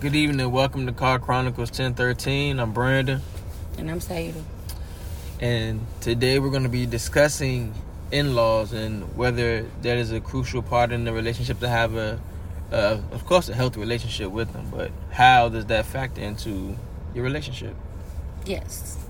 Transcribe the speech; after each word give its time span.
Good 0.00 0.14
evening. 0.14 0.52
Welcome 0.52 0.86
to 0.86 0.92
Car 0.92 1.18
Chronicles 1.18 1.70
1013. 1.70 2.60
I'm 2.60 2.72
Brandon. 2.72 3.20
And 3.78 3.90
I'm 3.90 3.98
Saida. 3.98 4.44
And 5.40 5.84
today 6.00 6.38
we're 6.38 6.50
going 6.50 6.62
to 6.62 6.68
be 6.68 6.86
discussing 6.86 7.74
in 8.12 8.36
laws 8.36 8.72
and 8.72 9.16
whether 9.16 9.62
that 9.82 9.98
is 9.98 10.12
a 10.12 10.20
crucial 10.20 10.62
part 10.62 10.92
in 10.92 11.02
the 11.02 11.12
relationship 11.12 11.58
to 11.58 11.68
have 11.68 11.96
a, 11.96 12.20
uh, 12.70 13.00
of 13.10 13.26
course, 13.26 13.48
a 13.48 13.56
healthy 13.56 13.80
relationship 13.80 14.30
with 14.30 14.52
them. 14.52 14.70
But 14.70 14.92
how 15.10 15.48
does 15.48 15.66
that 15.66 15.84
factor 15.84 16.20
into 16.20 16.76
your 17.12 17.24
relationship? 17.24 17.74
Yes. 18.46 19.04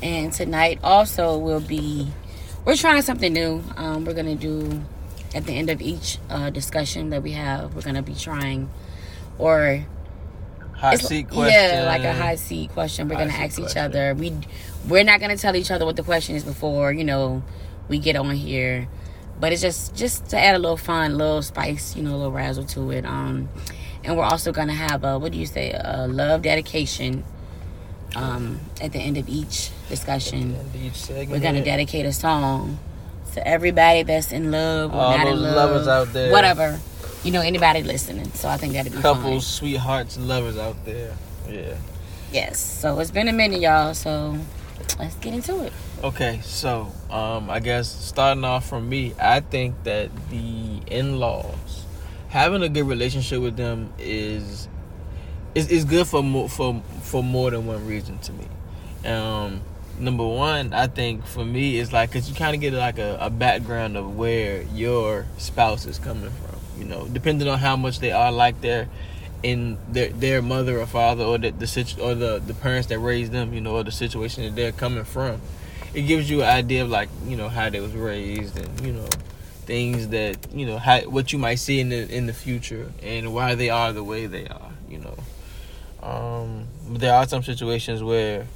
And 0.00 0.32
tonight 0.32 0.78
also 0.84 1.38
will 1.38 1.58
be, 1.58 2.06
we're 2.64 2.76
trying 2.76 3.02
something 3.02 3.32
new. 3.32 3.64
Um, 3.76 4.04
we're 4.04 4.14
going 4.14 4.26
to 4.26 4.36
do 4.36 4.80
at 5.34 5.44
the 5.46 5.54
end 5.54 5.70
of 5.70 5.82
each 5.82 6.18
uh, 6.30 6.50
discussion 6.50 7.10
that 7.10 7.24
we 7.24 7.32
have, 7.32 7.74
we're 7.74 7.82
going 7.82 7.96
to 7.96 8.02
be 8.02 8.14
trying 8.14 8.70
or 9.36 9.84
hot 10.80 10.98
seat 10.98 11.28
question. 11.28 11.52
Yeah, 11.52 11.84
like 11.86 12.02
a 12.04 12.12
hot 12.12 12.38
seat 12.38 12.70
question. 12.70 13.08
We're 13.08 13.16
gonna 13.16 13.32
ask 13.32 13.58
each 13.58 13.76
other. 13.76 14.14
We 14.14 14.32
we're 14.88 15.04
not 15.04 15.20
gonna 15.20 15.36
tell 15.36 15.54
each 15.56 15.70
other 15.70 15.84
what 15.84 15.96
the 15.96 16.02
question 16.02 16.34
is 16.36 16.44
before 16.44 16.92
you 16.92 17.04
know 17.04 17.42
we 17.88 17.98
get 17.98 18.16
on 18.16 18.34
here, 18.34 18.88
but 19.38 19.52
it's 19.52 19.62
just 19.62 19.94
just 19.94 20.28
to 20.30 20.38
add 20.38 20.54
a 20.54 20.58
little 20.58 20.76
fun, 20.76 21.16
little 21.18 21.42
spice, 21.42 21.94
you 21.96 22.02
know, 22.02 22.10
a 22.14 22.16
little 22.16 22.32
razzle 22.32 22.64
to 22.64 22.90
it. 22.90 23.04
Um, 23.04 23.48
and 24.04 24.16
we're 24.16 24.24
also 24.24 24.52
gonna 24.52 24.72
have 24.74 25.04
a 25.04 25.18
what 25.18 25.32
do 25.32 25.38
you 25.38 25.46
say 25.46 25.72
a 25.72 26.06
love 26.08 26.42
dedication. 26.42 27.24
Um, 28.16 28.58
at 28.80 28.90
the 28.92 28.98
end 28.98 29.16
of 29.18 29.28
each 29.28 29.70
discussion, 29.88 30.56
each 30.74 31.08
we're 31.08 31.38
gonna 31.38 31.62
dedicate 31.64 32.06
a 32.06 32.12
song 32.12 32.78
to 33.34 33.46
everybody 33.46 34.02
that's 34.02 34.32
in 34.32 34.50
love 34.50 34.92
or 34.92 34.96
All 35.00 35.16
not 35.16 35.24
those 35.26 35.38
in 35.38 35.42
love, 35.44 35.70
lovers 35.70 35.86
out 35.86 36.12
there. 36.12 36.32
whatever 36.32 36.80
you 37.24 37.30
know 37.30 37.40
anybody 37.40 37.82
listening. 37.82 38.30
So 38.32 38.48
I 38.48 38.56
think 38.56 38.72
that'd 38.72 38.92
be 38.92 38.98
couples, 38.98 39.24
fun. 39.24 39.40
sweethearts, 39.40 40.16
and 40.16 40.28
lovers 40.28 40.56
out 40.56 40.84
there. 40.84 41.16
Yeah. 41.48 41.76
Yes. 42.32 42.58
So 42.58 42.98
it's 43.00 43.10
been 43.10 43.28
a 43.28 43.32
minute, 43.32 43.60
y'all. 43.60 43.94
So 43.94 44.38
let's 44.98 45.16
get 45.16 45.34
into 45.34 45.64
it. 45.64 45.72
Okay, 46.02 46.40
so 46.42 46.90
um, 47.10 47.50
I 47.50 47.60
guess 47.60 47.88
starting 47.88 48.44
off 48.44 48.68
from 48.68 48.88
me, 48.88 49.12
I 49.20 49.40
think 49.40 49.84
that 49.84 50.10
the 50.30 50.80
in-laws 50.86 51.84
having 52.28 52.62
a 52.62 52.68
good 52.68 52.86
relationship 52.86 53.42
with 53.42 53.56
them 53.56 53.92
is 53.98 54.68
is, 55.54 55.68
is 55.68 55.84
good 55.84 56.06
for 56.06 56.22
more 56.22 56.48
for 56.48 56.82
for 57.02 57.22
more 57.22 57.50
than 57.50 57.66
one 57.66 57.86
reason 57.86 58.18
to 58.20 58.32
me. 58.32 58.46
Um, 59.04 59.60
number 59.98 60.26
one, 60.26 60.72
I 60.72 60.86
think 60.86 61.26
for 61.26 61.44
me 61.44 61.78
is 61.78 61.92
like 61.92 62.10
because 62.10 62.28
you 62.30 62.34
kind 62.34 62.54
of 62.54 62.60
get 62.60 62.72
like 62.72 62.98
a, 62.98 63.18
a 63.20 63.30
background 63.30 63.96
of 63.96 64.16
where 64.16 64.62
your 64.74 65.26
spouse 65.36 65.84
is 65.86 65.98
coming 65.98 66.30
from 66.30 66.49
you 66.80 66.86
know, 66.86 67.06
depending 67.06 67.46
on 67.46 67.58
how 67.58 67.76
much 67.76 68.00
they 68.00 68.10
are 68.10 68.32
like 68.32 68.60
their 68.62 68.88
in 69.42 69.78
their 69.88 70.08
their 70.08 70.42
mother 70.42 70.80
or 70.80 70.86
father 70.86 71.24
or 71.24 71.38
the 71.38 71.50
the 71.50 71.66
situ- 71.66 72.00
or 72.00 72.14
the 72.14 72.42
the 72.44 72.54
parents 72.54 72.88
that 72.88 72.98
raised 72.98 73.32
them, 73.32 73.54
you 73.54 73.60
know, 73.60 73.76
or 73.76 73.84
the 73.84 73.92
situation 73.92 74.44
that 74.44 74.56
they're 74.56 74.72
coming 74.72 75.04
from. 75.04 75.40
It 75.92 76.02
gives 76.02 76.30
you 76.30 76.42
an 76.42 76.48
idea 76.48 76.82
of 76.82 76.90
like 76.90 77.08
you 77.26 77.36
know 77.36 77.48
how 77.48 77.68
they 77.70 77.80
was 77.80 77.92
raised 77.92 78.58
and 78.58 78.80
you 78.80 78.92
know 78.92 79.08
things 79.66 80.08
that 80.08 80.36
you 80.52 80.66
know 80.66 80.78
how 80.78 81.00
what 81.02 81.32
you 81.32 81.38
might 81.38 81.56
see 81.56 81.80
in 81.80 81.90
the 81.90 82.08
in 82.12 82.26
the 82.26 82.32
future 82.32 82.90
and 83.02 83.32
why 83.32 83.54
they 83.54 83.70
are 83.70 83.92
the 83.92 84.02
way 84.02 84.26
they 84.26 84.46
are. 84.48 84.72
You 84.88 84.98
know, 84.98 85.16
um, 86.02 86.66
there 86.88 87.14
are 87.14 87.26
some 87.26 87.42
situations 87.42 88.02
where 88.02 88.46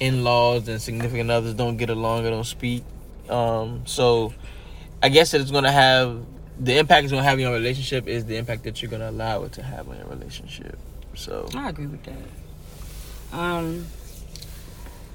in-laws 0.00 0.68
and 0.68 0.82
significant 0.82 1.30
others 1.30 1.54
don't 1.54 1.76
get 1.76 1.90
along 1.90 2.26
or 2.26 2.30
don't 2.30 2.44
speak. 2.44 2.82
Um, 3.28 3.82
so 3.86 4.34
I 5.02 5.08
guess 5.08 5.32
it's 5.32 5.50
going 5.50 5.64
to 5.64 5.72
have 5.72 6.20
the 6.58 6.78
impact 6.78 7.04
it's 7.04 7.12
gonna 7.12 7.24
have 7.24 7.34
on 7.34 7.40
your 7.40 7.52
relationship 7.52 8.06
is 8.06 8.24
the 8.24 8.36
impact 8.36 8.64
that 8.64 8.82
you're 8.82 8.90
gonna 8.90 9.10
allow 9.10 9.42
it 9.44 9.52
to 9.52 9.62
have 9.62 9.88
on 9.88 9.96
your 9.96 10.06
relationship. 10.06 10.78
So 11.14 11.48
I 11.54 11.68
agree 11.68 11.86
with 11.86 12.02
that. 12.04 13.36
Um, 13.38 13.86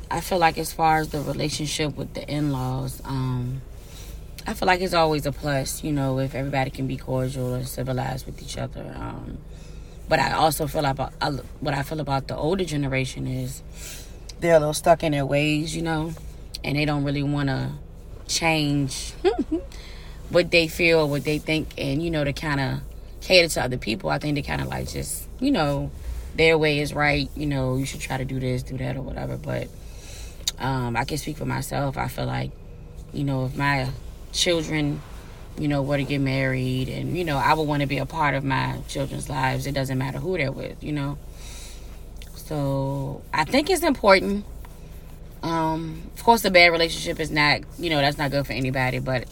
I 0.10 0.22
feel 0.22 0.38
like 0.38 0.58
as 0.58 0.74
far 0.74 1.00
as 1.00 1.10
the 1.10 1.22
relationship 1.22 1.96
with 1.96 2.14
the 2.14 2.28
in-laws, 2.28 3.02
um, 3.06 3.62
I 4.46 4.54
feel 4.54 4.68
like 4.68 4.82
it's 4.82 4.94
always 4.94 5.26
a 5.26 5.32
plus, 5.32 5.84
you 5.84 5.92
know, 5.92 6.20
if 6.20 6.34
everybody 6.34 6.70
can 6.70 6.88
be 6.88 6.98
cordial 6.98 7.54
and 7.54 7.68
civilized 7.68 8.26
with 8.26 8.42
each 8.42 8.58
other. 8.58 8.96
Um, 8.98 9.40
but 10.08 10.20
I 10.20 10.32
also 10.32 10.68
feel 10.68 10.86
about 10.86 11.14
I, 11.22 11.32
what 11.60 11.74
I 11.74 11.84
feel 11.84 12.00
about 12.00 12.28
the 12.28 12.38
older 12.38 12.64
generation 12.64 13.28
is 13.28 13.62
they're 14.40 14.56
a 14.56 14.60
little 14.60 14.74
stuck 14.74 15.04
in 15.04 15.12
their 15.12 15.26
ways, 15.26 15.76
you 15.76 15.82
know, 15.82 16.14
and 16.64 16.78
they 16.78 16.86
don't 16.86 17.04
really 17.04 17.24
want 17.24 17.50
to 17.50 17.72
change 18.28 19.14
what 20.30 20.52
they 20.52 20.68
feel, 20.68 21.08
what 21.10 21.24
they 21.24 21.40
think, 21.40 21.74
and 21.78 22.02
you 22.02 22.12
know 22.12 22.24
to 22.24 22.34
kind 22.34 22.60
of 22.60 22.80
cater 23.22 23.48
to 23.48 23.64
other 23.64 23.78
people. 23.78 24.10
I 24.10 24.20
think 24.20 24.36
they 24.36 24.42
kind 24.42 24.62
of 24.62 24.68
like 24.68 24.88
just 24.90 25.28
you 25.40 25.52
know 25.52 25.92
their 26.36 26.58
way 26.58 26.80
is 26.80 26.94
right. 26.94 27.30
You 27.36 27.46
know 27.46 27.78
you 27.78 27.86
should 27.86 28.02
try 28.02 28.18
to 28.18 28.26
do 28.26 28.40
this, 28.40 28.64
do 28.64 28.78
that, 28.78 28.98
or 28.98 29.02
whatever. 29.02 29.38
But 29.38 29.68
um, 30.60 30.96
I 30.96 31.06
can 31.06 31.18
speak 31.18 31.38
for 31.38 31.46
myself. 31.46 31.98
I 31.98 32.08
feel 32.08 32.26
like 32.26 32.52
you 33.14 33.24
know 33.24 33.46
if 33.46 33.56
my 33.56 33.90
children 34.34 35.02
you 35.58 35.68
know 35.68 35.82
were 35.82 35.98
to 35.98 36.04
get 36.04 36.22
married 36.22 36.90
and 36.90 37.18
you 37.18 37.24
know 37.24 37.38
I 37.38 37.54
would 37.54 37.68
want 37.68 37.82
to 37.82 37.88
be 37.88 37.98
a 37.98 38.06
part 38.06 38.36
of 38.36 38.44
my 38.44 38.80
children's 38.88 39.30
lives. 39.30 39.66
It 39.66 39.74
doesn't 39.74 39.98
matter 39.98 40.20
who 40.20 40.38
they're 40.38 40.52
with. 40.52 40.84
You 40.84 40.94
know. 40.94 41.18
So 42.36 43.22
I 43.34 43.44
think 43.44 43.70
it's 43.70 43.84
important. 43.84 44.46
Um, 45.44 46.02
of 46.16 46.24
course, 46.24 46.44
a 46.46 46.52
bad 46.52 46.72
relationship 46.72 47.20
is 47.20 47.30
not, 47.30 47.62
you 47.78 47.90
know, 47.90 47.98
that's 47.98 48.18
not 48.18 48.32
good 48.32 48.48
for 48.48 48.54
anybody. 48.54 49.00
But 49.00 49.28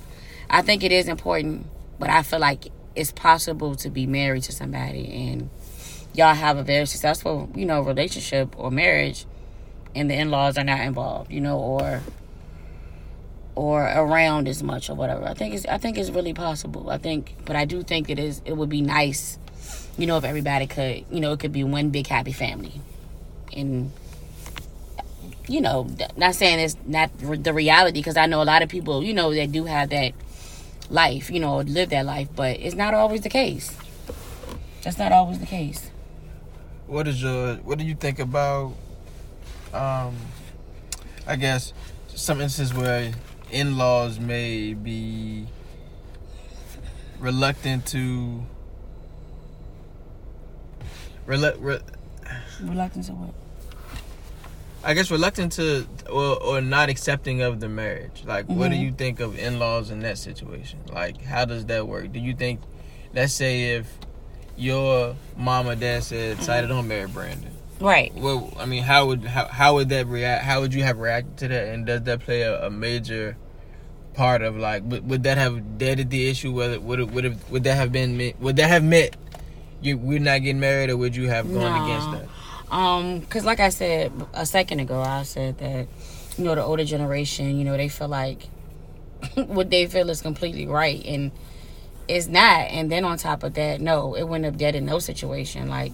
I 0.50 0.62
think 0.62 0.84
it 0.84 0.92
is 0.92 1.08
important, 1.08 1.68
but 2.00 2.10
I 2.10 2.24
feel 2.24 2.40
like 2.40 2.68
it's 2.96 3.12
possible 3.12 3.76
to 3.76 3.90
be 3.90 4.06
married 4.06 4.44
to 4.44 4.52
somebody 4.52 5.30
and 5.30 5.50
y'all 6.14 6.34
have 6.34 6.58
a 6.58 6.64
very 6.64 6.86
successful, 6.86 7.50
you 7.56 7.66
know, 7.66 7.82
relationship 7.82 8.58
or 8.58 8.72
marriage 8.72 9.26
and 9.94 10.10
the 10.10 10.16
in-laws 10.16 10.58
are 10.58 10.64
not 10.64 10.82
involved, 10.82 11.32
you 11.32 11.42
know, 11.42 11.58
or 11.58 12.02
or 13.56 13.84
around 13.84 14.50
as 14.50 14.62
much 14.62 14.90
or 14.90 14.96
whatever. 14.96 15.26
I 15.26 15.34
think 15.34 15.56
it's 15.56 15.66
I 15.66 15.78
think 15.78 15.98
it's 15.98 16.10
really 16.10 16.34
possible. 16.34 16.90
I 16.90 16.98
think 16.98 17.36
but 17.46 17.56
I 17.56 17.66
do 17.66 17.82
think 17.84 18.10
it 18.10 18.20
is 18.20 18.42
it 18.46 18.56
would 18.56 18.70
be 18.70 18.82
nice, 18.82 19.40
you 19.98 20.06
know, 20.06 20.18
if 20.18 20.24
everybody 20.24 20.68
could, 20.68 21.06
you 21.10 21.22
know, 21.22 21.32
it 21.32 21.40
could 21.40 21.54
be 21.54 21.64
one 21.64 21.90
big 21.90 22.08
happy 22.08 22.34
family. 22.34 22.74
And 23.56 23.92
you 25.48 25.62
know, 25.62 25.88
not 26.18 26.36
saying 26.36 26.60
it's 26.60 26.76
not 26.86 27.12
the 27.20 27.54
reality 27.54 28.00
because 28.00 28.18
I 28.18 28.26
know 28.26 28.42
a 28.42 28.44
lot 28.44 28.62
of 28.62 28.70
people, 28.70 29.04
you 29.04 29.14
know, 29.14 29.34
that 29.34 29.52
do 29.52 29.66
have 29.66 29.90
that 29.90 30.14
life, 30.90 31.30
you 31.30 31.40
know, 31.40 31.58
live 31.58 31.90
that 31.90 32.06
life, 32.06 32.30
but 32.36 32.60
it's 32.60 32.76
not 32.76 32.94
always 32.94 33.22
the 33.22 33.30
case. 33.30 33.76
That's 34.84 34.98
not 34.98 35.12
always 35.12 35.40
the 35.40 35.46
case. 35.46 35.90
What 36.88 37.08
is 37.08 37.22
your 37.22 37.56
what 37.58 37.80
do 37.80 37.86
you 37.86 37.96
think 37.96 38.20
about 38.20 38.74
um 39.74 40.16
I 41.26 41.36
guess 41.36 41.74
some 42.14 42.40
instances 42.40 42.76
where 42.78 43.12
in-laws 43.52 44.20
may 44.20 44.74
be 44.74 45.48
reluctant 47.20 47.86
to 47.88 48.44
rel- 51.26 51.58
re- 51.58 51.80
reluctant 52.62 53.06
to 53.06 53.14
what? 53.14 53.34
I 54.86 54.94
guess 54.94 55.10
reluctant 55.10 55.54
to 55.54 55.88
or, 56.08 56.42
or 56.42 56.62
not 56.62 56.90
accepting 56.90 57.42
of 57.42 57.60
the 57.60 57.68
marriage. 57.68 58.24
Like, 58.24 58.46
mm-hmm. 58.46 58.60
what 58.60 58.70
do 58.70 58.76
mm-hmm. 58.76 58.86
you 58.86 58.92
think 58.92 59.20
of 59.20 59.38
in 59.38 59.58
laws 59.58 59.90
in 59.90 60.00
that 60.02 60.20
situation? 60.20 60.80
Like, 60.94 61.22
how 61.24 61.46
does 61.46 61.66
that 61.66 61.88
work? 61.88 62.14
Do 62.14 62.20
you 62.20 62.36
think, 62.36 62.62
let's 63.12 63.34
say, 63.34 63.78
if 63.78 63.92
your 64.56 65.16
mom 65.36 65.68
or 65.68 65.76
dad 65.76 66.04
said, 66.04 66.38
"Decided 66.38 66.68
don't 66.68 66.88
marry 66.88 67.08
Brandon," 67.08 67.52
right? 67.80 68.14
Well, 68.14 68.54
I 68.60 68.66
mean, 68.66 68.84
how 68.84 69.08
would 69.08 69.24
how, 69.24 69.48
how 69.48 69.74
would 69.74 69.90
that 69.90 70.06
react? 70.06 70.44
How 70.44 70.62
would 70.62 70.74
you 70.74 70.84
have 70.84 71.00
reacted 71.00 71.38
to 71.40 71.48
that? 71.48 71.68
And 71.70 71.86
does 71.88 72.04
that 72.04 72.20
play 72.20 72.44
a, 72.44 72.68
a 72.68 72.70
major 72.70 73.38
part 74.14 74.44
of 74.44 74.56
like 74.56 74.84
would, 74.86 75.10
would 75.10 75.24
that 75.24 75.40
have 75.40 75.80
deaded 75.80 76.12
the 76.12 76.30
issue? 76.30 76.54
Whether 76.54 76.80
would 76.80 77.00
it, 77.00 77.10
would 77.10 77.24
have 77.24 77.52
would 77.52 77.64
that 77.64 77.76
have 77.76 77.92
been 77.92 78.34
would 78.40 78.56
that 78.58 78.70
have 78.70 78.84
meant 78.84 79.18
you 79.82 79.98
we're 79.98 80.20
not 80.20 80.40
getting 80.40 80.60
married, 80.60 80.92
or 80.92 80.98
would 80.98 81.16
you 81.16 81.28
have 81.28 81.52
gone 81.52 81.74
no. 81.74 81.86
against 81.86 82.12
that? 82.12 82.35
Um, 82.76 83.22
cause 83.22 83.46
like 83.46 83.62
I 83.62 83.70
said 83.70 84.12
a 84.34 84.46
second 84.46 84.82
ago, 84.82 85.00
I 85.00 85.24
said 85.24 85.60
that 85.60 85.88
you 86.38 86.44
know 86.44 86.56
the 86.56 86.62
older 86.62 86.84
generation, 86.84 87.58
you 87.58 87.64
know, 87.64 87.78
they 87.78 87.88
feel 87.88 88.10
like 88.10 88.50
what 89.36 89.70
they 89.70 89.86
feel 89.86 90.10
is 90.10 90.22
completely 90.22 90.68
right, 90.68 91.02
and 91.06 91.32
it's 92.10 92.28
not. 92.28 92.68
And 92.72 92.92
then 92.92 93.06
on 93.06 93.18
top 93.18 93.44
of 93.44 93.54
that, 93.54 93.80
no, 93.80 94.14
it 94.16 94.24
went 94.24 94.46
up 94.46 94.58
dead 94.58 94.76
in 94.76 94.86
no 94.86 95.00
situation. 95.00 95.70
Like 95.70 95.94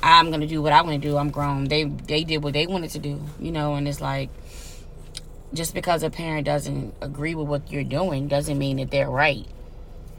I'm 0.00 0.30
gonna 0.30 0.46
do 0.46 0.62
what 0.62 0.72
I 0.72 0.82
want 0.82 1.02
to 1.02 1.08
do. 1.08 1.16
I'm 1.16 1.30
grown. 1.30 1.64
They 1.64 1.82
they 1.82 2.22
did 2.22 2.44
what 2.44 2.52
they 2.52 2.68
wanted 2.68 2.90
to 2.90 3.00
do, 3.00 3.20
you 3.40 3.50
know, 3.50 3.74
and 3.74 3.88
it's 3.88 4.00
like 4.00 4.30
just 5.52 5.74
because 5.74 6.04
a 6.04 6.10
parent 6.10 6.46
doesn't 6.46 6.94
agree 7.00 7.34
with 7.34 7.48
what 7.48 7.72
you're 7.72 7.82
doing 7.82 8.28
doesn't 8.28 8.56
mean 8.56 8.76
that 8.76 8.92
they're 8.92 9.10
right. 9.10 9.46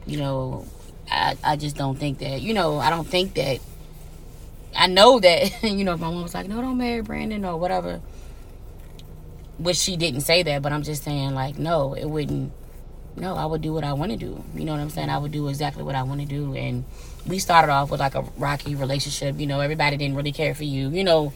You 0.04 0.18
know, 0.18 0.66
I 1.10 1.38
I 1.42 1.56
just 1.56 1.76
don't 1.76 1.98
think 1.98 2.18
that. 2.18 2.42
You 2.42 2.52
know, 2.52 2.78
I 2.78 2.90
don't 2.90 3.08
think 3.08 3.32
that 3.36 3.60
I 4.74 4.86
know 4.86 5.20
that 5.20 5.62
you 5.62 5.84
know 5.84 5.94
if 5.94 6.00
my 6.00 6.10
mom 6.10 6.22
was 6.22 6.34
like, 6.34 6.48
"No, 6.48 6.60
don't 6.60 6.78
marry 6.78 7.02
Brandon" 7.02 7.44
or 7.44 7.56
whatever, 7.56 8.00
which 9.58 9.76
she 9.76 9.96
didn't 9.96 10.22
say 10.22 10.42
that, 10.42 10.62
but 10.62 10.72
I'm 10.72 10.82
just 10.82 11.04
saying 11.04 11.34
like, 11.34 11.58
no, 11.58 11.94
it 11.94 12.06
wouldn't. 12.06 12.52
No, 13.16 13.34
I 13.34 13.44
would 13.44 13.60
do 13.60 13.72
what 13.72 13.84
I 13.84 13.92
want 13.92 14.12
to 14.12 14.16
do. 14.16 14.42
You 14.54 14.64
know 14.64 14.72
what 14.72 14.80
I'm 14.80 14.90
saying? 14.90 15.10
I 15.10 15.18
would 15.18 15.32
do 15.32 15.48
exactly 15.48 15.82
what 15.82 15.94
I 15.94 16.02
want 16.02 16.20
to 16.20 16.26
do, 16.26 16.54
and 16.54 16.84
we 17.26 17.38
started 17.38 17.70
off 17.70 17.90
with 17.90 18.00
like 18.00 18.14
a 18.14 18.22
rocky 18.38 18.74
relationship. 18.74 19.38
You 19.38 19.46
know, 19.46 19.60
everybody 19.60 19.96
didn't 19.96 20.16
really 20.16 20.32
care 20.32 20.54
for 20.54 20.64
you. 20.64 20.90
You 20.90 21.04
know, 21.04 21.32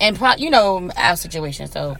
and 0.00 0.16
pro- 0.16 0.36
you 0.36 0.50
know 0.50 0.90
our 0.96 1.16
situation. 1.16 1.68
So 1.68 1.96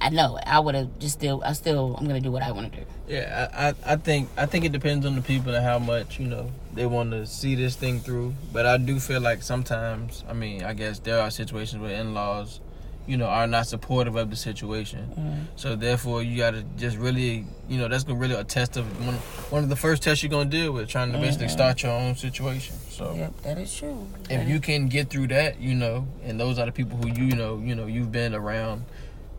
I 0.00 0.10
know 0.10 0.38
I 0.46 0.60
would 0.60 0.74
have 0.74 0.98
just 0.98 1.14
still. 1.14 1.42
I 1.44 1.52
still. 1.52 1.96
I'm 1.98 2.06
gonna 2.06 2.20
do 2.20 2.30
what 2.30 2.42
I 2.42 2.52
want 2.52 2.72
to 2.72 2.80
do. 2.80 2.86
Yeah, 3.08 3.48
I, 3.52 3.68
I, 3.68 3.74
I 3.94 3.96
think 3.96 4.28
I 4.36 4.46
think 4.46 4.64
it 4.64 4.72
depends 4.72 5.04
on 5.06 5.14
the 5.14 5.22
people 5.22 5.54
and 5.54 5.64
how 5.64 5.78
much 5.78 6.18
you 6.18 6.26
know 6.26 6.50
they 6.74 6.86
want 6.86 7.10
to 7.12 7.26
see 7.26 7.54
this 7.54 7.74
thing 7.76 8.00
through. 8.00 8.34
But 8.52 8.66
I 8.66 8.76
do 8.78 8.98
feel 9.00 9.20
like 9.20 9.42
sometimes, 9.42 10.24
I 10.28 10.32
mean, 10.32 10.62
I 10.64 10.74
guess 10.74 10.98
there 11.00 11.20
are 11.20 11.30
situations 11.30 11.80
where 11.82 11.94
in-laws, 12.00 12.60
you 13.06 13.16
know, 13.16 13.26
are 13.26 13.46
not 13.46 13.66
supportive 13.66 14.16
of 14.16 14.30
the 14.30 14.36
situation. 14.36 15.08
Mm. 15.18 15.58
So 15.60 15.76
therefore, 15.76 16.22
you 16.22 16.36
got 16.38 16.52
to 16.52 16.62
just 16.78 16.96
really, 16.96 17.44
you 17.68 17.78
know, 17.78 17.88
that's 17.88 18.04
gonna 18.04 18.18
really 18.18 18.34
a 18.34 18.44
test 18.44 18.76
of 18.76 18.84
one 19.06 19.14
one 19.50 19.62
of 19.64 19.68
the 19.68 19.76
first 19.76 20.02
tests 20.02 20.22
you're 20.22 20.30
gonna 20.30 20.48
deal 20.48 20.72
with, 20.72 20.88
trying 20.88 21.12
to 21.12 21.18
basically 21.18 21.48
Mhm. 21.48 21.50
start 21.50 21.82
your 21.82 21.92
own 21.92 22.14
situation. 22.16 22.76
So 22.90 23.14
Yep, 23.16 23.42
that 23.42 23.58
is 23.58 23.74
true. 23.74 24.06
if 24.30 24.48
you 24.48 24.60
can 24.60 24.86
get 24.88 25.10
through 25.10 25.28
that, 25.28 25.60
you 25.60 25.74
know, 25.74 26.06
and 26.24 26.38
those 26.38 26.58
are 26.60 26.66
the 26.66 26.72
people 26.72 26.96
who 26.98 27.08
you 27.08 27.34
know, 27.34 27.58
you 27.58 27.74
know, 27.74 27.86
you've 27.86 28.12
been 28.12 28.34
around 28.34 28.84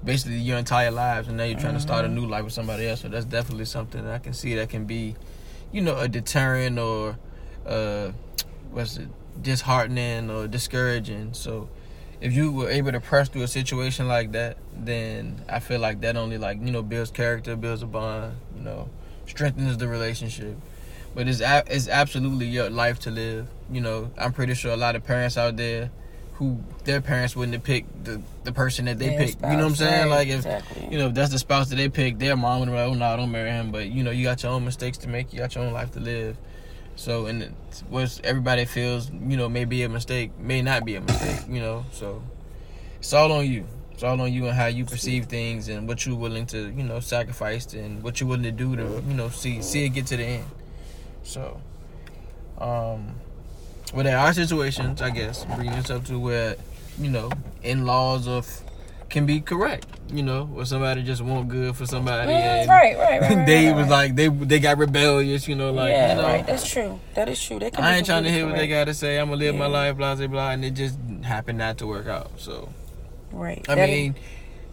basically 0.06 0.38
your 0.38 0.58
entire 0.58 0.92
lives, 0.92 1.28
and 1.28 1.38
now 1.38 1.44
you're 1.44 1.60
trying 1.60 1.74
to 1.74 1.80
start 1.80 2.06
a 2.06 2.08
new 2.08 2.26
life 2.28 2.44
with 2.44 2.54
somebody 2.54 2.88
else. 2.88 3.02
So 3.02 3.10
that's 3.10 3.26
definitely 3.26 3.66
something 3.66 4.04
that 4.06 4.14
I 4.14 4.20
can 4.20 4.34
see 4.34 4.56
that 4.56 4.70
can 4.70 4.86
be, 4.86 5.16
you 5.72 5.82
know, 5.82 5.98
a 5.98 6.08
deterrent 6.08 6.78
or, 6.80 7.18
uh, 7.66 8.12
what's 8.72 8.98
it, 8.98 9.10
disheartening 9.42 10.30
or 10.30 10.48
discouraging. 10.48 11.34
So 11.34 11.70
if 12.22 12.34
you 12.34 12.52
were 12.52 12.70
able 12.70 12.92
to 12.92 13.00
press 13.02 13.28
through 13.30 13.44
a 13.44 13.48
situation 13.48 14.08
like 14.08 14.32
that, 14.34 14.58
then 14.74 15.42
I 15.50 15.60
feel 15.60 15.80
like 15.80 16.02
that 16.02 16.16
only 16.16 16.38
like 16.38 16.60
you 16.62 16.72
know 16.72 16.82
builds 16.84 17.12
character, 17.12 17.56
builds 17.56 17.82
a 17.82 17.88
bond, 17.88 18.36
you 18.56 18.64
know, 18.64 18.90
strengthens 19.28 19.78
the 19.78 19.88
relationship. 19.88 20.56
But 21.14 21.28
it's 21.28 21.40
a- 21.42 21.64
it's 21.68 21.88
absolutely 21.88 22.48
your 22.48 22.70
life 22.70 23.00
to 23.00 23.12
live. 23.12 23.48
You 23.72 23.82
know, 23.82 24.12
I'm 24.18 24.34
pretty 24.34 24.54
sure 24.54 24.72
a 24.72 24.78
lot 24.78 24.96
of 24.96 25.04
parents 25.04 25.38
out 25.38 25.58
there 25.58 25.90
who 26.36 26.60
their 26.84 27.00
parents 27.02 27.36
wouldn't 27.36 27.54
have 27.56 27.64
picked 27.64 28.04
the, 28.04 28.22
the 28.44 28.52
person 28.52 28.86
that 28.86 29.00
they 29.00 29.10
Their 29.10 29.20
picked. 29.20 29.42
You 29.42 29.50
know 29.52 29.58
what 29.58 29.64
I'm 29.66 29.76
saying? 29.76 30.10
right, 30.10 30.18
Like 30.18 30.28
if 30.28 30.36
exactly. 30.46 30.88
you 30.92 30.98
know 30.98 31.08
if 31.08 31.14
that's 31.14 31.32
the 31.32 31.40
spouse 31.40 31.70
that 31.70 31.78
they 31.78 31.88
picked, 31.90 32.20
their 32.20 32.36
mom 32.36 32.60
would 32.60 32.66
be 32.68 32.72
like, 32.74 32.88
"Oh 32.88 32.94
no, 32.94 33.16
don't 33.18 33.32
marry 33.32 33.50
him." 33.52 33.72
But 33.72 33.88
you 33.88 34.04
know, 34.04 34.12
you 34.12 34.24
got 34.26 34.44
your 34.44 34.52
own 34.52 34.66
mistakes 34.66 34.98
to 35.00 35.08
make. 35.08 35.32
You 35.34 35.40
got 35.40 35.56
your 35.56 35.64
own 35.64 35.74
life 35.74 35.92
to 35.94 36.00
live. 36.00 36.38
So, 36.98 37.26
and 37.26 37.54
what 37.90 38.22
everybody 38.24 38.66
feels, 38.66 39.10
you 39.12 39.36
know, 39.38 39.50
may 39.50 39.66
be 39.66 39.84
a 39.84 39.90
mistake, 39.90 40.38
may 40.40 40.62
not 40.62 40.86
be 40.86 40.96
a 40.96 41.02
mistake. 41.02 41.46
You 41.50 41.60
know, 41.62 41.86
so 41.92 42.22
it's 43.00 43.14
all 43.14 43.32
on 43.32 43.50
you. 43.50 43.66
It's 43.92 44.04
all 44.04 44.20
on 44.20 44.32
you 44.34 44.46
and 44.48 44.54
how 44.56 44.66
you 44.66 44.84
perceive 44.84 45.26
things 45.28 45.70
and 45.70 45.88
what 45.88 46.06
you're 46.06 46.18
willing 46.18 46.46
to, 46.48 46.70
you 46.70 46.84
know, 46.84 47.00
sacrifice 47.00 47.74
and 47.74 48.04
what 48.04 48.20
you're 48.20 48.28
willing 48.28 48.44
to 48.44 48.52
do 48.52 48.76
to, 48.76 48.84
you 49.08 49.14
know, 49.14 49.30
see 49.30 49.62
see 49.62 49.86
it 49.86 49.90
get 49.90 50.06
to 50.08 50.18
the 50.18 50.24
end. 50.26 50.46
So, 51.24 51.62
um, 52.58 53.16
well, 53.94 54.04
there 54.04 54.18
are 54.18 54.34
situations, 54.34 55.02
I 55.02 55.10
guess, 55.10 55.46
bringing 55.46 55.74
this 55.76 55.90
up 55.90 56.06
to 56.06 56.20
where, 56.20 56.56
you 57.00 57.10
know, 57.10 57.32
in 57.64 57.86
laws 57.86 58.28
of 58.28 58.62
can 59.10 59.26
be 59.26 59.40
correct. 59.40 59.86
You 60.12 60.24
know, 60.24 60.46
where 60.46 60.66
somebody 60.66 61.02
just 61.04 61.22
want 61.22 61.48
good 61.48 61.76
for 61.76 61.86
somebody, 61.86 62.32
Mm, 62.32 62.36
and 62.36 62.70
right, 62.70 62.98
right, 62.98 63.22
right, 63.22 63.46
they 63.48 63.68
right, 63.68 63.76
was 63.76 63.84
right. 63.88 63.92
like 63.92 64.16
they 64.16 64.28
they 64.28 64.60
got 64.60 64.78
rebellious. 64.78 65.48
You 65.48 65.56
know, 65.56 65.72
like 65.72 65.92
yeah, 65.92 66.16
you 66.16 66.22
know, 66.22 66.28
right. 66.28 66.46
That's 66.46 66.68
true. 66.68 67.00
That 67.16 67.30
is 67.30 67.42
true. 67.42 67.58
They 67.60 67.72
can 67.72 67.84
I 67.84 67.98
ain't 67.98 68.06
trying 68.06 68.24
to 68.24 68.30
hear 68.30 68.42
completely 68.42 68.52
what 68.52 68.70
they 68.70 68.76
got 68.80 68.86
to 68.86 68.94
say. 68.94 69.18
I'm 69.20 69.28
gonna 69.30 69.38
live 69.40 69.56
my 69.56 69.66
life, 69.68 69.98
blah 69.98 70.16
blah 70.16 70.28
blah, 70.28 70.52
and 70.52 70.64
it 70.66 70.72
just 70.72 70.98
happened 71.24 71.58
not 71.58 71.78
to 71.80 71.88
work 71.88 72.08
out. 72.08 72.32
So 72.38 72.70
Right. 73.32 73.66
I 73.70 73.76
That 73.76 73.90
mean, 73.90 74.16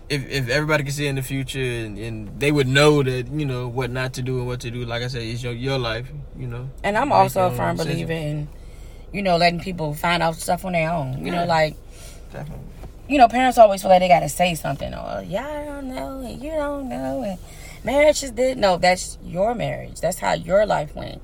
if 0.09 0.29
if 0.29 0.49
everybody 0.49 0.85
could 0.85 0.93
see 0.93 1.07
in 1.07 1.15
the 1.17 1.23
future 1.23 1.61
and, 1.61 1.99
and 1.99 2.41
they 2.41 2.53
would 2.53 2.69
know 2.69 3.03
that 3.03 3.29
you 3.29 3.47
know 3.47 3.69
what 3.69 3.91
not 3.91 4.13
to 4.15 4.23
do 4.23 4.39
and 4.39 4.47
what 4.47 4.61
to 4.61 4.71
do, 4.71 4.85
like 4.85 5.03
I 5.03 5.09
said, 5.09 5.23
it's 5.23 5.43
your 5.43 5.53
your 5.55 5.79
life. 5.79 6.11
You 6.37 6.47
know, 6.47 6.69
And 6.85 6.99
I'm 6.99 7.13
also 7.13 7.47
a 7.47 7.51
firm 7.53 7.77
believer 7.77 8.13
in, 8.13 8.49
you 9.13 9.23
know, 9.23 9.37
letting 9.37 9.61
people 9.61 9.95
find 9.95 10.23
out 10.23 10.37
stuff 10.37 10.65
on 10.65 10.73
their 10.73 10.91
own. 10.91 11.25
You 11.25 11.33
know, 11.33 11.45
like, 11.45 11.77
Definitely. 12.33 12.65
you 13.09 13.19
know, 13.19 13.29
parents 13.29 13.59
always 13.59 13.83
feel 13.83 13.91
like 13.91 14.01
they 14.01 14.09
got 14.09 14.21
to 14.21 14.29
say 14.29 14.55
something 14.55 14.93
or, 14.93 15.25
yeah, 15.27 15.47
I 15.47 15.65
don't 15.65 15.95
know, 15.95 16.21
and 16.21 16.43
you 16.43 16.51
don't 16.51 16.89
know, 16.89 17.23
and 17.23 17.39
marriage 17.85 18.23
is 18.23 18.33
this. 18.33 18.57
No, 18.57 18.77
that's 18.77 19.19
your 19.25 19.55
marriage. 19.55 20.01
That's 20.01 20.19
how 20.19 20.33
your 20.33 20.67
life 20.67 20.95
went. 20.95 21.21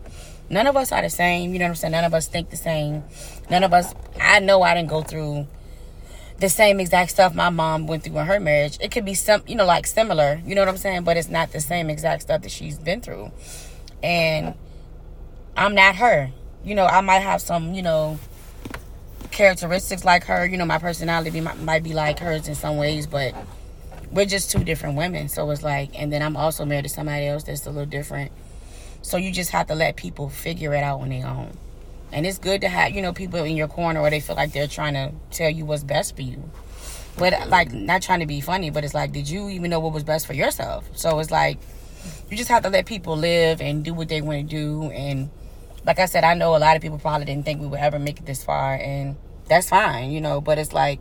None 0.51 0.67
of 0.67 0.77
us 0.77 0.93
are 0.93 1.03
the 1.03 1.11
same. 1.11 1.53
You 1.53 1.59
know 1.59 1.67
what 1.67 1.71
I'm 1.71 1.77
saying? 1.77 1.93
None 1.93 2.05
of 2.05 2.15
us 2.15 2.27
think 2.27 2.51
the 2.51 2.57
same. 2.57 3.05
None 3.51 3.65
of 3.65 3.75
us, 3.75 3.95
I 4.21 4.41
know 4.41 4.63
I 4.63 4.75
didn't 4.75 4.89
go 4.89 5.03
through 5.03 5.47
the 6.39 6.49
same 6.49 6.81
exact 6.81 7.11
stuff 7.11 7.35
my 7.35 7.51
mom 7.51 7.87
went 7.87 8.05
through 8.05 8.19
in 8.19 8.27
her 8.27 8.41
marriage. 8.41 8.79
It 8.81 8.91
could 8.91 9.05
be 9.05 9.15
some, 9.15 9.43
you 9.47 9.57
know, 9.57 9.67
like 9.67 9.87
similar, 9.87 10.41
you 10.47 10.55
know 10.55 10.63
what 10.63 10.69
I'm 10.69 10.77
saying? 10.77 11.03
But 11.03 11.17
it's 11.17 11.29
not 11.29 11.53
the 11.53 11.61
same 11.61 11.91
exact 11.91 12.23
stuff 12.23 12.43
that 12.43 12.51
she's 12.51 12.79
been 12.79 13.01
through. 13.01 13.33
And 14.03 14.55
I'm 15.57 15.75
not 15.75 15.97
her. 15.97 16.31
You 16.65 16.75
know, 16.75 16.87
I 16.87 17.01
might 17.01 17.21
have 17.21 17.41
some, 17.41 17.75
you 17.75 17.83
know, 17.83 18.19
characteristics 19.31 20.05
like 20.05 20.25
her. 20.25 20.47
You 20.47 20.57
know, 20.57 20.67
my 20.67 20.79
personality 20.79 21.41
might, 21.41 21.59
might 21.61 21.83
be 21.83 21.95
like 21.95 22.19
hers 22.19 22.49
in 22.49 22.55
some 22.55 22.77
ways, 22.77 23.07
but 23.07 23.35
we're 24.11 24.27
just 24.27 24.51
two 24.51 24.65
different 24.65 24.97
women. 24.97 25.29
So 25.29 25.51
it's 25.51 25.63
like, 25.63 25.91
and 25.99 26.13
then 26.13 26.23
I'm 26.23 26.37
also 26.37 26.65
married 26.65 26.85
to 26.85 26.89
somebody 26.89 27.27
else 27.27 27.45
that's 27.45 27.67
a 27.67 27.71
little 27.71 27.87
different. 27.87 28.33
So 29.03 29.17
you 29.17 29.33
just 29.33 29.51
have 29.51 29.69
to 29.69 29.75
let 29.75 29.97
people 29.97 30.29
figure 30.29 30.75
it 30.75 30.83
out 30.83 31.01
on 31.01 31.11
their 31.11 31.27
own. 31.27 31.57
And 32.11 32.27
it's 32.27 32.39
good 32.39 32.63
to 32.63 32.69
have, 32.69 32.93
you 32.93 33.03
know, 33.03 33.13
people 33.13 33.45
in 33.45 33.57
your 33.57 33.69
corner 33.69 34.01
where 34.01 34.11
they 34.11 34.21
feel 34.21 34.37
like 34.37 34.53
they're 34.53 34.67
trying 34.67 34.95
to 34.95 35.13
tell 35.31 35.51
you 35.51 35.65
what's 35.65 35.85
best 35.85 36.17
for 36.17 36.23
you. 36.23 36.51
But 37.19 37.35
uh, 37.35 37.47
like, 37.49 37.73
not 37.73 38.03
trying 38.03 38.21
to 38.21 38.27
be 38.27 38.41
funny, 38.41 38.71
but 38.71 38.85
it's 38.85 38.95
like, 38.95 39.13
did 39.13 39.29
you 39.29 39.49
even 39.51 39.71
know 39.71 39.81
what 39.81 39.93
was 39.93 40.05
best 40.05 40.27
for 40.27 40.33
yourself? 40.33 40.89
So 40.95 41.19
it's 41.19 41.31
like, 41.31 41.59
you 42.31 42.37
just 42.37 42.49
have 42.49 42.63
to 42.63 42.71
let 42.71 42.87
people 42.87 43.17
live 43.17 43.61
and 43.61 43.85
do 43.85 43.93
what 43.93 44.09
they 44.09 44.23
want 44.23 44.49
to 44.49 44.57
do. 44.57 44.91
And 44.91 45.31
like 45.89 45.99
I 45.99 46.05
said, 46.05 46.23
I 46.23 46.35
know 46.35 46.55
a 46.55 46.59
lot 46.59 46.77
of 46.77 46.83
people 46.83 46.99
probably 46.99 47.25
didn't 47.25 47.47
think 47.47 47.63
we 47.63 47.67
would 47.67 47.81
ever 47.81 47.99
make 47.99 48.21
it 48.21 48.27
this 48.27 48.45
far, 48.45 48.75
and 48.75 49.17
that's 49.47 49.71
fine, 49.71 50.11
you 50.11 50.21
know. 50.21 50.39
But 50.39 50.59
it's 50.59 50.75
like 50.75 51.01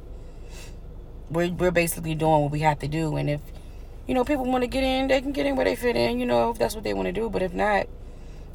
we're 1.30 1.52
we're 1.52 1.72
basically 1.72 2.16
doing 2.16 2.44
what 2.44 2.52
we 2.52 2.62
have 2.62 2.80
to 2.80 2.88
do, 2.88 3.18
and 3.18 3.30
if 3.30 3.42
you 4.08 4.14
know 4.14 4.24
people 4.24 4.46
want 4.46 4.64
to 4.64 4.68
get 4.68 4.86
in, 4.86 5.10
they 5.10 5.20
can 5.20 5.34
get 5.34 5.46
in 5.46 5.58
where 5.58 5.66
they 5.66 5.76
fit 5.76 5.98
in, 5.98 6.22
you 6.22 6.26
know, 6.26 6.52
if 6.52 6.58
that's 6.58 6.74
what 6.74 6.86
they 6.86 6.94
want 6.94 7.08
to 7.08 7.12
do. 7.12 7.30
But 7.30 7.42
if 7.42 7.54
not, 7.54 7.88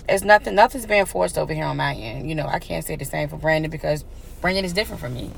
it's 0.09 0.25
nothing. 0.25 0.55
Nothing's 0.55 0.87
being 0.87 1.05
forced 1.05 1.37
over 1.37 1.53
here 1.53 1.67
on 1.67 1.77
my 1.77 1.95
end. 1.95 2.27
You 2.27 2.35
know, 2.35 2.47
I 2.47 2.61
can't 2.61 2.83
say 2.83 2.97
the 2.97 3.05
same 3.05 3.29
for 3.29 3.37
Brandon 3.37 3.71
because 3.71 4.03
Brandon 4.41 4.65
is 4.65 4.73
different 4.73 5.03
from 5.03 5.13
me. 5.13 5.31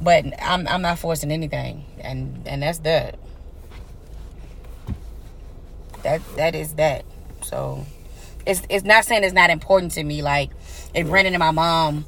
But 0.00 0.26
I'm 0.40 0.68
I'm 0.68 0.82
not 0.82 1.00
forcing 1.00 1.32
anything, 1.32 1.86
and 1.98 2.40
and 2.46 2.62
that's 2.62 2.78
that. 2.78 3.18
That 6.04 6.22
that 6.36 6.54
is 6.54 6.74
that. 6.74 7.04
So 7.42 7.84
it's 8.46 8.62
it's 8.68 8.84
not 8.84 9.04
saying 9.04 9.24
it's 9.24 9.34
not 9.34 9.50
important 9.50 9.92
to 9.92 10.04
me. 10.04 10.22
Like 10.22 10.50
if 10.94 11.06
Brandon 11.08 11.34
and 11.34 11.40
my 11.40 11.50
mom 11.50 12.06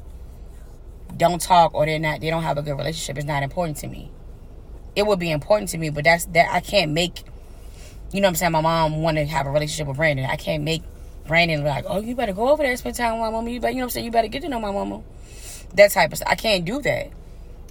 don't 1.15 1.41
talk 1.41 1.73
or 1.73 1.85
they're 1.85 1.99
not 1.99 2.21
they 2.21 2.29
don't 2.29 2.43
have 2.43 2.57
a 2.57 2.61
good 2.61 2.77
relationship, 2.77 3.17
it's 3.17 3.25
not 3.25 3.43
important 3.43 3.77
to 3.77 3.87
me. 3.87 4.11
It 4.95 5.05
would 5.05 5.19
be 5.19 5.31
important 5.31 5.69
to 5.69 5.77
me, 5.77 5.89
but 5.89 6.03
that's 6.03 6.25
that 6.25 6.49
I 6.51 6.59
can't 6.59 6.91
make 6.91 7.23
you 8.11 8.21
know 8.21 8.27
what 8.27 8.31
I'm 8.31 8.35
saying, 8.35 8.51
my 8.53 8.61
mom 8.61 9.01
want 9.01 9.17
to 9.17 9.25
have 9.25 9.47
a 9.47 9.51
relationship 9.51 9.87
with 9.87 9.97
Brandon. 9.97 10.25
I 10.25 10.37
can't 10.37 10.63
make 10.63 10.81
Brandon 11.27 11.63
like, 11.63 11.85
oh, 11.87 11.99
you 11.99 12.15
better 12.15 12.33
go 12.33 12.49
over 12.49 12.63
there 12.63 12.71
and 12.71 12.79
spend 12.79 12.95
time 12.95 13.13
with 13.13 13.21
my 13.21 13.29
mama. 13.29 13.49
You 13.49 13.59
better, 13.59 13.71
you 13.71 13.79
know 13.79 13.81
what 13.81 13.85
I'm 13.85 13.89
saying, 13.91 14.05
you 14.05 14.11
better 14.11 14.29
get 14.29 14.41
to 14.43 14.49
know 14.49 14.59
my 14.59 14.71
mama. 14.71 15.03
That 15.75 15.91
type 15.91 16.11
of 16.11 16.17
stuff. 16.17 16.29
I 16.31 16.35
can't 16.35 16.63
do 16.63 16.81
that. 16.81 17.11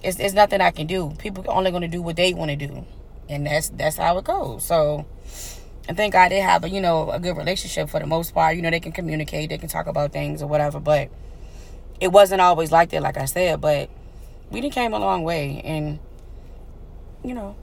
It's, 0.03 0.19
it's 0.19 0.35
nothing 0.35 0.61
I 0.61 0.69
can 0.69 0.85
do. 0.85 1.13
People 1.17 1.43
are 1.49 1.57
only 1.57 1.71
going 1.71 1.81
to 1.81 1.87
do 1.87 2.01
what 2.01 2.15
they 2.15 2.33
want 2.33 2.51
to 2.51 2.55
do, 2.55 2.85
and 3.27 3.47
that's 3.47 3.69
that's 3.69 3.97
how 3.97 4.19
it 4.19 4.25
goes. 4.25 4.63
So, 4.63 5.07
and 5.87 5.95
thank 5.95 6.13
God 6.13 6.29
they 6.31 6.39
have 6.39 6.63
a 6.63 6.69
you 6.69 6.81
know 6.81 7.11
a 7.11 7.19
good 7.19 7.37
relationship 7.37 7.89
for 7.89 7.99
the 7.99 8.07
most 8.07 8.33
part. 8.33 8.55
You 8.55 8.61
know 8.61 8.69
they 8.71 8.79
can 8.79 8.91
communicate, 8.91 9.49
they 9.49 9.57
can 9.57 9.69
talk 9.69 9.87
about 9.87 10.11
things 10.11 10.41
or 10.41 10.47
whatever. 10.47 10.79
But 10.79 11.09
it 11.99 12.09
wasn't 12.09 12.41
always 12.41 12.71
like 12.71 12.89
that, 12.89 13.01
like 13.01 13.17
I 13.17 13.25
said. 13.25 13.61
But 13.61 13.89
we 14.51 14.61
done 14.61 14.71
came 14.71 14.93
a 14.93 14.99
long 14.99 15.23
way, 15.23 15.61
and 15.63 15.99
you 17.23 17.33
know 17.33 17.55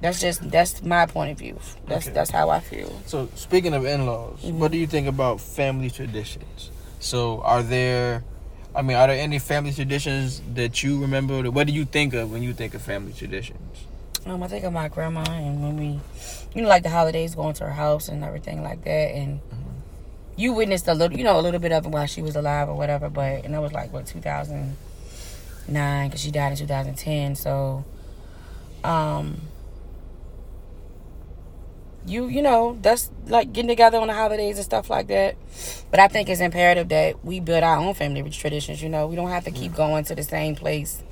that's 0.00 0.20
just 0.20 0.50
that's 0.50 0.82
my 0.82 1.06
point 1.06 1.30
of 1.32 1.38
view. 1.38 1.58
That's 1.86 2.06
Okay. 2.06 2.14
that's 2.14 2.30
how 2.30 2.50
I 2.50 2.60
feel. 2.60 2.90
So 3.06 3.28
speaking 3.34 3.72
of 3.74 3.84
in-laws, 3.84 4.40
Mm-hmm. 4.42 4.58
what 4.58 4.72
do 4.72 4.78
you 4.78 4.86
think 4.86 5.06
about 5.06 5.40
family 5.40 5.90
traditions? 5.90 6.70
So 6.98 7.40
are 7.42 7.62
there, 7.62 8.24
I 8.74 8.82
mean, 8.82 8.96
are 8.96 9.06
there 9.08 9.18
any 9.18 9.38
family 9.38 9.72
traditions 9.72 10.40
that 10.54 10.82
you 10.82 11.00
remember? 11.00 11.50
What 11.50 11.66
do 11.66 11.72
you 11.72 11.84
think 11.84 12.14
of 12.14 12.30
when 12.32 12.42
you 12.42 12.52
think 12.52 12.74
of 12.74 12.82
family 12.82 13.12
traditions? 13.12 13.86
Um, 14.24 14.42
I 14.42 14.46
think 14.46 14.64
of 14.64 14.72
my 14.72 14.88
grandma 14.88 15.24
and 15.28 15.62
when 15.62 15.76
we, 15.76 16.00
you 16.54 16.62
know, 16.62 16.68
like 16.68 16.84
the 16.84 16.90
holidays, 16.90 17.34
going 17.34 17.54
to 17.54 17.64
her 17.64 17.72
house 17.72 18.08
and 18.08 18.22
everything 18.22 18.62
like 18.62 18.84
that, 18.84 19.14
and 19.14 19.40
you 20.36 20.52
witnessed 20.52 20.86
a 20.86 20.94
little, 20.94 21.18
you 21.18 21.24
know, 21.24 21.40
a 21.40 21.42
little 21.42 21.58
bit 21.58 21.72
of 21.72 21.86
it 21.86 21.88
while 21.88 22.06
she 22.06 22.22
was 22.22 22.36
alive 22.36 22.68
or 22.68 22.76
whatever. 22.76 23.10
But 23.10 23.44
and 23.44 23.52
that 23.52 23.60
was 23.60 23.72
like 23.72 23.92
what 23.92 24.06
2009 24.06 26.08
because 26.08 26.20
she 26.20 26.30
died 26.30 26.52
in 26.52 26.58
2010. 26.58 27.34
So, 27.34 27.84
um, 28.84 29.40
you 32.06 32.26
you 32.26 32.42
know 32.42 32.78
that's 32.80 33.10
like 33.26 33.52
getting 33.52 33.68
together 33.68 33.98
on 33.98 34.06
the 34.06 34.14
holidays 34.14 34.56
and 34.56 34.64
stuff 34.64 34.88
like 34.88 35.08
that. 35.08 35.34
But 35.90 35.98
I 35.98 36.06
think 36.06 36.28
it's 36.28 36.40
imperative 36.40 36.90
that 36.90 37.24
we 37.24 37.40
build 37.40 37.64
our 37.64 37.76
own 37.76 37.94
family 37.94 38.22
traditions. 38.30 38.80
You 38.80 38.88
know, 38.88 39.08
we 39.08 39.16
don't 39.16 39.30
have 39.30 39.44
to 39.44 39.50
keep 39.50 39.74
going 39.74 40.04
to 40.04 40.14
the 40.14 40.22
same 40.22 40.54
place 40.54 41.02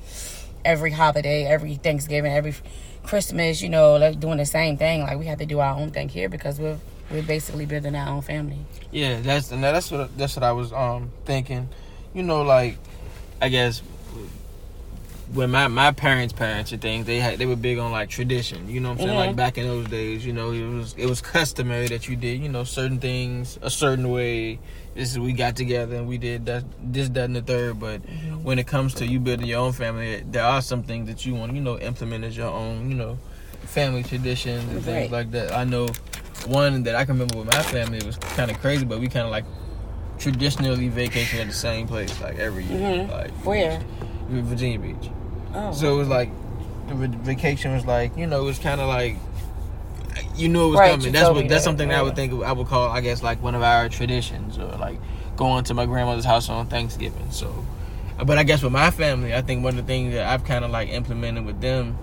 every 0.64 0.90
holiday, 0.90 1.44
every 1.44 1.74
Thanksgiving, 1.76 2.32
every 2.32 2.54
Christmas, 3.02 3.62
you 3.62 3.68
know, 3.68 3.96
like 3.96 4.20
doing 4.20 4.38
the 4.38 4.46
same 4.46 4.76
thing. 4.76 5.02
Like 5.02 5.18
we 5.18 5.26
have 5.26 5.38
to 5.38 5.46
do 5.46 5.60
our 5.60 5.76
own 5.76 5.90
thing 5.90 6.08
here 6.08 6.28
because 6.28 6.58
we're 6.58 6.78
we're 7.10 7.22
basically 7.22 7.66
building 7.66 7.96
our 7.96 8.08
own 8.08 8.22
family. 8.22 8.58
Yeah, 8.92 9.20
that's 9.20 9.50
and 9.50 9.62
that's 9.62 9.90
what 9.90 10.16
that's 10.16 10.36
what 10.36 10.44
I 10.44 10.52
was 10.52 10.72
um 10.72 11.10
thinking. 11.24 11.68
You 12.14 12.22
know, 12.22 12.42
like 12.42 12.78
I 13.40 13.48
guess 13.48 13.82
when 15.32 15.50
my 15.50 15.68
my 15.68 15.92
parents' 15.92 16.32
parents 16.32 16.72
and 16.72 16.82
things, 16.82 17.06
they 17.06 17.20
had 17.20 17.38
they 17.38 17.46
were 17.46 17.56
big 17.56 17.78
on 17.78 17.92
like 17.92 18.08
tradition. 18.08 18.68
You 18.68 18.80
know 18.80 18.90
what 18.90 19.00
I'm 19.00 19.06
saying? 19.06 19.18
Mhm. 19.18 19.26
Like 19.28 19.36
back 19.36 19.58
in 19.58 19.66
those 19.66 19.86
days, 19.88 20.24
you 20.26 20.32
know, 20.32 20.50
it 20.52 20.66
was 20.68 20.94
it 20.98 21.06
was 21.06 21.20
customary 21.20 21.86
that 21.88 22.08
you 22.08 22.16
did 22.16 22.40
you 22.40 22.48
know 22.48 22.64
certain 22.64 22.98
things 22.98 23.58
a 23.62 23.70
certain 23.70 24.10
way. 24.10 24.58
This 24.94 25.12
is 25.12 25.18
we 25.20 25.32
got 25.32 25.54
together 25.54 25.94
and 25.96 26.08
we 26.08 26.18
did 26.18 26.46
that 26.46 26.64
this 26.82 27.08
that 27.10 27.24
and 27.26 27.36
the 27.36 27.42
third. 27.42 27.78
But 27.78 28.02
Mm-hmm. 28.02 28.42
when 28.42 28.58
it 28.58 28.66
comes 28.66 28.94
to 28.94 29.06
you 29.06 29.20
building 29.20 29.46
your 29.46 29.60
own 29.60 29.72
family, 29.72 30.22
there 30.30 30.44
are 30.44 30.60
some 30.62 30.82
things 30.82 31.06
that 31.08 31.24
you 31.24 31.34
want 31.34 31.54
you 31.54 31.60
know 31.60 31.78
implement 31.78 32.24
as 32.24 32.36
your 32.36 32.50
own 32.50 32.90
you 32.90 32.96
know 32.96 33.16
family 33.62 34.02
traditions 34.02 34.68
and 34.72 34.82
things 34.82 35.12
like 35.12 35.30
that. 35.30 35.52
I 35.52 35.62
know 35.64 35.86
one 36.46 36.82
that 36.84 36.96
I 36.96 37.04
can 37.04 37.14
remember 37.14 37.36
with 37.38 37.46
my 37.54 37.62
family 37.62 37.98
it 37.98 38.04
was 38.06 38.16
kind 38.16 38.50
of 38.50 38.58
crazy, 38.60 38.84
but 38.84 38.98
we 38.98 39.06
kind 39.06 39.26
of 39.26 39.30
like 39.30 39.44
traditionally 40.18 40.88
vacation 40.88 41.38
at 41.40 41.46
the 41.46 41.52
same 41.54 41.86
place 41.86 42.20
like 42.20 42.38
every 42.38 42.64
year. 42.64 42.78
Mhm. 43.06 43.10
Like 43.10 43.30
Where? 43.46 43.80
Virginia 44.28 44.78
Beach. 44.78 45.10
Oh, 45.54 45.72
So 45.72 45.94
it 45.94 45.98
was 45.98 46.08
like 46.08 46.30
the 46.88 46.94
vacation 47.08 47.72
was 47.74 47.86
like 47.86 48.16
you 48.16 48.26
know 48.26 48.42
it 48.42 48.44
was 48.44 48.58
kind 48.58 48.80
of 48.80 48.88
like 48.88 49.16
you 50.36 50.48
knew 50.48 50.68
it 50.68 50.70
was 50.70 50.80
Right, 50.80 50.90
coming. 50.92 51.12
That's 51.12 51.28
what 51.30 51.48
that's 51.48 51.50
that, 51.50 51.62
something 51.62 51.88
that 51.88 51.98
I 51.98 52.02
would 52.02 52.16
yeah. 52.18 52.28
think 52.28 52.44
I 52.44 52.52
would 52.52 52.66
call 52.66 52.88
I 52.90 53.00
guess 53.00 53.22
like 53.22 53.42
one 53.42 53.54
of 53.54 53.62
our 53.62 53.88
traditions 53.88 54.58
or 54.58 54.66
like 54.76 54.98
going 55.36 55.64
to 55.64 55.74
my 55.74 55.86
grandmother's 55.86 56.24
house 56.24 56.48
on 56.48 56.66
Thanksgiving. 56.66 57.30
So, 57.30 57.64
but 58.24 58.38
I 58.38 58.42
guess 58.44 58.62
with 58.62 58.72
my 58.72 58.90
family, 58.90 59.34
I 59.34 59.42
think 59.42 59.64
one 59.64 59.78
of 59.78 59.86
the 59.86 59.90
things 59.92 60.14
that 60.14 60.26
I've 60.26 60.44
kind 60.44 60.64
of 60.64 60.70
like 60.70 60.88
implemented 60.90 61.44
with 61.46 61.60
them, 61.60 61.98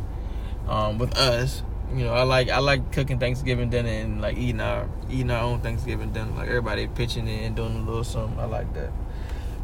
um, 0.67 0.97
with 0.97 1.17
us. 1.17 1.63
You 1.93 2.03
know, 2.05 2.13
I 2.13 2.23
like 2.23 2.49
I 2.49 2.59
like 2.59 2.91
cooking 2.91 3.19
Thanksgiving 3.19 3.69
dinner 3.69 3.89
and 3.89 4.21
like 4.21 4.37
eating 4.37 4.59
our 4.61 4.89
eating 5.09 5.31
our 5.31 5.41
own 5.43 5.61
Thanksgiving 5.61 6.11
dinner. 6.11 6.31
Like 6.31 6.49
everybody 6.49 6.87
pitching 6.87 7.27
in 7.27 7.43
and 7.45 7.55
doing 7.55 7.75
a 7.77 7.79
little 7.79 8.03
something. 8.03 8.39
I 8.39 8.45
like 8.45 8.73
that. 8.73 8.91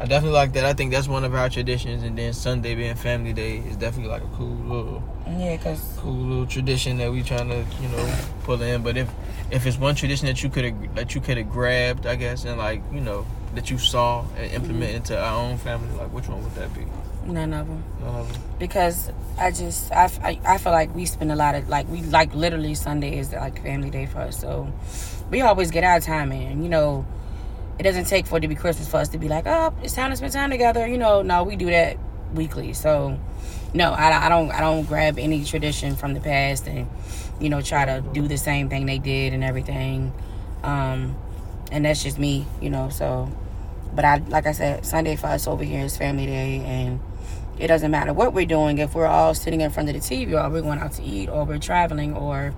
I 0.03 0.05
definitely 0.05 0.35
like 0.35 0.51
that. 0.53 0.65
I 0.65 0.73
think 0.73 0.91
that's 0.91 1.07
one 1.07 1.23
of 1.23 1.33
our 1.33 1.49
traditions. 1.49 2.03
And 2.03 2.17
then 2.17 2.33
Sunday 2.33 2.75
being 2.75 2.93
Family 2.93 3.31
Day 3.31 3.59
is 3.59 3.77
definitely 3.77 4.11
like 4.11 4.21
a 4.21 4.35
cool 4.35 4.47
little, 4.47 5.03
yeah, 5.25 5.55
cause 5.55 5.79
cool 5.95 6.11
little 6.11 6.45
tradition 6.45 6.97
that 6.97 7.09
we 7.09 7.23
trying 7.23 7.47
to, 7.47 7.65
you 7.81 7.87
know, 7.87 8.15
pull 8.43 8.61
in. 8.61 8.83
But 8.83 8.97
if 8.97 9.09
if 9.49 9.65
it's 9.65 9.77
one 9.77 9.95
tradition 9.95 10.27
that 10.27 10.43
you 10.43 10.49
could 10.49 10.65
have 10.65 10.95
that 10.95 11.15
you 11.15 11.21
could 11.21 11.37
have 11.37 11.49
grabbed, 11.49 12.05
I 12.05 12.17
guess, 12.17 12.43
and 12.43 12.57
like 12.57 12.81
you 12.91 12.99
know 12.99 13.25
that 13.55 13.71
you 13.71 13.77
saw 13.77 14.25
and 14.37 14.51
implement 14.51 14.93
into 14.93 15.17
our 15.17 15.39
own 15.39 15.57
family, 15.57 15.97
like 15.97 16.11
which 16.11 16.27
one 16.27 16.43
would 16.43 16.53
that 16.55 16.73
be? 16.73 16.85
none 17.25 17.53
of 17.53 17.65
them. 17.65 17.81
None 18.01 18.15
of 18.15 18.33
them. 18.33 18.41
because 18.59 19.09
I 19.37 19.51
just 19.51 19.89
I, 19.93 20.09
I, 20.21 20.39
I 20.45 20.57
feel 20.57 20.73
like 20.73 20.93
we 20.93 21.05
spend 21.05 21.31
a 21.31 21.37
lot 21.37 21.55
of 21.55 21.69
like 21.69 21.87
we 21.87 22.01
like 22.01 22.35
literally 22.35 22.75
Sunday 22.75 23.19
is 23.19 23.31
like 23.31 23.63
family 23.63 23.89
day 23.89 24.05
for 24.07 24.19
us 24.19 24.41
so 24.41 24.69
we 25.31 25.39
always 25.39 25.71
get 25.71 25.85
our 25.85 26.01
time 26.01 26.33
in 26.33 26.61
you 26.63 26.67
know 26.67 27.05
it 27.79 27.83
doesn't 27.83 28.05
take 28.05 28.27
for 28.27 28.37
it 28.37 28.41
to 28.41 28.47
be 28.47 28.55
Christmas 28.55 28.87
for 28.87 28.97
us 28.97 29.09
to 29.09 29.17
be 29.17 29.27
like 29.27 29.45
oh 29.47 29.73
it's 29.81 29.93
time 29.93 30.11
to 30.11 30.17
spend 30.17 30.33
time 30.33 30.49
together. 30.49 30.87
You 30.87 30.97
know 30.97 31.21
no 31.21 31.43
we 31.43 31.55
do 31.55 31.67
that 31.67 31.97
weekly. 32.33 32.73
So 32.73 33.19
no 33.73 33.91
I, 33.91 34.25
I 34.25 34.29
don't 34.29 34.51
I 34.51 34.59
don't 34.59 34.85
grab 34.85 35.17
any 35.17 35.43
tradition 35.43 35.95
from 35.95 36.13
the 36.13 36.19
past 36.19 36.67
and 36.67 36.89
you 37.39 37.49
know 37.49 37.61
try 37.61 37.85
to 37.85 38.01
do 38.13 38.27
the 38.27 38.37
same 38.37 38.69
thing 38.69 38.85
they 38.85 38.99
did 38.99 39.33
and 39.33 39.43
everything. 39.43 40.13
Um 40.63 41.15
and 41.71 41.85
that's 41.85 42.03
just 42.03 42.19
me 42.19 42.45
you 42.61 42.69
know 42.69 42.89
so 42.89 43.31
but 43.93 44.05
I 44.05 44.17
like 44.27 44.45
I 44.45 44.51
said 44.51 44.85
Sunday 44.85 45.15
for 45.15 45.27
us 45.27 45.47
over 45.47 45.63
here 45.63 45.83
is 45.83 45.97
family 45.97 46.25
day 46.25 46.63
and 46.65 46.99
it 47.59 47.67
doesn't 47.67 47.91
matter 47.91 48.13
what 48.13 48.33
we're 48.33 48.47
doing. 48.47 48.79
If 48.79 48.95
we're 48.95 49.05
all 49.05 49.35
sitting 49.35 49.61
in 49.61 49.69
front 49.69 49.89
of 49.89 49.95
the 49.95 50.01
TV 50.01 50.33
or 50.33 50.49
we're 50.49 50.61
going 50.61 50.79
out 50.79 50.93
to 50.93 51.03
eat 51.03 51.29
or 51.29 51.45
we're 51.45 51.59
traveling 51.59 52.15
or 52.15 52.53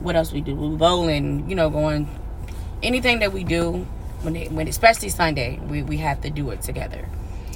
what 0.00 0.16
else 0.16 0.32
we 0.32 0.40
do 0.40 0.54
we 0.54 0.76
bowling 0.76 1.48
you 1.48 1.54
know 1.54 1.68
going 1.68 2.08
anything 2.82 3.18
that 3.20 3.32
we 3.32 3.44
do 3.44 3.86
when 4.22 4.36
it, 4.36 4.52
when 4.52 4.68
especially 4.68 5.08
Sunday 5.08 5.58
we, 5.68 5.82
we 5.82 5.96
have 5.98 6.20
to 6.22 6.30
do 6.30 6.50
it 6.50 6.62
together 6.62 7.08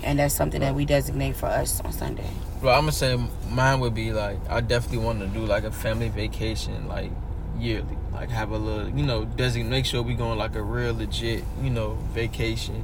and 0.03 0.19
that's 0.19 0.35
something 0.35 0.61
that 0.61 0.75
we 0.75 0.85
designate 0.85 1.35
for 1.37 1.47
us 1.47 1.81
on 1.81 1.93
Sunday 1.93 2.29
Well, 2.63 2.75
I'm 2.75 2.83
gonna 2.83 2.93
say 2.93 3.19
mine 3.51 3.81
would 3.81 3.95
be 3.95 4.13
like 4.13 4.39
I 4.49 4.61
definitely 4.61 4.99
want 5.05 5.21
to 5.21 5.27
do 5.27 5.45
like 5.47 5.65
a 5.65 5.71
family 5.71 6.09
vacation 6.09 6.89
like 6.89 7.11
yearly, 7.59 7.97
like 8.13 8.31
have 8.31 8.51
a 8.51 8.59
little, 8.59 8.89
you 8.91 9.05
know, 9.07 9.25
designate 9.25 9.71
make 9.71 9.87
sure 9.87 10.03
we 10.03 10.15
going 10.15 10.39
like 10.39 10.57
a 10.57 10.63
real 10.63 10.95
legit, 10.95 11.45
you 11.63 11.71
know, 11.71 11.95
vacation 12.13 12.83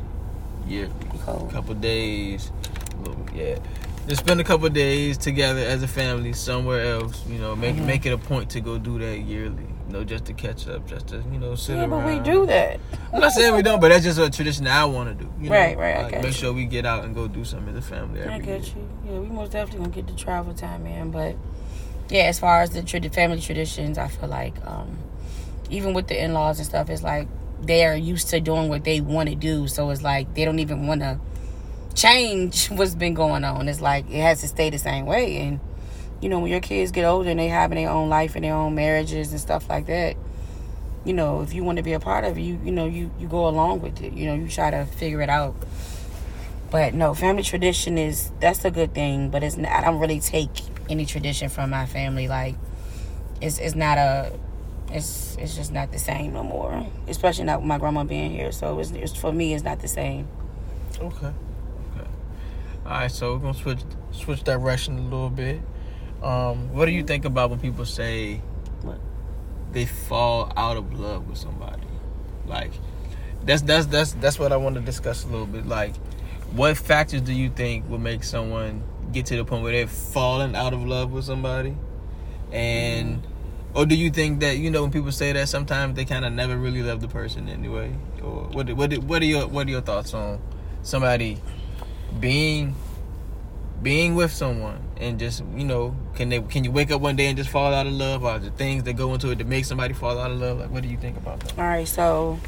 yearly, 0.66 0.92
Cool. 1.25 1.49
couple 1.52 1.75
days, 1.75 2.52
little- 3.04 3.26
yeah. 3.34 3.58
Just 4.06 4.20
spend 4.20 4.40
a 4.40 4.44
couple 4.44 4.68
days 4.70 5.18
together 5.18 5.60
as 5.60 5.82
a 5.82 5.88
family 5.88 6.32
somewhere 6.32 6.84
else, 6.94 7.22
you 7.28 7.38
know, 7.38 7.54
make 7.56 7.76
Mhm. 7.76 7.87
make 7.87 8.06
it 8.06 8.12
a 8.12 8.18
point 8.18 8.50
to 8.50 8.60
go 8.60 8.78
do 8.78 8.99
that 8.99 9.18
yearly, 9.18 9.66
you 9.90 9.99
know, 9.99 10.04
just 10.04 10.25
to 10.26 10.32
catch 10.32 10.68
up, 10.68 10.87
just 10.87 11.09
to 11.09 11.16
you 11.32 11.38
know 11.38 11.56
sit 11.56 11.75
yeah 11.76 11.80
around. 11.85 11.90
but 11.90 12.06
we 12.06 12.20
do 12.20 12.47
that 12.47 12.78
I'm 13.12 13.20
not 13.20 13.32
saying 13.32 13.54
we 13.56 13.62
don't, 13.62 13.80
but 13.80 13.88
that's 13.88 14.04
just 14.04 14.18
a 14.20 14.30
tradition 14.30 14.64
that 14.64 14.80
I 14.80 14.85
want 14.85 15.09
to 15.09 15.25
do. 15.25 15.30
You 15.40 15.50
know? 15.50 15.56
Right, 15.56 15.76
right, 15.76 16.02
Like, 16.04 16.12
make 16.14 16.26
you. 16.26 16.32
sure 16.32 16.52
we 16.52 16.64
get 16.64 16.87
out 16.87 17.04
and 17.04 17.12
go 17.14 17.26
do 17.26 17.44
something 17.44 17.76
as 17.76 17.85
a 17.85 17.88
family. 17.88 18.23
I 18.23 18.37
year. 18.37 18.44
get 18.44 18.66
you. 18.75 18.88
Yeah, 19.04 19.18
we 19.18 19.26
most 19.26 19.50
definitely 19.52 19.80
gonna 19.80 19.94
get 19.94 20.06
the 20.06 20.14
travel 20.14 20.54
time 20.54 20.87
in, 20.87 21.11
but 21.11 21.35
yeah, 22.09 22.23
as 22.25 22.38
far 22.38 22.62
as 22.62 22.70
the 22.70 22.82
trad 22.82 23.12
family 23.12 23.40
traditions, 23.40 23.99
I 23.99 24.06
feel 24.09 24.28
like 24.28 24.54
um, 24.64 24.97
even 25.70 25.92
with 25.92 26.06
the 26.06 26.23
in 26.23 26.35
laws 26.35 26.59
and 26.59 26.66
stuff, 26.66 26.88
it's 26.88 27.02
like 27.02 27.26
they 27.61 27.85
are 27.85 27.97
used 27.97 28.28
to 28.28 28.40
doing 28.40 28.68
what 28.68 28.85
they 28.85 29.00
want 29.00 29.28
to 29.28 29.35
do, 29.35 29.66
so 29.66 29.90
it's 29.90 30.02
like 30.02 30.35
they 30.35 30.44
don't 30.44 30.61
even 30.61 30.87
want 30.87 31.00
to 31.00 31.18
change 31.94 32.66
what's 32.70 32.94
been 32.94 33.14
going 33.14 33.44
on. 33.44 33.68
It's 33.68 33.80
like 33.80 34.09
it 34.09 34.20
has 34.20 34.40
to 34.42 34.49
stay 34.49 34.70
the 34.70 34.78
same 34.78 35.06
way, 35.06 35.37
and 35.38 35.61
you 36.20 36.28
know 36.28 36.38
when 36.40 36.50
your 36.50 36.60
kids 36.60 36.90
get 36.90 37.04
older 37.04 37.30
and 37.30 37.40
they 37.40 37.48
having 37.48 37.76
their 37.76 37.90
own 37.90 38.08
life 38.08 38.34
and 38.34 38.44
their 38.44 38.54
own 38.54 38.74
marriages 38.74 39.30
and 39.30 39.40
stuff 39.40 39.68
like 39.68 39.86
that. 39.86 40.16
You 41.04 41.14
know, 41.14 41.40
if 41.40 41.54
you 41.54 41.64
want 41.64 41.78
to 41.78 41.82
be 41.82 41.94
a 41.94 42.00
part 42.00 42.24
of 42.24 42.36
it, 42.36 42.42
you 42.42 42.60
you 42.64 42.72
know 42.72 42.86
you 42.86 43.10
you 43.18 43.26
go 43.26 43.48
along 43.48 43.80
with 43.80 44.02
it. 44.02 44.12
You 44.12 44.26
know, 44.26 44.34
you 44.34 44.48
try 44.48 44.70
to 44.70 44.84
figure 44.84 45.22
it 45.22 45.30
out. 45.30 45.54
But 46.70 46.94
no, 46.94 47.14
family 47.14 47.42
tradition 47.42 47.98
is 47.98 48.30
that's 48.38 48.64
a 48.64 48.70
good 48.70 48.94
thing. 48.94 49.30
But 49.30 49.42
it's 49.42 49.56
not, 49.56 49.72
I 49.72 49.80
don't 49.80 49.98
really 49.98 50.20
take 50.20 50.50
any 50.90 51.06
tradition 51.06 51.48
from 51.48 51.70
my 51.70 51.86
family. 51.86 52.28
Like 52.28 52.56
it's 53.40 53.58
it's 53.58 53.74
not 53.74 53.96
a 53.96 54.32
it's 54.92 55.36
it's 55.38 55.56
just 55.56 55.72
not 55.72 55.90
the 55.92 55.98
same 55.98 56.32
no 56.32 56.42
more. 56.42 56.86
Especially 57.08 57.44
not 57.44 57.60
with 57.60 57.68
my 57.68 57.78
grandma 57.78 58.04
being 58.04 58.30
here. 58.30 58.52
So 58.52 58.78
it's, 58.78 58.90
it's 58.90 59.16
for 59.16 59.32
me 59.32 59.54
it's 59.54 59.64
not 59.64 59.80
the 59.80 59.88
same. 59.88 60.28
Okay. 61.00 61.26
Okay. 61.26 62.08
All 62.84 62.92
right, 62.92 63.10
so 63.10 63.32
we're 63.34 63.38
gonna 63.38 63.54
switch 63.54 63.80
switch 64.12 64.42
direction 64.42 64.98
a 64.98 65.02
little 65.02 65.30
bit. 65.30 65.60
Um, 66.22 66.72
what 66.74 66.86
do 66.86 66.92
you 66.92 67.02
think 67.02 67.24
about 67.24 67.50
when 67.50 67.60
people 67.60 67.84
say 67.84 68.42
What? 68.82 68.98
they 69.72 69.86
fall 69.86 70.52
out 70.56 70.76
of 70.76 70.98
love 70.98 71.28
with 71.28 71.38
somebody? 71.38 71.86
Like, 72.46 72.72
that's 73.44 73.62
that's 73.62 73.86
that's 73.86 74.12
that's 74.12 74.38
what 74.38 74.52
I 74.52 74.56
want 74.56 74.74
to 74.74 74.80
discuss 74.80 75.24
a 75.24 75.28
little 75.28 75.46
bit. 75.46 75.66
Like, 75.66 75.96
what 76.52 76.76
factors 76.76 77.22
do 77.22 77.32
you 77.32 77.48
think 77.48 77.88
would 77.88 78.00
make 78.00 78.24
someone 78.24 78.82
get 79.12 79.26
to 79.26 79.36
the 79.36 79.44
point 79.44 79.62
where 79.62 79.72
they're 79.72 79.86
falling 79.86 80.54
out 80.54 80.72
of 80.72 80.84
love 80.84 81.12
with 81.12 81.24
somebody? 81.24 81.76
And 82.52 83.26
or 83.72 83.86
do 83.86 83.94
you 83.94 84.10
think 84.10 84.40
that 84.40 84.58
you 84.58 84.70
know 84.70 84.82
when 84.82 84.90
people 84.90 85.12
say 85.12 85.32
that 85.32 85.48
sometimes 85.48 85.94
they 85.94 86.04
kind 86.04 86.24
of 86.24 86.32
never 86.32 86.56
really 86.56 86.82
love 86.82 87.00
the 87.00 87.08
person 87.08 87.48
anyway? 87.48 87.94
Or 88.22 88.48
what 88.48 88.70
what 88.72 88.92
what 88.98 89.22
are 89.22 89.26
your 89.26 89.46
what 89.46 89.66
are 89.66 89.70
your 89.70 89.80
thoughts 89.80 90.12
on 90.12 90.40
somebody 90.82 91.38
being 92.18 92.74
being 93.82 94.14
with 94.14 94.32
someone 94.32 94.78
and 94.99 95.18
just 95.18 95.42
you 95.54 95.64
know 95.64 95.96
can 96.14 96.28
they 96.28 96.40
can 96.40 96.64
you 96.64 96.70
wake 96.70 96.90
up 96.90 97.00
one 97.00 97.16
day 97.16 97.26
and 97.26 97.37
just 97.37 97.49
fall 97.49 97.72
out 97.72 97.87
of 97.87 97.92
love 97.92 98.22
or 98.22 98.38
the 98.38 98.50
things 98.50 98.82
that 98.84 98.92
go 98.92 99.14
into 99.14 99.30
it 99.30 99.38
to 99.38 99.44
make 99.44 99.64
somebody 99.64 99.94
fall 99.94 100.18
out 100.18 100.30
of 100.30 100.38
love 100.38 100.58
like 100.58 100.70
what 100.70 100.82
do 100.82 100.88
you 100.88 100.99
think 100.99 101.16
about 101.16 101.40
that 101.40 101.58
All 101.58 101.64
right, 101.64 101.88
so 101.88 102.38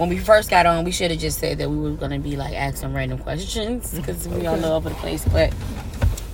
when 0.00 0.08
we 0.08 0.16
first 0.16 0.48
got 0.48 0.64
on, 0.64 0.84
we 0.86 0.92
should 0.92 1.10
have 1.10 1.20
just 1.20 1.38
said 1.38 1.58
that 1.58 1.68
we 1.68 1.76
were 1.76 1.90
gonna 1.90 2.18
be 2.18 2.34
like 2.34 2.54
asking 2.54 2.94
random 2.94 3.18
questions 3.18 3.92
because 3.94 4.26
we 4.28 4.46
all 4.46 4.56
know 4.56 4.74
over 4.74 4.88
the 4.88 4.94
place. 4.94 5.26
But 5.26 5.54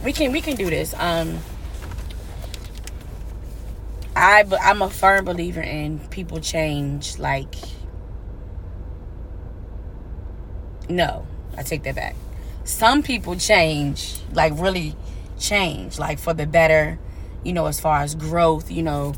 we 0.04 0.12
can 0.12 0.30
we 0.30 0.40
can 0.40 0.54
do 0.54 0.70
this. 0.70 0.94
Um, 0.94 1.40
I 4.14 4.44
I'm 4.62 4.82
a 4.82 4.88
firm 4.88 5.24
believer 5.24 5.62
in 5.62 5.98
people 6.10 6.38
change. 6.38 7.18
Like, 7.18 7.56
no, 10.88 11.26
I 11.58 11.64
take 11.64 11.82
that 11.82 11.96
back. 11.96 12.14
Some 12.66 13.04
people 13.04 13.36
change, 13.36 14.18
like 14.32 14.52
really 14.56 14.96
change, 15.38 16.00
like 16.00 16.18
for 16.18 16.34
the 16.34 16.46
better. 16.46 16.98
You 17.44 17.52
know, 17.52 17.66
as 17.66 17.78
far 17.78 18.00
as 18.00 18.16
growth, 18.16 18.72
you 18.72 18.82
know, 18.82 19.14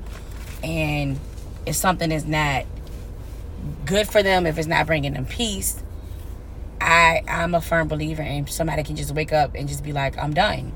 and 0.62 1.19
if 1.64 1.75
something 1.75 2.12
is 2.12 2.26
not 2.26 2.67
good 3.87 4.07
for 4.07 4.23
them, 4.23 4.47
if 4.47 4.59
it's 4.59 4.69
not 4.69 4.87
bringing 4.87 5.14
them 5.14 5.25
peace, 5.25 5.83
I 6.78 7.23
I'm 7.26 7.55
a 7.55 7.62
firm 7.62 7.88
believer 7.88 8.21
in 8.21 8.47
somebody 8.49 8.83
can 8.83 8.97
just 8.97 9.14
wake 9.14 9.33
up 9.33 9.55
and 9.55 9.67
just 9.67 9.83
be 9.83 9.93
like, 9.93 10.19
I'm 10.19 10.35
done. 10.35 10.75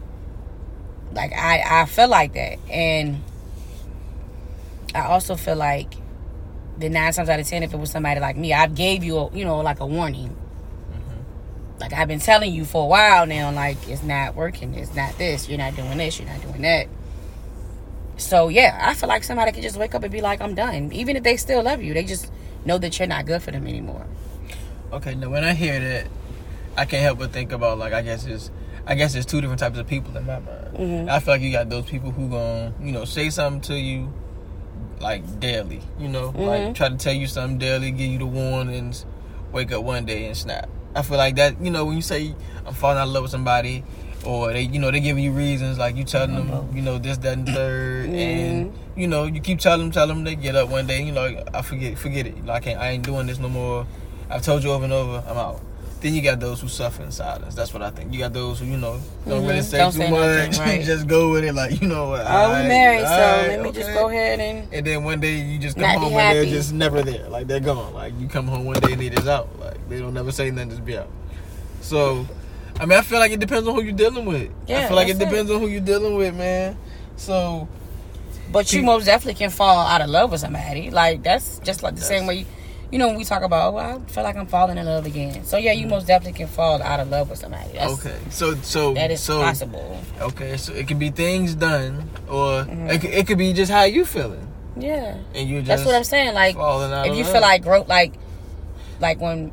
Like 1.12 1.34
I 1.34 1.82
I 1.82 1.84
feel 1.84 2.08
like 2.08 2.32
that, 2.32 2.58
and 2.70 3.22
I 4.94 5.02
also 5.02 5.36
feel 5.36 5.56
like 5.56 5.92
the 6.78 6.88
nine 6.88 7.12
times 7.12 7.28
out 7.28 7.38
of 7.38 7.46
ten, 7.46 7.62
if 7.62 7.74
it 7.74 7.76
was 7.76 7.90
somebody 7.90 8.18
like 8.18 8.38
me, 8.38 8.54
I 8.54 8.66
gave 8.66 9.04
you 9.04 9.18
a, 9.18 9.36
you 9.36 9.44
know 9.44 9.60
like 9.60 9.80
a 9.80 9.86
warning. 9.86 10.34
Like 11.82 11.92
I've 11.94 12.06
been 12.06 12.20
telling 12.20 12.54
you 12.54 12.64
for 12.64 12.84
a 12.84 12.86
while 12.86 13.26
now, 13.26 13.50
like 13.50 13.88
it's 13.88 14.04
not 14.04 14.36
working. 14.36 14.72
It's 14.74 14.94
not 14.94 15.18
this. 15.18 15.48
You're 15.48 15.58
not 15.58 15.74
doing 15.74 15.98
this. 15.98 16.16
You're 16.20 16.28
not 16.28 16.40
doing 16.40 16.62
that. 16.62 16.86
So 18.16 18.46
yeah, 18.48 18.78
I 18.80 18.94
feel 18.94 19.08
like 19.08 19.24
somebody 19.24 19.50
could 19.50 19.64
just 19.64 19.76
wake 19.76 19.92
up 19.96 20.04
and 20.04 20.12
be 20.12 20.20
like, 20.20 20.40
I'm 20.40 20.54
done. 20.54 20.92
Even 20.92 21.16
if 21.16 21.24
they 21.24 21.36
still 21.36 21.60
love 21.64 21.82
you, 21.82 21.92
they 21.92 22.04
just 22.04 22.30
know 22.64 22.78
that 22.78 22.96
you're 23.00 23.08
not 23.08 23.26
good 23.26 23.42
for 23.42 23.50
them 23.50 23.66
anymore. 23.66 24.06
Okay, 24.92 25.16
now 25.16 25.28
when 25.28 25.42
I 25.42 25.54
hear 25.54 25.80
that, 25.80 26.06
I 26.76 26.84
can't 26.84 27.02
help 27.02 27.18
but 27.18 27.32
think 27.32 27.50
about 27.50 27.78
like 27.78 27.92
I 27.92 28.02
guess 28.02 28.26
it's 28.26 28.52
I 28.86 28.94
guess 28.94 29.12
there's 29.12 29.26
two 29.26 29.40
different 29.40 29.58
types 29.58 29.76
of 29.76 29.88
people 29.88 30.16
in 30.16 30.24
my 30.24 30.38
mind. 30.38 30.76
Mhm. 30.76 31.08
I 31.10 31.18
feel 31.18 31.34
like 31.34 31.42
you 31.42 31.50
got 31.50 31.68
those 31.68 31.86
people 31.86 32.12
who 32.12 32.28
gonna 32.28 32.72
you 32.80 32.92
know 32.92 33.04
say 33.04 33.28
something 33.30 33.60
to 33.62 33.74
you 33.76 34.12
like 35.00 35.40
daily, 35.40 35.80
you 35.98 36.06
know, 36.06 36.26
like 36.26 36.62
Mhm. 36.62 36.74
try 36.76 36.88
to 36.90 36.96
tell 36.96 37.12
you 37.12 37.26
something 37.26 37.58
daily, 37.58 37.90
give 37.90 38.08
you 38.08 38.18
the 38.18 38.26
warnings, 38.26 39.04
wake 39.50 39.72
up 39.72 39.82
one 39.82 40.04
day 40.04 40.26
and 40.26 40.36
snap. 40.36 40.68
I 40.94 41.02
feel 41.02 41.16
like 41.16 41.36
that, 41.36 41.60
you 41.60 41.70
know, 41.70 41.84
when 41.84 41.96
you 41.96 42.02
say 42.02 42.34
I'm 42.66 42.74
falling 42.74 42.98
out 42.98 43.08
of 43.08 43.12
love 43.12 43.22
with 43.22 43.30
somebody, 43.30 43.84
or 44.24 44.52
they, 44.52 44.62
you 44.62 44.78
know, 44.78 44.90
they 44.90 45.00
giving 45.00 45.24
you 45.24 45.32
reasons, 45.32 45.78
like 45.78 45.96
you 45.96 46.04
telling 46.04 46.34
them, 46.34 46.50
uh-huh. 46.50 46.62
you 46.72 46.82
know, 46.82 46.98
this, 46.98 47.18
that, 47.18 47.38
and 47.38 47.46
the 47.46 47.52
3rd 47.52 48.04
mm-hmm. 48.04 48.14
and 48.14 48.78
you 48.96 49.08
know, 49.08 49.24
you 49.24 49.40
keep 49.40 49.58
telling 49.58 49.80
them, 49.80 49.90
telling 49.90 50.16
them, 50.16 50.24
they 50.24 50.34
get 50.34 50.54
up 50.54 50.68
one 50.68 50.86
day, 50.86 51.02
you 51.02 51.12
know, 51.12 51.42
I 51.52 51.62
forget, 51.62 51.98
forget 51.98 52.26
it, 52.26 52.44
like 52.44 52.62
I, 52.62 52.64
can't, 52.64 52.80
I 52.80 52.88
ain't 52.90 53.04
doing 53.04 53.26
this 53.26 53.38
no 53.38 53.48
more. 53.48 53.86
I've 54.30 54.42
told 54.42 54.62
you 54.62 54.70
over 54.72 54.84
and 54.84 54.92
over, 54.92 55.22
I'm 55.26 55.36
out. 55.36 55.60
Then 56.02 56.14
you 56.14 56.20
got 56.20 56.40
those 56.40 56.60
who 56.60 56.66
suffer 56.66 57.02
in 57.04 57.12
silence. 57.12 57.54
That's 57.54 57.72
what 57.72 57.80
I 57.80 57.90
think. 57.90 58.12
You 58.12 58.18
got 58.18 58.32
those 58.32 58.58
who, 58.58 58.66
you 58.66 58.76
know, 58.76 59.00
don't 59.26 59.46
really 59.46 59.60
Mhm. 59.60 59.62
say 59.62 59.78
Don't 59.78 59.92
too 59.92 59.98
say 59.98 60.10
much. 60.10 60.48
nothing, 60.50 60.60
right. 60.78 60.84
just 60.84 61.06
go 61.06 61.30
with 61.30 61.44
it, 61.44 61.54
like 61.54 61.80
you 61.80 61.86
know 61.86 62.08
what. 62.08 62.22
Oh, 62.22 62.28
alright, 62.28 62.62
we 62.64 62.68
married, 62.68 63.06
so 63.06 63.14
let 63.48 63.62
me 63.62 63.70
just 63.70 63.88
go 63.94 64.08
ahead 64.08 64.40
and 64.40 64.66
And 64.74 64.84
then 64.84 65.04
one 65.04 65.20
day 65.20 65.36
you 65.40 65.58
just 65.60 65.76
come 65.78 65.88
home 66.00 66.12
and 66.14 66.36
they're 66.36 66.44
just 66.44 66.72
never 66.72 67.02
there. 67.02 67.28
Like 67.28 67.46
they're 67.46 67.60
gone. 67.60 67.94
Like 67.94 68.14
you 68.18 68.26
come 68.26 68.48
home 68.48 68.64
one 68.64 68.80
day 68.80 68.92
and 68.94 69.00
they 69.00 69.10
just 69.10 69.28
out. 69.28 69.48
Like 69.60 69.88
they 69.88 70.00
don't 70.00 70.12
never 70.12 70.32
say 70.32 70.50
nothing, 70.50 70.70
just 70.70 70.84
be 70.84 70.98
out. 70.98 71.08
So, 71.82 72.26
I 72.80 72.86
mean, 72.86 72.98
I 72.98 73.02
feel 73.02 73.20
like 73.20 73.30
it 73.30 73.38
depends 73.40 73.68
on 73.68 73.74
who 73.76 73.82
you're 73.82 73.92
dealing 73.92 74.24
with. 74.26 74.50
Yeah, 74.66 74.80
I 74.80 74.86
feel 74.88 74.96
like 74.96 75.08
it 75.08 75.18
that's 75.18 75.22
it. 75.22 75.30
depends 75.30 75.50
on 75.52 75.60
who 75.60 75.68
you're 75.68 75.80
dealing 75.80 76.16
with, 76.16 76.34
man. 76.34 76.76
So, 77.16 77.68
But 78.50 78.72
you 78.72 78.82
most 78.82 79.04
definitely 79.04 79.38
can 79.38 79.50
fall 79.50 79.78
out 79.86 80.00
of 80.00 80.10
love 80.10 80.32
with 80.32 80.40
somebody. 80.40 80.90
Like 80.90 81.22
that's 81.22 81.60
just 81.60 81.84
like 81.84 81.94
the 81.94 82.02
same 82.02 82.26
way. 82.26 82.38
You 82.38 82.46
know, 82.98 83.08
when 83.08 83.16
we 83.16 83.24
talk 83.24 83.42
about, 83.42 83.74
oh, 83.74 83.76
I 83.78 83.98
feel 84.10 84.22
like 84.22 84.36
I'm 84.36 84.46
falling 84.46 84.78
in 84.78 84.86
love 84.86 85.06
again. 85.06 85.44
So 85.44 85.56
yeah, 85.56 85.72
you 85.72 85.86
most 85.86 86.06
definitely 86.06 86.36
can 86.38 86.46
fall 86.48 86.82
out 86.82 87.00
of 87.00 87.08
love 87.08 87.30
with 87.30 87.38
somebody. 87.38 87.72
That's, 87.72 87.92
okay. 87.94 88.16
So, 88.30 88.54
so 88.56 88.94
that 88.94 89.10
is 89.10 89.20
so, 89.20 89.40
possible. 89.40 89.98
Okay, 90.20 90.56
so 90.56 90.72
it 90.72 90.86
can 90.88 90.98
be 90.98 91.10
things 91.10 91.54
done, 91.54 92.08
or 92.28 92.64
Mhm. 92.64 92.92
it, 92.92 93.00
could, 93.00 93.10
it 93.10 93.26
could 93.26 93.38
be 93.38 93.52
just 93.52 93.70
how 93.72 93.84
you 93.84 94.04
feeling, 94.04 94.46
Yeah, 94.76 95.16
and 95.34 95.48
you 95.48 95.58
just 95.60 95.68
that's 95.68 95.84
what 95.84 95.94
I'm 95.94 96.04
saying. 96.04 96.34
Like 96.34 96.54
if 96.54 97.16
you 97.16 97.22
love. 97.24 97.32
feel 97.32 97.40
like 97.40 97.62
growth, 97.62 97.88
like 97.88 98.12
like 99.00 99.20
when 99.20 99.52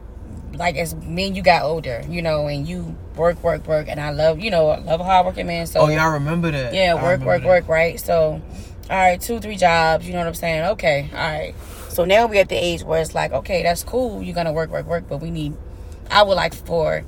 like 0.53 0.75
as 0.75 0.93
me 0.95 1.27
and 1.27 1.35
you 1.37 1.41
got 1.41 1.63
older, 1.63 2.03
you 2.09 2.21
know, 2.21 2.47
and 2.47 2.67
you 2.67 2.95
work, 3.15 3.41
work, 3.43 3.65
work, 3.67 3.87
and 3.87 3.99
I 3.99 4.11
love, 4.11 4.39
you 4.39 4.51
know, 4.51 4.69
I 4.69 4.79
love 4.79 4.99
a 4.99 5.03
hardworking 5.03 5.47
man. 5.47 5.65
So 5.67 5.81
oh 5.81 5.87
yeah, 5.87 6.05
I 6.05 6.13
remember 6.13 6.51
that. 6.51 6.73
Yeah, 6.73 6.95
work, 6.95 7.21
work, 7.21 7.41
that. 7.41 7.47
work, 7.47 7.67
right? 7.67 7.99
So, 7.99 8.41
all 8.89 8.97
right, 8.97 9.19
two, 9.19 9.39
three 9.39 9.55
jobs, 9.55 10.05
you 10.05 10.13
know 10.13 10.19
what 10.19 10.27
I'm 10.27 10.33
saying? 10.35 10.63
Okay, 10.71 11.09
all 11.13 11.17
right. 11.17 11.55
So 11.99 12.05
now 12.05 12.27
we're 12.27 12.39
at 12.39 12.47
the 12.47 12.55
age 12.55 12.81
where 12.83 13.01
it's 13.01 13.13
like, 13.13 13.33
okay, 13.33 13.61
that's 13.61 13.83
cool. 13.83 14.23
You're 14.23 14.33
to 14.45 14.53
work, 14.53 14.69
work, 14.69 14.85
work, 14.85 15.03
but 15.09 15.17
we 15.17 15.31
need, 15.31 15.53
I 16.09 16.23
would 16.23 16.35
like 16.35 16.53
for 16.53 17.03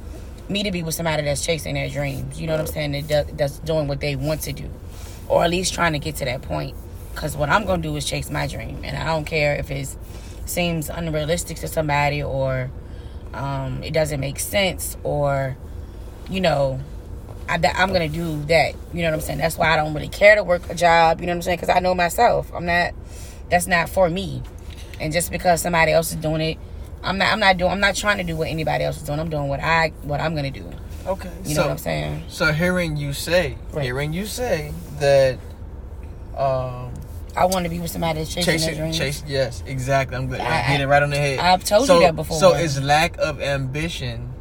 me 0.49 0.63
to 0.63 0.71
be 0.73 0.83
with 0.83 0.95
somebody 0.95 1.23
that's 1.23 1.45
chasing 1.45 1.75
their 1.75 1.87
dreams. 1.87 2.41
You 2.41 2.47
know 2.47 2.57
what 2.57 2.59
I'm 2.59 2.67
saying? 2.67 2.91
That 2.91 3.07
does, 3.07 3.25
that's 3.37 3.59
doing 3.59 3.87
what 3.87 4.01
they 4.01 4.17
want 4.17 4.41
to 4.41 4.51
do, 4.51 4.69
or 5.29 5.45
at 5.45 5.49
least 5.49 5.73
trying 5.73 5.93
to 5.93 5.99
get 5.99 6.17
to 6.17 6.25
that 6.25 6.41
point. 6.41 6.75
Because 7.13 7.37
what 7.37 7.47
I'm 7.47 7.65
to 7.65 7.77
do 7.77 7.95
is 7.95 8.03
chase 8.03 8.29
my 8.29 8.47
dream. 8.47 8.81
And 8.83 8.97
I 8.97 9.05
don't 9.05 9.23
care 9.23 9.55
if 9.55 9.71
it 9.71 9.95
seems 10.45 10.89
unrealistic 10.89 11.55
to 11.59 11.69
somebody 11.69 12.21
or 12.21 12.69
um, 13.33 13.81
it 13.83 13.93
doesn't 13.93 14.19
make 14.19 14.39
sense 14.39 14.97
or, 15.05 15.55
you 16.29 16.41
know, 16.41 16.81
I, 17.47 17.61
am 17.63 17.93
gonna 17.93 18.09
do 18.09 18.43
that. 18.47 18.75
You 18.93 19.03
know 19.03 19.11
what 19.11 19.13
I'm 19.13 19.21
saying? 19.21 19.39
That's 19.39 19.57
why 19.57 19.71
I 19.71 19.77
don't 19.77 19.93
really 19.93 20.09
care 20.09 20.35
to 20.35 20.43
work 20.43 20.69
a 20.69 20.75
job. 20.75 21.21
You 21.21 21.27
know 21.27 21.31
what 21.31 21.37
I'm 21.37 21.41
saying? 21.43 21.59
Because 21.59 21.73
I 21.73 21.79
know 21.79 21.95
myself. 21.95 22.51
I'm 22.53 22.65
not. 22.65 22.91
That's 23.49 23.67
not 23.67 23.87
for 23.87 24.09
me. 24.09 24.43
And 25.01 25.11
just 25.11 25.31
because 25.31 25.61
somebody 25.61 25.91
else 25.91 26.11
is 26.11 26.17
doing 26.17 26.41
it, 26.41 26.57
I'm 27.03 27.17
not. 27.17 27.31
I'm 27.33 27.39
not 27.39 27.57
doing. 27.57 27.71
I'm 27.71 27.79
not 27.79 27.95
trying 27.95 28.17
to 28.19 28.23
do 28.23 28.35
what 28.35 28.47
anybody 28.47 28.83
else 28.83 28.97
is 28.97 29.03
doing. 29.03 29.19
I'm 29.19 29.29
doing 29.29 29.47
what 29.47 29.59
I 29.59 29.89
what 30.03 30.21
I'm 30.21 30.35
gonna 30.35 30.51
do. 30.51 30.69
Okay, 31.07 31.31
You 31.43 31.55
so 31.55 31.61
know 31.61 31.67
what 31.67 31.71
I'm 31.71 31.77
saying? 31.79 32.23
so 32.27 32.53
hearing 32.53 32.95
you 32.95 33.11
say, 33.13 33.57
Right. 33.71 33.83
hearing 33.83 34.13
you 34.13 34.27
say 34.27 34.71
that, 34.99 35.39
um, 36.37 36.93
I 37.35 37.45
want 37.45 37.63
to 37.65 37.69
be 37.69 37.79
with 37.79 37.89
somebody 37.89 38.19
that's 38.19 38.31
chasing 38.31 38.51
their 38.51 38.59
chasing, 38.59 38.75
dreams. 38.77 38.97
chase, 38.99 39.23
yes, 39.27 39.63
exactly. 39.65 40.15
I'm 40.15 40.27
glad 40.27 40.41
I- 40.41 40.57
I, 40.57 40.61
hit 40.61 40.81
it 40.81 40.87
right 40.87 41.01
on 41.01 41.09
the 41.09 41.17
head. 41.17 41.39
I've 41.39 41.63
told 41.63 41.89
you 41.89 42.01
that 42.01 42.15
before. 42.15 42.37
So 42.37 42.53
is 42.53 42.79
lack 42.79 43.17
of 43.17 43.41
ambition 43.41 44.31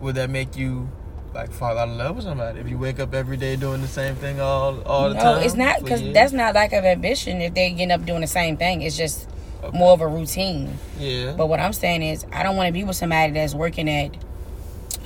would 0.00 0.16
that 0.16 0.28
make 0.28 0.56
you 0.56 0.88
like 1.34 1.52
fall 1.52 1.78
out 1.78 1.88
of 1.88 1.94
love 1.96 2.16
with 2.16 2.24
somebody 2.24 2.58
if 2.58 2.68
you 2.68 2.78
wake 2.78 2.98
up 2.98 3.14
every 3.14 3.36
day 3.36 3.54
doing 3.54 3.80
the 3.80 3.86
same 3.86 4.16
thing 4.16 4.40
all 4.40 4.82
all 4.82 5.10
the 5.10 5.14
no, 5.14 5.20
time? 5.20 5.40
No, 5.40 5.46
it's 5.46 5.54
not 5.54 5.84
because 5.84 6.02
that's 6.12 6.32
not 6.32 6.54
lack 6.56 6.72
of 6.72 6.84
ambition. 6.84 7.40
If 7.40 7.54
they 7.54 7.70
end 7.70 7.92
up 7.92 8.04
doing 8.04 8.22
the 8.22 8.26
same 8.26 8.56
thing, 8.56 8.82
it's 8.82 8.96
just. 8.96 9.28
More 9.72 9.92
of 9.92 10.00
a 10.00 10.06
routine. 10.06 10.78
yeah. 10.98 11.32
But 11.36 11.46
what 11.48 11.60
I'm 11.60 11.72
saying 11.72 12.02
is, 12.02 12.24
I 12.32 12.42
don't 12.42 12.56
want 12.56 12.68
to 12.68 12.72
be 12.72 12.84
with 12.84 12.96
somebody 12.96 13.32
that's 13.32 13.54
working 13.54 13.88
at 13.88 14.14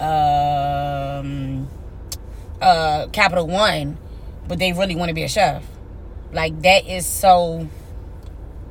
um, 0.00 1.68
uh, 2.60 3.06
Capital 3.12 3.46
One, 3.46 3.96
but 4.48 4.58
they 4.58 4.72
really 4.72 4.96
want 4.96 5.08
to 5.08 5.14
be 5.14 5.22
a 5.22 5.28
chef. 5.28 5.64
Like 6.32 6.60
that 6.62 6.86
is 6.86 7.06
so. 7.06 7.68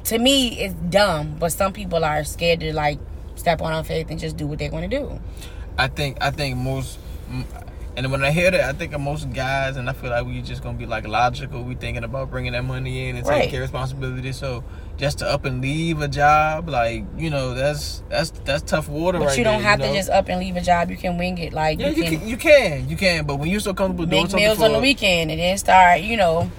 To 0.06 0.18
me, 0.18 0.60
it's 0.60 0.74
dumb. 0.74 1.36
But 1.40 1.52
some 1.52 1.74
people 1.74 2.04
are 2.04 2.24
scared 2.24 2.60
to 2.62 2.74
like 2.74 3.00
step 3.36 3.62
on 3.62 3.72
our 3.72 3.84
faith 3.84 4.10
and 4.10 4.20
just 4.20 4.36
do 4.38 4.48
what 4.48 4.60
they 4.60 4.70
want 4.70 4.90
to 4.90 5.00
do. 5.00 5.20
I 5.78 5.88
think 5.88 6.18
I 6.22 6.32
think 6.32 6.58
most, 6.58 6.98
and 7.96 8.12
when 8.12 8.24
I 8.24 8.32
hear 8.32 8.50
that, 8.52 8.62
I 8.62 8.74
think 8.74 8.94
of 8.94 9.02
most 9.02 9.32
guys, 9.32 9.78
and 9.78 9.90
I 9.90 9.94
feel 9.94 10.10
like 10.10 10.26
we 10.26 10.42
just 10.42 10.64
gonna 10.64 10.78
be 10.78 10.86
like 10.86 11.08
logical. 11.08 11.64
We 11.64 11.76
thinking 11.76 12.04
about 12.04 12.30
bringing 12.32 12.54
that 12.54 12.66
money 12.66 13.10
in 13.10 13.16
and 13.16 13.26
Right. 13.28 13.38
taking 13.38 13.52
care 13.52 13.62
of 13.62 13.70
responsibility. 13.70 14.32
So 14.32 14.64
just 15.02 15.18
to 15.20 15.28
up 15.28 15.46
and 15.46 15.62
leave 15.62 16.00
a 16.00 16.08
job, 16.08 16.70
like 16.70 17.04
you 17.18 17.30
know, 17.32 17.54
that's 17.56 18.04
that's 18.08 18.30
that's 18.46 18.62
tough 18.64 18.88
water. 18.88 19.18
But 19.20 19.30
right 19.30 19.38
you 19.38 19.44
don't 19.44 19.56
there, 19.62 19.70
have 19.70 19.80
know? 19.80 19.88
to 19.88 19.94
just 19.94 20.10
up 20.12 20.30
and 20.30 20.40
leave 20.40 20.56
a 20.56 20.62
job. 20.62 20.92
You 20.92 20.96
can 20.98 21.18
wing 21.18 21.38
it. 21.40 21.52
Like 21.54 21.80
Yeah, 21.80 21.90
you, 21.90 22.04
can, 22.04 22.28
you 22.28 22.38
can, 22.38 22.88
you 22.88 22.96
can, 22.96 23.26
But 23.26 23.38
when 23.38 23.50
you're 23.50 23.60
so 23.60 23.74
comfortable 23.74 24.06
doing 24.06 24.24
make 24.24 24.32
something 24.32 24.46
meals 24.46 24.60
for, 24.60 24.66
on 24.66 24.74
the 24.74 24.80
weekend 24.80 25.32
and 25.32 25.40
then 25.40 25.58
start, 25.58 26.02
you 26.02 26.18
know, 26.18 26.52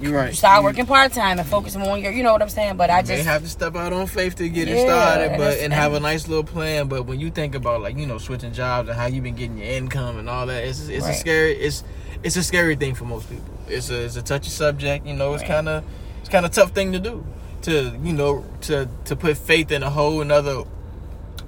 you're 0.00 0.12
right. 0.14 0.32
start 0.34 0.60
You- 0.60 0.64
working 0.66 0.86
part 0.86 1.12
time 1.12 1.40
and 1.40 1.48
focus 1.48 1.74
more 1.76 1.90
on 1.90 2.00
your. 2.02 2.12
You 2.12 2.22
know 2.22 2.32
what 2.32 2.40
I'm 2.42 2.48
saying? 2.48 2.76
But 2.76 2.88
I 2.90 3.00
You 3.00 3.08
may 3.08 3.16
just 3.16 3.28
have 3.28 3.42
to 3.42 3.48
step 3.48 3.74
out 3.74 3.92
on 3.92 4.06
faith 4.06 4.36
to 4.36 4.48
get 4.48 4.68
it 4.68 4.78
started, 4.80 5.30
but 5.32 5.38
that's- 5.38 5.62
and 5.62 5.72
have 5.72 5.92
a 5.92 6.00
nice 6.00 6.28
little 6.28 6.44
plan. 6.44 6.86
But 6.86 7.06
when 7.06 7.18
you 7.18 7.30
think 7.30 7.56
about 7.56 7.80
like 7.82 7.96
you 7.98 8.06
know 8.06 8.18
switching 8.18 8.52
jobs 8.52 8.88
and 8.88 8.96
how 8.96 9.06
you've 9.06 9.24
been 9.24 9.34
getting 9.34 9.58
your 9.58 9.66
income 9.66 10.18
and 10.20 10.28
all 10.30 10.46
that, 10.46 10.62
it's 10.64 10.86
it's 10.88 11.06
a 11.08 11.14
scary 11.14 11.52
it's 11.54 11.82
it's 12.22 12.36
a 12.36 12.42
scary 12.44 12.76
thing 12.76 12.94
for 12.94 13.04
most 13.06 13.28
people. 13.28 13.52
It's 13.68 13.90
a 13.90 14.04
it's 14.04 14.14
a 14.16 14.22
touchy 14.22 14.50
subject. 14.50 15.04
You 15.04 15.14
know, 15.14 15.34
it's 15.34 15.42
Right. 15.42 15.50
kind 15.50 15.68
of 15.68 15.84
it's 16.20 16.28
kind 16.28 16.46
of 16.46 16.52
tough 16.52 16.70
thing 16.70 16.92
to 16.92 17.00
do 17.00 17.24
to 17.62 17.98
you 18.02 18.12
know 18.12 18.44
to 18.62 18.88
to 19.06 19.16
put 19.16 19.36
faith 19.36 19.70
in 19.70 19.82
a 19.82 19.90
whole 19.90 20.20
another 20.20 20.64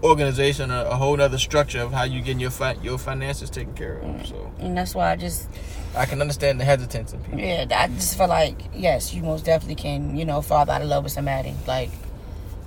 organization, 0.03 0.71
a, 0.71 0.85
a 0.85 0.97
whole 0.97 1.21
other 1.21 1.39
structure 1.39 1.81
of 1.81 1.93
how 1.93 2.05
you 2.05 2.21
getting 2.21 2.41
your 2.41 2.51
fi- 2.51 2.77
your 2.83 2.99
finances 2.99 3.51
taken 3.51 3.75
care 3.75 3.97
of. 3.97 4.27
So 4.27 4.53
and 4.59 4.77
that's 4.77 4.95
why 4.95 5.13
I 5.13 5.17
just 5.17 5.49
I 5.97 6.05
can 6.07 6.21
understand 6.21 6.61
the 6.61 6.65
hesitance 6.65 7.13
in 7.13 7.21
people. 7.21 7.41
Yeah, 7.41 7.67
I 7.71 7.89
just 7.89 8.17
feel 8.17 8.29
like 8.29 8.57
yes, 8.75 9.15
you 9.15 9.23
most 9.23 9.45
definitely 9.45 9.77
can. 9.77 10.17
You 10.17 10.25
know, 10.25 10.43
fall 10.43 10.69
out 10.69 10.83
of 10.83 10.89
love 10.89 11.05
with 11.05 11.13
somebody. 11.13 11.55
Like 11.67 11.91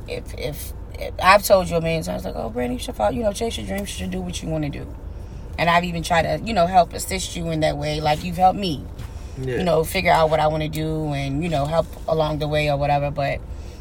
if 0.08 0.34
if, 0.38 0.74
if 1.00 1.14
I've 1.22 1.44
told 1.44 1.70
you 1.70 1.78
a 1.78 1.82
million 1.82 2.04
times, 2.04 2.26
like, 2.26 2.36
oh, 2.36 2.50
Brandon, 2.50 2.78
you 2.78 2.84
should 2.84 2.96
fall. 2.96 3.12
You 3.12 3.24
know, 3.24 3.34
chase 3.34 3.58
your 3.58 3.68
dreams. 3.68 3.90
You 3.90 4.06
should 4.06 4.12
do 4.12 4.22
what 4.22 4.42
you 4.42 4.50
want 4.50 4.64
to 4.64 4.70
do. 4.70 4.88
And 5.60 5.70
I've 5.70 5.84
even 5.84 6.04
tried 6.04 6.24
to, 6.24 6.44
you 6.46 6.54
know, 6.54 6.68
help 6.68 6.94
assist 6.94 7.36
you 7.36 7.50
in 7.50 7.62
that 7.62 7.78
way. 7.78 8.00
Like 8.00 8.24
you've 8.24 8.38
helped 8.38 8.60
me, 8.60 8.86
Yeah. 9.39 9.58
you 9.58 9.63
know, 9.63 9.84
figure 9.84 10.12
out 10.12 10.30
what 10.30 10.39
I 10.39 10.47
want 10.47 10.63
to 10.63 10.69
do 10.69 11.13
and 11.13 11.43
you 11.43 11.50
know 11.50 11.65
help 11.65 11.88
along 12.08 12.39
the 12.39 12.47
way 12.47 12.69
or 12.69 12.78
whatever. 12.78 13.12
But 13.12 13.39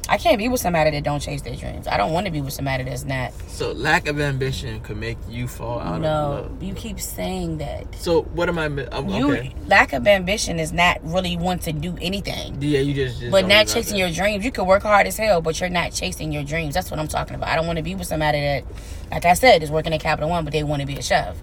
I 0.08 0.18
can't 0.18 0.38
be 0.38 0.48
with 0.48 0.60
somebody 0.60 0.92
that 0.92 1.02
don't 1.02 1.18
chase 1.18 1.42
their 1.42 1.56
dreams. 1.56 1.88
I 1.88 1.96
don't 1.96 2.12
want 2.12 2.26
to 2.26 2.32
be 2.32 2.40
with 2.40 2.52
somebody 2.52 2.84
that's 2.84 3.04
not. 3.04 3.32
So 3.48 3.72
lack 3.72 4.06
of 4.06 4.20
ambition 4.20 4.80
could 4.80 4.98
make 4.98 5.18
you 5.28 5.48
fall 5.48 5.80
out 5.80 5.96
of 5.96 6.02
no, 6.02 6.08
love. 6.08 6.62
you 6.62 6.74
keep 6.74 7.00
saying 7.00 7.58
that. 7.58 7.92
So 7.96 8.22
what 8.22 8.48
am 8.48 8.58
I? 8.58 8.66
I'm, 8.66 8.78
oh, 8.92 9.16
You 9.18 9.32
okay. 9.32 9.54
lack 9.66 9.92
of 9.92 10.06
ambition 10.06 10.60
is 10.60 10.72
not 10.72 11.00
really 11.02 11.36
want 11.36 11.62
to 11.62 11.72
do 11.72 11.96
anything. 12.00 12.56
Yeah, 12.60 12.80
you 12.80 12.94
just. 12.94 13.18
just 13.18 13.32
But 13.32 13.48
don't 13.48 13.68
chasing 13.68 13.96
your 13.98 14.10
dreams. 14.10 14.44
You 14.44 14.52
can 14.52 14.66
work 14.66 14.82
hard 14.84 15.06
as 15.08 15.16
hell, 15.16 15.40
but 15.40 15.58
you're 15.60 15.70
not 15.70 15.92
chasing 15.92 16.30
your 16.30 16.44
dreams. 16.44 16.74
That's 16.74 16.90
what 16.90 17.00
I'm 17.00 17.08
talking 17.08 17.34
about. 17.34 17.48
I 17.48 17.56
don't 17.56 17.66
want 17.66 17.78
to 17.78 17.82
be 17.82 17.94
with 17.96 18.06
somebody 18.06 18.40
that, 18.40 18.64
like 19.10 19.24
I 19.24 19.34
said, 19.34 19.62
is 19.62 19.70
working 19.72 19.92
at 19.92 20.00
Capital 20.00 20.30
One, 20.30 20.44
but 20.44 20.52
they 20.52 20.62
want 20.62 20.82
to 20.82 20.86
be 20.86 20.96
a 20.96 21.02
chef. 21.02 21.36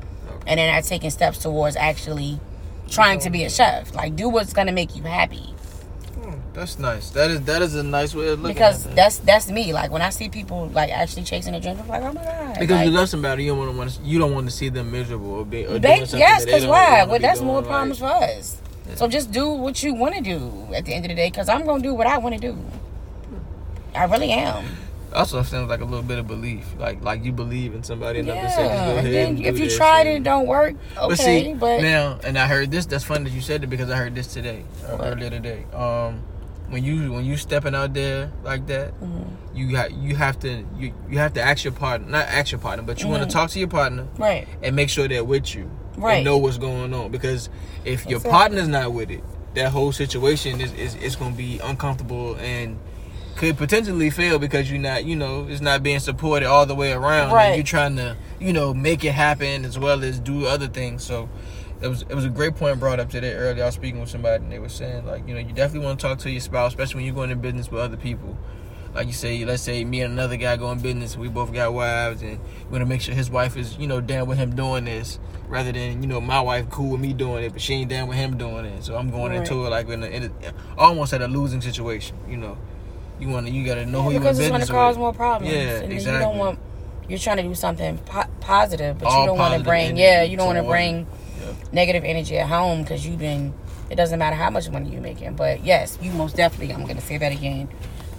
And 0.48 0.58
they're 0.58 0.72
not 0.72 0.84
taking 0.84 1.10
steps 1.10 1.38
towards 1.40 1.76
actually 1.76 2.40
trying 2.94 3.20
to 3.22 3.30
be 3.30 3.44
a 3.44 3.50
chef. 3.50 3.94
Like, 3.96 4.16
do 4.16 4.30
what's 4.30 4.54
going 4.54 4.68
to 4.68 4.74
make 4.74 4.96
you 4.96 5.04
happy. 5.04 5.54
Hmm, 6.16 6.36
That's 6.54 6.78
nice. 6.80 7.10
That 7.12 7.32
is 7.32 7.42
that 7.42 7.62
is 7.62 7.76
a 7.76 7.84
nice 7.84 8.14
way 8.16 8.28
of 8.30 8.42
looking 8.42 8.54
Because 8.56 8.86
at 8.86 8.90
that. 8.92 8.96
that's 8.96 9.18
that's 9.20 9.50
me. 9.52 9.74
Like, 9.74 9.92
when 9.92 10.02
I 10.02 10.10
see 10.10 10.30
people, 10.30 10.68
like, 10.68 10.90
actually 10.92 11.24
chasing 11.24 11.54
a 11.56 11.60
dreams, 11.60 11.80
I'm 11.82 11.88
like, 11.88 12.04
oh 12.04 12.14
my 12.14 12.24
God. 12.24 12.60
because 12.60 12.78
Like, 12.78 12.86
you 12.86 12.92
love 12.92 13.10
somebody, 13.10 13.44
you 13.46 13.56
don't 13.56 13.76
want 13.78 13.90
to 13.92 14.02
you 14.04 14.20
don't 14.20 14.34
want 14.34 14.48
to 14.48 14.56
see 14.56 14.70
them 14.70 14.92
miserable 14.92 15.32
or, 15.32 15.46
be, 15.46 15.66
or 15.66 15.80
they, 15.80 16.00
yes, 16.14 16.46
because 16.46 16.66
why? 16.66 17.04
Well, 17.06 17.18
be 17.20 17.24
that's 17.24 17.42
more 17.42 17.62
like- 17.62 17.70
problems 17.70 18.00
for 18.00 18.06
us. 18.06 18.58
So 18.96 19.08
just 19.08 19.32
do 19.32 19.50
what 19.50 19.82
you 19.82 19.94
want 19.94 20.14
to 20.16 20.22
do 20.22 20.68
at 20.76 20.86
the 20.86 20.94
end 20.94 21.06
of 21.06 21.10
the 21.10 21.16
day, 21.16 21.30
because 21.30 21.48
I'm 21.50 21.64
going 21.66 21.82
to 21.82 21.88
do 21.88 21.94
what 21.94 22.06
I 22.06 22.18
want 22.20 22.36
to 22.36 22.42
do. 22.42 22.58
I 23.96 24.04
really 24.06 24.32
am. 24.32 24.66
Also, 25.14 25.42
sounds 25.44 25.70
like 25.70 25.82
a 25.82 25.86
little 25.86 26.04
bit 26.04 26.18
of 26.20 26.28
belief, 26.28 26.66
like 26.78 27.04
like 27.04 27.24
you 27.24 27.32
believe 27.32 27.74
in 27.74 27.84
somebody 27.84 28.20
enough 28.20 28.42
to 28.42 28.50
say, 28.50 28.64
just 28.68 28.86
go 28.86 28.92
ahead 28.92 29.06
And 29.06 29.14
then 29.14 29.28
and 29.38 29.46
if 29.46 29.60
you 29.60 29.70
tried 29.70 30.02
it 30.08 30.10
and- 30.10 30.16
and 30.18 30.26
don't 30.26 30.48
work, 30.48 30.76
okay. 30.98 31.08
But 31.08 31.18
see, 31.20 31.54
but 31.54 31.82
now, 31.82 32.20
and 32.24 32.38
I 32.38 32.48
heard 32.48 32.72
this. 32.72 32.86
That's 32.86 33.04
funny 33.04 33.26
that 33.26 33.32
you 33.36 33.42
said 33.42 33.64
it 33.64 33.68
because 33.68 33.90
I 33.90 33.96
heard 33.98 34.16
this 34.16 34.28
today, 34.28 34.64
uh, 34.88 34.98
earlier 35.02 35.30
today. 35.30 35.66
Um, 35.74 36.22
when 36.70 36.84
you 36.84 37.12
when 37.12 37.26
you 37.26 37.38
stepping 37.38 37.76
out 37.76 37.94
there 37.94 38.32
like 38.44 38.66
that, 38.68 39.00
Mhm. 39.02 39.26
you 39.54 39.78
ha- 39.78 39.90
you 39.92 40.16
have 40.16 40.40
to 40.40 40.64
you 40.78 40.94
you 41.10 41.18
have 41.20 41.34
to 41.34 41.42
ask 41.42 41.64
your 41.64 41.74
partner, 41.74 42.10
not 42.10 42.28
ask 42.28 42.52
your 42.52 42.60
partner, 42.60 42.84
but 42.84 43.02
you 43.02 43.08
want 43.08 43.22
Mhm. 43.24 43.28
to 43.28 43.32
talk 43.34 43.50
to 43.52 43.60
your 43.60 43.68
partner 43.68 44.06
right, 44.18 44.48
and 44.64 44.76
make 44.76 44.90
sure 44.90 45.08
they're 45.08 45.24
with 45.24 45.54
you 45.54 45.70
Right. 45.98 46.16
and 46.16 46.26
know 46.26 46.38
what's 46.38 46.58
going 46.58 46.94
on. 46.94 47.12
Because 47.12 47.50
if 47.86 48.06
your 48.08 48.18
Exactly. 48.18 48.32
partner's 48.32 48.68
not 48.68 48.92
with 48.94 49.12
it, 49.12 49.24
that 49.54 49.70
whole 49.72 49.92
situation 49.92 50.60
is 50.60 50.72
is, 50.74 50.96
is 50.96 51.16
going 51.16 51.32
to 51.34 51.38
be 51.38 51.60
uncomfortable 51.64 52.36
and 52.42 52.78
could 53.36 53.58
potentially 53.58 54.10
fail 54.10 54.38
because 54.40 54.70
you're 54.70 54.80
not, 54.80 55.06
you 55.06 55.16
know, 55.16 55.48
it's 55.50 55.62
not 55.62 55.82
being 55.84 56.00
supported 56.00 56.48
all 56.48 56.66
the 56.66 56.76
way 56.76 56.92
around. 56.92 57.32
Right. 57.34 57.48
And 57.48 57.56
you're 57.56 57.64
trying 57.66 57.96
to, 57.98 58.16
you 58.40 58.54
know, 58.54 58.74
make 58.74 59.04
it 59.04 59.12
happen 59.14 59.66
as 59.66 59.78
well 59.80 60.04
as 60.04 60.20
do 60.20 60.46
other 60.46 60.68
things. 60.68 61.04
So 61.04 61.30
it 61.82 61.88
was 61.88 62.04
it 62.04 62.14
was 62.16 62.26
a 62.26 62.30
great 62.30 62.56
point 62.56 62.80
brought 62.80 63.00
up 63.00 63.10
today 63.10 63.34
earlier. 63.34 63.64
I 63.64 63.68
was 63.68 63.76
speaking 63.76 64.00
with 64.00 64.10
somebody 64.10 64.44
and 64.44 64.52
they 64.52 64.60
were 64.60 64.70
saying 64.70 65.06
like, 65.06 65.28
you 65.28 65.34
know, 65.34 65.40
you 65.40 65.52
definitely 65.54 65.86
want 65.86 66.00
to 66.00 66.08
talk 66.08 66.20
to 66.20 66.30
your 66.32 66.42
spouse, 66.42 66.72
especially 66.72 66.96
when 67.00 67.06
you're 67.06 67.16
going 67.16 67.32
in 67.32 67.40
business 67.42 67.70
with 67.72 67.82
other 67.82 67.98
people. 67.98 68.38
Like 68.94 69.08
you 69.08 69.14
say, 69.14 69.44
let's 69.44 69.64
say 69.64 69.84
me 69.84 70.02
and 70.02 70.14
another 70.14 70.38
guy 70.38 70.56
go 70.56 70.72
in 70.72 70.78
business, 70.80 71.18
we 71.18 71.28
both 71.28 71.52
got 71.52 71.74
wives, 71.74 72.22
and 72.22 72.40
we 72.66 72.74
want 72.74 72.84
to 72.84 72.86
make 72.86 73.02
sure 73.02 73.16
his 73.16 73.28
wife 73.32 73.58
is, 73.58 73.76
you 73.80 73.88
know, 73.88 74.00
down 74.00 74.28
with 74.28 74.38
him 74.38 74.56
doing 74.56 74.86
this, 74.86 75.18
rather 75.48 75.72
than, 75.72 76.04
you 76.04 76.08
know, 76.08 76.22
my 76.22 76.40
wife 76.40 76.70
cool 76.70 76.92
with 76.92 77.02
me 77.02 77.12
doing 77.12 77.44
it, 77.44 77.54
but 77.54 77.60
she 77.60 77.74
ain't 77.74 77.90
down 77.90 78.08
with 78.08 78.18
him 78.20 78.38
doing 78.38 78.66
it. 78.66 78.84
So 78.84 78.96
I'm 78.96 79.10
going 79.10 79.32
Right. 79.32 79.40
into 79.40 79.66
it 79.66 79.70
like 79.72 79.90
in, 79.90 80.04
a, 80.04 80.06
in 80.06 80.24
a, 80.26 80.32
almost 80.78 81.12
at 81.12 81.24
a 81.24 81.28
losing 81.28 81.60
situation, 81.60 82.16
you 82.30 82.38
know. 82.38 82.56
You 83.24 83.30
want 83.30 83.48
to, 83.48 83.54
you 83.54 83.66
got 83.66 83.76
to 83.76 83.86
know 83.86 84.00
Yeah, 84.00 84.04
who 84.06 84.12
you 84.14 84.20
because 84.20 84.38
it's 84.40 84.50
gonna 84.50 84.66
cause 84.68 84.96
with. 84.96 85.00
more 85.02 85.14
problems. 85.14 85.54
Yeah, 85.54 85.80
and 85.80 85.94
exactly. 85.94 86.20
You 86.20 86.26
don't 86.28 86.38
want. 86.38 86.60
You're 87.08 87.20
trying 87.20 87.38
to 87.38 87.44
do 87.44 87.56
something 87.56 87.98
po- 88.00 88.24
positive, 88.42 88.98
but 89.00 89.08
All 89.08 89.22
you 89.22 89.28
don't 89.28 89.38
want 89.38 89.58
to 89.58 89.64
bring. 89.64 89.96
Yeah, 89.98 90.24
you 90.24 90.36
don't 90.38 90.46
want 90.48 90.58
to 90.58 90.64
bring 90.64 91.08
Yep. 91.40 91.74
negative 91.74 92.04
energy 92.04 92.38
at 92.38 92.48
home 92.50 92.82
because 92.82 93.06
you've 93.08 93.20
been. 93.20 93.54
It 93.90 93.96
doesn't 93.96 94.20
matter 94.20 94.36
how 94.36 94.50
much 94.50 94.70
money 94.70 94.90
you're 94.90 95.02
making, 95.02 95.36
but 95.36 95.64
yes, 95.64 95.98
you 96.02 96.12
most 96.12 96.36
definitely. 96.36 96.74
I'm 96.74 96.84
going 96.84 96.96
to 96.96 97.02
say 97.02 97.18
that 97.18 97.32
again. 97.32 97.70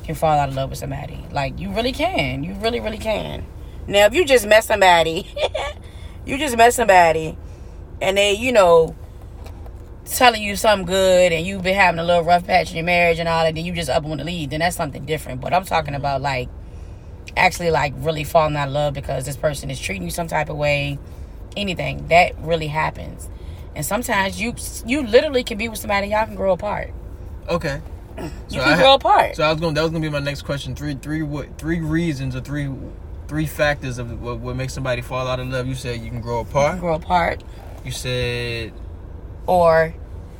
Can 0.04 0.14
fall 0.14 0.38
out 0.38 0.48
of 0.50 0.54
love 0.54 0.70
with 0.70 0.78
somebody. 0.78 1.22
Like 1.32 1.58
you 1.58 1.70
really 1.70 1.92
can. 1.92 2.44
You 2.44 2.54
really, 2.54 2.80
really 2.80 2.98
can. 2.98 3.44
Now, 3.86 4.06
if 4.06 4.14
you 4.14 4.24
just 4.24 4.46
met 4.46 4.64
somebody, 4.64 5.26
you 6.26 6.38
just 6.38 6.56
met 6.56 6.72
somebody, 6.74 7.36
and 8.00 8.16
they, 8.16 8.32
you 8.34 8.52
know, 8.52 8.94
telling 10.04 10.42
you 10.42 10.56
something 10.56 10.86
good 10.86 11.32
and 11.32 11.46
you've 11.46 11.62
been 11.62 11.74
having 11.74 11.98
a 11.98 12.04
little 12.04 12.22
rough 12.22 12.46
patch 12.46 12.70
in 12.70 12.76
your 12.76 12.84
marriage 12.84 13.18
and 13.18 13.28
all 13.28 13.44
that, 13.44 13.54
then 13.54 13.64
you 13.64 13.72
just 13.72 13.90
up 13.90 14.02
and 14.02 14.08
want 14.08 14.20
to 14.20 14.26
leave, 14.26 14.50
then 14.50 14.60
that's 14.60 14.76
something 14.76 15.04
different. 15.04 15.40
But 15.40 15.52
I'm 15.52 15.64
talking 15.64 15.94
about 15.94 16.16
mm-hmm. 16.16 16.24
like 16.24 16.48
actually 17.36 17.70
like 17.70 17.94
really 17.96 18.24
falling 18.24 18.56
out 18.56 18.68
of 18.68 18.74
love 18.74 18.94
because 18.94 19.24
this 19.24 19.36
person 19.36 19.70
is 19.70 19.80
treating 19.80 20.04
you 20.04 20.10
some 20.10 20.28
type 20.28 20.48
of 20.48 20.56
way, 20.56 20.98
anything 21.56 22.08
that 22.08 22.38
really 22.38 22.68
happens. 22.68 23.28
And 23.74 23.84
sometimes 23.84 24.40
you 24.40 24.54
you 24.86 25.02
literally 25.02 25.42
can 25.42 25.58
be 25.58 25.68
with 25.68 25.78
somebody 25.78 26.08
y'all 26.08 26.26
can 26.26 26.36
grow 26.36 26.52
apart. 26.52 26.92
Okay. 27.48 27.80
You 28.48 28.60
So 28.60 28.64
can 28.64 28.74
I 28.74 28.76
grow 28.76 28.94
apart. 28.94 29.34
So 29.34 29.42
I 29.42 29.50
was 29.50 29.60
going. 29.60 29.74
That 29.74 29.82
was 29.82 29.90
going 29.90 30.02
to 30.02 30.08
be 30.08 30.12
my 30.12 30.20
next 30.20 30.42
question. 30.42 30.76
Three, 30.76 30.94
three, 30.94 31.22
what? 31.22 31.58
Three 31.58 31.80
reasons 31.80 32.36
or 32.36 32.40
three, 32.40 32.70
three 33.26 33.46
factors 33.46 33.98
of 33.98 34.22
what, 34.22 34.38
what 34.38 34.54
makes 34.54 34.72
somebody 34.72 35.02
fall 35.02 35.26
out 35.26 35.40
of 35.40 35.48
love. 35.48 35.66
You 35.66 35.74
said 35.74 36.00
you 36.00 36.10
can 36.10 36.20
grow 36.20 36.38
you 36.38 36.44
can 36.44 36.52
apart. 36.52 36.80
grow 36.80 36.94
apart, 36.94 37.42
You 37.84 37.90
said 37.90 38.72
or 39.46 39.94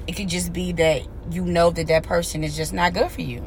it 0.07 0.13
could 0.17 0.29
just 0.29 0.53
be 0.53 0.73
that 0.73 1.03
you 1.31 1.45
know 1.45 1.71
that 1.71 1.87
that 1.89 2.03
person 2.03 2.45
is 2.45 2.57
just 2.57 2.73
not 2.73 2.93
good 2.93 3.11
for 3.11 3.23
you. 3.23 3.43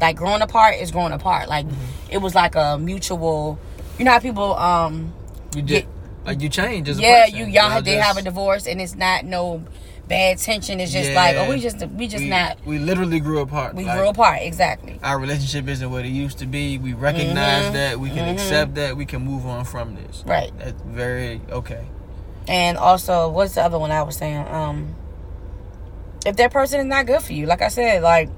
Like 0.00 0.16
growing 0.16 0.42
apart 0.42 0.76
is 0.76 0.90
growing 0.90 1.12
apart. 1.12 1.48
Like 1.48 1.66
Mm-hmm. 1.66 2.10
it 2.12 2.18
was 2.18 2.34
like 2.34 2.54
a 2.54 2.78
mutual. 2.78 3.58
You 3.98 4.04
know 4.04 4.12
how 4.12 4.18
people 4.20 4.54
um 4.54 5.12
you 5.54 5.62
did. 5.62 5.86
Like 6.24 6.40
you 6.42 6.48
changed 6.48 6.88
as 6.90 6.98
a 6.98 7.02
yeah, 7.02 7.24
person. 7.24 7.38
you 7.38 7.44
y'all 7.46 7.80
just- 7.80 8.00
have 8.02 8.16
a 8.16 8.22
divorce 8.22 8.66
and 8.66 8.80
it's 8.80 8.94
not 8.94 9.24
no 9.24 9.64
bad 10.08 10.38
tension. 10.38 10.80
It's 10.80 10.92
just 10.92 11.10
Yeah. 11.10 11.16
like 11.16 11.36
oh 11.36 11.48
we 11.50 11.60
just 11.60 11.78
we 11.88 12.06
just 12.08 12.24
we, 12.24 12.30
not 12.30 12.58
We 12.66 12.78
literally 12.78 13.20
grew 13.20 13.40
apart. 13.40 13.74
we 13.74 13.84
Like, 13.84 13.98
grew 13.98 14.08
apart 14.08 14.38
exactly. 14.42 14.98
Our 15.02 15.18
relationship 15.18 15.68
isn't 15.68 15.90
what 15.90 16.04
it 16.04 16.08
used 16.10 16.38
to 16.38 16.46
be. 16.46 16.78
We 16.78 16.92
recognize 16.94 17.64
Mhm. 17.66 17.72
that. 17.74 18.00
We 18.00 18.08
can 18.10 18.26
Mhm. 18.28 18.32
accept 18.34 18.74
that. 18.76 18.96
We 18.96 19.04
can 19.06 19.22
move 19.24 19.46
on 19.46 19.64
from 19.64 19.94
this. 19.96 20.22
Right. 20.26 20.50
That's 20.58 20.80
very 20.86 21.40
okay. 21.50 21.84
And 22.48 22.78
also 22.78 23.28
what's 23.28 23.54
the 23.54 23.62
other 23.62 23.78
one 23.78 23.90
I 23.90 24.02
was 24.02 24.16
saying? 24.16 24.46
Um 24.48 24.94
if 26.26 26.36
that 26.36 26.52
person 26.52 26.80
is 26.80 26.86
not 26.86 27.06
good 27.06 27.22
for 27.22 27.32
you, 27.32 27.46
like 27.46 27.62
I 27.62 27.68
said, 27.68 28.02
like 28.02 28.28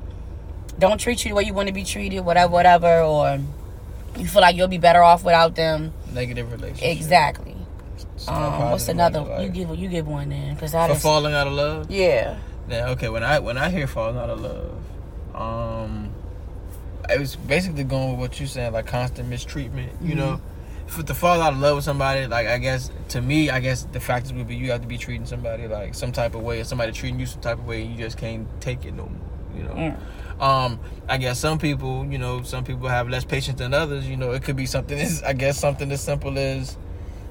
don't 0.78 0.98
treat 0.98 1.24
you 1.24 1.30
the 1.30 1.34
way 1.34 1.44
you 1.44 1.54
want 1.54 1.68
to 1.68 1.74
be 1.74 1.84
treated, 1.84 2.20
whatever, 2.20 2.52
whatever, 2.52 3.00
or 3.00 3.38
you 4.16 4.26
feel 4.26 4.42
like 4.42 4.56
you'll 4.56 4.68
be 4.68 4.78
better 4.78 5.02
off 5.02 5.24
without 5.24 5.54
them. 5.54 5.92
Negative 6.12 6.50
relationship. 6.50 6.96
Exactly. 6.96 7.56
Um, 8.28 8.70
what's 8.70 8.88
another? 8.88 9.38
You 9.40 9.48
give 9.48 9.74
you 9.76 9.88
give 9.88 10.06
one 10.06 10.28
then, 10.28 10.54
because 10.54 10.74
I 10.74 10.86
for 10.86 10.94
just 10.94 11.02
falling 11.02 11.34
out 11.34 11.46
of 11.46 11.52
love. 11.54 11.90
yeah. 11.90 12.38
Yeah, 12.68 12.90
okay. 12.90 13.08
When 13.08 13.24
I 13.24 13.40
when 13.40 13.58
I 13.58 13.68
hear 13.70 13.86
falling 13.86 14.16
out 14.16 14.30
of 14.30 14.40
love, 14.40 14.80
um, 15.34 16.10
it 17.08 17.18
was 17.18 17.34
basically 17.34 17.82
going 17.82 18.12
with 18.12 18.20
what 18.20 18.40
you 18.40 18.46
said, 18.46 18.72
like 18.72 18.86
constant 18.86 19.28
mistreatment. 19.28 19.90
You 20.00 20.14
know, 20.14 20.36
for 20.36 20.42
to 21.06 21.14
fall 21.14 21.40
out 21.40 21.52
of 21.52 21.58
love 21.58 21.76
with 21.76 21.84
somebody, 21.84 22.26
like 22.26 22.46
I 22.46 22.58
guess 22.58 22.90
to 23.08 23.20
me, 23.20 23.50
I 23.50 23.60
guess 23.60 23.84
the 23.92 24.00
factors 24.00 24.32
would 24.32 24.48
be 24.48 24.56
you 24.56 24.70
have 24.72 24.82
to 24.82 24.88
be 24.88 24.98
treating 24.98 25.26
somebody 25.26 25.66
like 25.68 25.94
some 25.94 26.12
type 26.12 26.34
of 26.34 26.42
way, 26.42 26.60
or 26.60 26.64
somebody 26.64 26.92
treating 26.92 27.20
you 27.20 27.26
some 27.26 27.40
type 27.40 27.58
of 27.58 27.66
way, 27.66 27.82
and 27.82 27.92
you 27.92 27.98
just 27.98 28.18
can't 28.18 28.46
take 28.60 28.84
it 28.84 28.92
no 28.94 29.06
more. 29.06 29.56
You 29.56 29.62
know. 29.64 29.74
Mm. 29.74 30.42
Um, 30.42 30.80
I 31.08 31.18
guess 31.18 31.38
some 31.38 31.58
people, 31.58 32.06
you 32.06 32.16
know, 32.18 32.42
some 32.42 32.64
people 32.64 32.88
have 32.88 33.08
less 33.08 33.24
patience 33.24 33.58
than 33.58 33.74
others. 33.74 34.08
You 34.08 34.16
know, 34.16 34.32
it 34.32 34.42
could 34.42 34.56
be 34.56 34.66
something. 34.66 34.98
As, 34.98 35.22
I 35.22 35.34
guess 35.34 35.58
something 35.58 35.90
as 35.92 36.00
simple 36.00 36.38
as, 36.38 36.78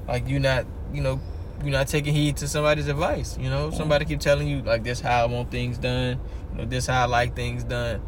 like 0.08 0.28
you 0.28 0.40
not, 0.40 0.66
you 0.94 1.02
know, 1.02 1.20
you're 1.64 1.72
not 1.72 1.88
taking 1.88 2.14
heed 2.14 2.38
to 2.38 2.48
somebody's 2.48 2.88
advice. 2.88 3.38
You 3.38 3.50
know, 3.50 3.72
somebody 3.72 4.06
keep 4.06 4.20
telling 4.20 4.48
you 4.48 4.62
like 4.62 4.84
this 4.84 5.00
how 5.02 5.24
I 5.24 5.26
want 5.26 5.50
things 5.52 5.78
done. 5.78 6.20
You 6.52 6.58
know, 6.60 6.66
this 6.66 6.86
how 6.88 7.04
I 7.04 7.06
like 7.06 7.36
things 7.36 7.64
done. 7.64 8.02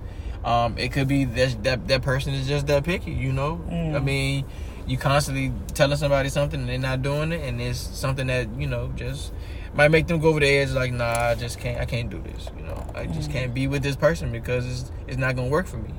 Um, 0.46 0.78
it 0.78 0.92
could 0.92 1.08
be 1.08 1.26
that 1.26 1.64
that 1.64 1.88
that 1.88 2.02
person 2.02 2.34
is 2.34 2.48
just 2.48 2.68
that 2.68 2.84
picky. 2.84 3.12
You 3.12 3.32
know, 3.34 3.62
Mm. 3.70 3.96
I 3.96 4.00
mean, 4.00 4.46
you 4.92 4.98
constantly 4.98 5.54
telling 5.74 5.96
somebody 5.98 6.28
something 6.30 6.60
and 6.60 6.70
they're 6.70 6.78
not 6.78 7.02
doing 7.02 7.32
it, 7.32 7.42
and 7.48 7.62
it's 7.62 7.80
something 7.80 8.28
that 8.28 8.48
you 8.58 8.68
know 8.68 8.92
just 8.96 9.32
might 9.74 9.88
make 9.90 10.08
them 10.08 10.20
go 10.20 10.28
over 10.30 10.42
the 10.42 10.48
edge. 10.48 10.72
Like, 10.72 10.92
nah, 10.92 11.30
I 11.30 11.36
just 11.36 11.60
can't. 11.60 11.80
I 11.80 11.86
can't 11.86 12.10
do 12.10 12.22
this. 12.22 12.50
You 12.58 12.64
know, 12.66 12.86
I 12.94 13.06
just 13.06 13.30
Mm. 13.30 13.34
can't 13.34 13.54
be 13.54 13.68
with 13.68 13.84
this 13.84 13.96
person 13.96 14.32
because 14.32 14.66
it's 14.66 14.92
it's 15.08 15.18
not 15.18 15.36
gonna 15.36 15.48
work 15.50 15.68
for 15.68 15.78
me. 15.78 15.92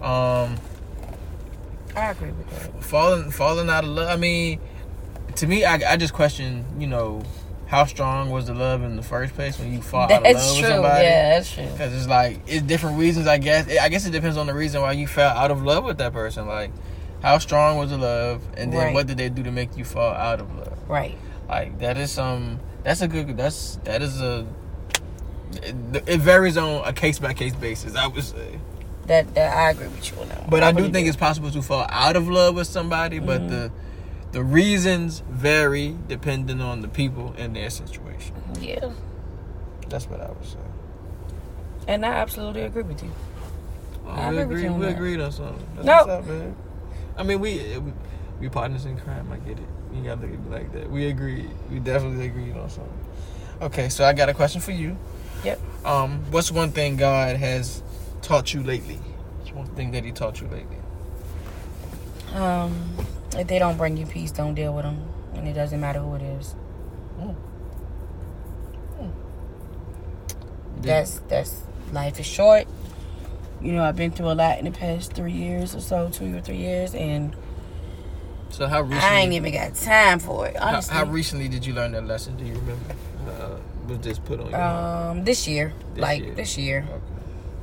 Um, 0.00 0.56
I 1.96 2.10
agree 2.10 2.30
with 2.30 2.48
that. 2.50 2.82
falling 2.82 3.30
falling 3.30 3.68
out 3.68 3.84
of 3.84 3.90
love. 3.90 4.08
I 4.08 4.16
mean, 4.16 4.60
to 5.36 5.46
me, 5.46 5.64
I, 5.64 5.92
I 5.92 5.96
just 5.96 6.14
question. 6.14 6.64
You 6.78 6.86
know, 6.86 7.22
how 7.66 7.84
strong 7.84 8.30
was 8.30 8.46
the 8.46 8.54
love 8.54 8.82
in 8.82 8.96
the 8.96 9.02
first 9.02 9.34
place 9.34 9.58
when 9.58 9.72
you 9.72 9.82
fall 9.82 10.04
out 10.10 10.12
of 10.12 10.22
love 10.22 10.32
true. 10.56 10.62
with 10.62 10.70
somebody? 10.70 11.04
Yeah, 11.04 11.28
that's 11.34 11.52
true. 11.52 11.66
Because 11.66 11.92
it's 11.94 12.06
like 12.06 12.40
it's 12.46 12.62
different 12.62 12.98
reasons. 12.98 13.26
I 13.26 13.36
guess. 13.38 13.68
I 13.78 13.88
guess 13.90 14.06
it 14.06 14.10
depends 14.12 14.36
on 14.38 14.46
the 14.46 14.54
reason 14.54 14.80
why 14.80 14.92
you 14.92 15.06
fell 15.06 15.36
out 15.36 15.50
of 15.50 15.62
love 15.62 15.84
with 15.84 15.98
that 15.98 16.12
person. 16.12 16.46
Like, 16.46 16.70
how 17.22 17.38
strong 17.38 17.78
was 17.78 17.90
the 17.90 17.98
love, 17.98 18.42
and 18.56 18.72
then 18.72 18.78
Right. 18.86 18.94
what 18.94 19.06
did 19.06 19.16
they 19.18 19.28
do 19.28 19.42
to 19.42 19.50
make 19.50 19.76
you 19.76 19.84
fall 19.84 20.12
out 20.12 20.40
of 20.40 20.54
love? 20.56 20.78
Right. 20.88 21.16
Like 21.48 21.78
that 21.80 21.96
is 21.96 22.10
some. 22.10 22.60
That's 22.84 23.00
a 23.02 23.08
good. 23.08 23.36
That's 23.36 23.76
that 23.84 24.02
is 24.02 24.20
a. 24.20 24.46
It, 25.62 25.74
it 26.06 26.20
varies 26.20 26.56
on 26.56 26.86
a 26.86 26.92
case 26.92 27.18
by 27.18 27.32
case 27.34 27.54
basis. 27.54 27.94
I 27.96 28.06
would 28.06 28.22
say. 28.24 28.60
That 29.06 29.34
that 29.34 29.56
I 29.56 29.70
agree 29.70 29.88
with 29.88 30.10
you 30.12 30.20
on 30.20 30.28
that. 30.28 30.50
But 30.50 30.62
I, 30.62 30.70
do 30.72 30.78
really 30.78 30.92
think 30.92 31.08
it's 31.08 31.16
possible 31.16 31.50
to 31.50 31.62
fall 31.62 31.86
out 31.88 32.14
of 32.16 32.28
love 32.28 32.54
with 32.54 32.66
somebody, 32.66 33.18
but 33.18 33.40
Mm-hmm. 33.40 33.48
the 33.50 33.72
the 34.32 34.44
reasons 34.44 35.22
vary 35.30 35.96
depending 36.06 36.60
on 36.60 36.82
the 36.82 36.88
people 36.88 37.34
and 37.38 37.56
their 37.56 37.70
situation. 37.70 38.34
yeah, 38.60 38.90
That's 39.88 40.04
what 40.06 40.20
I 40.20 40.28
would 40.28 40.44
say. 40.44 40.58
and 41.86 42.04
I 42.04 42.10
absolutely 42.10 42.60
agree 42.62 42.82
with 42.82 43.02
you. 43.02 43.10
Oh, 44.06 44.10
I 44.10 44.30
we 44.30 44.36
agree 44.36 44.36
with 44.36 44.42
agreed. 44.42 44.62
you 44.64 44.68
on 44.72 44.78
We 44.80 44.86
that. 44.86 44.94
agreed 44.94 45.20
on 45.20 45.32
something. 45.32 45.66
That's 45.76 45.86
Nope. 45.86 46.06
what's 46.08 46.10
up, 46.10 46.26
man. 46.26 46.56
I 47.18 47.24
mean, 47.24 47.40
we 47.40 47.78
we, 47.78 47.92
we 48.40 48.48
partners 48.48 48.86
in 48.86 48.96
crime. 48.96 49.30
I 49.32 49.36
get 49.38 49.58
it. 49.58 49.66
You 49.92 50.04
gotta 50.04 50.20
look 50.22 50.32
at 50.32 50.40
me 50.40 50.50
like 50.50 50.72
that. 50.72 50.90
We 50.90 51.08
agree. 51.08 51.48
We 51.70 51.80
definitely 51.80 52.26
agreed 52.26 52.56
on 52.56 52.70
something. 52.70 53.04
Okay, 53.60 53.88
so 53.88 54.04
I 54.04 54.12
got 54.12 54.28
a 54.28 54.34
question 54.34 54.60
for 54.60 54.70
you. 54.70 54.96
Yep. 55.44 55.60
Um, 55.84 56.24
what's 56.30 56.50
one 56.50 56.70
thing 56.70 56.96
God 56.96 57.36
has 57.36 57.82
taught 58.22 58.54
you 58.54 58.62
lately? 58.62 59.00
What's 59.38 59.52
one 59.52 59.66
thing 59.68 59.90
that 59.90 60.04
He 60.04 60.12
taught 60.12 60.40
you 60.40 60.46
lately? 60.46 60.78
Um, 62.34 62.88
if 63.36 63.48
they 63.48 63.58
don't 63.58 63.76
bring 63.76 63.96
you 63.96 64.06
peace, 64.06 64.30
don't 64.30 64.54
deal 64.54 64.72
with 64.72 64.84
them, 64.84 65.02
and 65.34 65.48
it 65.48 65.54
doesn't 65.54 65.80
matter 65.80 65.98
who 65.98 66.14
it 66.14 66.22
is. 66.22 66.54
That's 70.80 71.18
that's 71.28 71.62
life 71.92 72.20
is 72.20 72.26
short. 72.26 72.66
You 73.60 73.72
know, 73.72 73.82
I've 73.84 73.96
been 73.96 74.10
through 74.12 74.30
a 74.30 74.34
lot 74.34 74.58
in 74.58 74.64
the 74.66 74.70
past 74.70 75.12
three 75.14 75.32
years 75.32 75.74
or 75.74 75.80
so, 75.80 76.08
two 76.10 76.36
or 76.36 76.40
three 76.40 76.58
years, 76.58 76.94
and 76.94 77.34
so. 78.50 78.66
How 78.66 78.82
recently? 78.82 79.04
I 79.04 79.20
ain't 79.20 79.32
even 79.32 79.52
got 79.52 79.74
time 79.74 80.18
for 80.20 80.46
it. 80.46 80.56
how, 80.56 80.68
Honestly, 80.68 80.94
how 80.94 81.04
recently 81.06 81.48
did 81.48 81.66
you 81.66 81.74
learn 81.74 81.92
that 81.92 82.06
lesson? 82.06 82.36
Do 82.36 82.44
you 82.44 82.54
remember? 82.54 82.94
Uh, 83.28 83.56
was 83.88 83.98
this 84.00 84.18
put 84.18 84.38
on 84.40 84.50
you? 84.50 84.54
um, 84.56 85.24
this 85.24 85.48
year, 85.48 85.72
This 85.94 86.02
like 86.02 86.22
year. 86.22 86.34
this 86.34 86.56
year, 86.58 86.86
okay. 86.88 87.02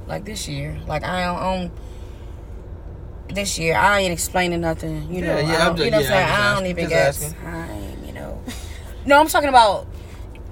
like 0.07 0.25
this 0.25 0.47
year, 0.49 0.77
like 0.87 1.03
I 1.03 1.23
don't, 1.25 1.39
don't 1.69 1.71
this 3.35 3.57
year. 3.57 3.75
I 3.75 4.01
ain't 4.01 4.11
explaining 4.13 4.61
nothing. 4.61 5.11
You 5.13 5.21
know, 5.21 5.37
Yeah, 5.37 5.39
yeah, 5.39 5.53
I 5.53 5.67
I'm 5.69 5.75
don't- 5.75 5.77
just- 5.77 5.85
you 5.85 5.91
know 5.91 5.97
what 5.97 6.05
yeah, 6.05 6.09
I'm 6.09 6.27
saying. 6.27 6.29
I 6.29 6.37
don't 6.37 6.53
asking- 6.53 6.69
even 6.69 6.89
get 6.89 7.35
time. 7.41 8.05
You 8.05 8.13
know, 8.13 8.41
no, 9.05 9.19
I'm 9.19 9.27
talking 9.27 9.49
about 9.49 9.87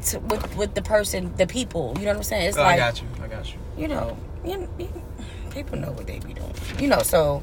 to, 0.05 0.19
with 0.19 0.55
with 0.57 0.73
the 0.73 0.81
person, 0.81 1.33
the 1.37 1.47
people. 1.47 1.93
You 1.97 2.05
know 2.05 2.11
what 2.11 2.17
I'm 2.17 2.23
saying? 2.23 2.47
It's 2.49 2.57
Oh, 2.57 2.63
I 2.63 2.77
got 2.77 3.01
you. 3.01 3.07
I 3.21 3.27
got 3.27 3.51
you. 3.53 3.59
you 3.77 3.87
know, 3.87 4.17
you, 4.45 4.67
you, 4.79 5.02
people 5.53 5.77
know 5.77 5.91
what 5.91 6.07
they 6.07 6.19
be 6.19 6.33
doing. 6.33 6.53
You 6.79 6.87
know, 6.87 6.99
so 6.99 7.41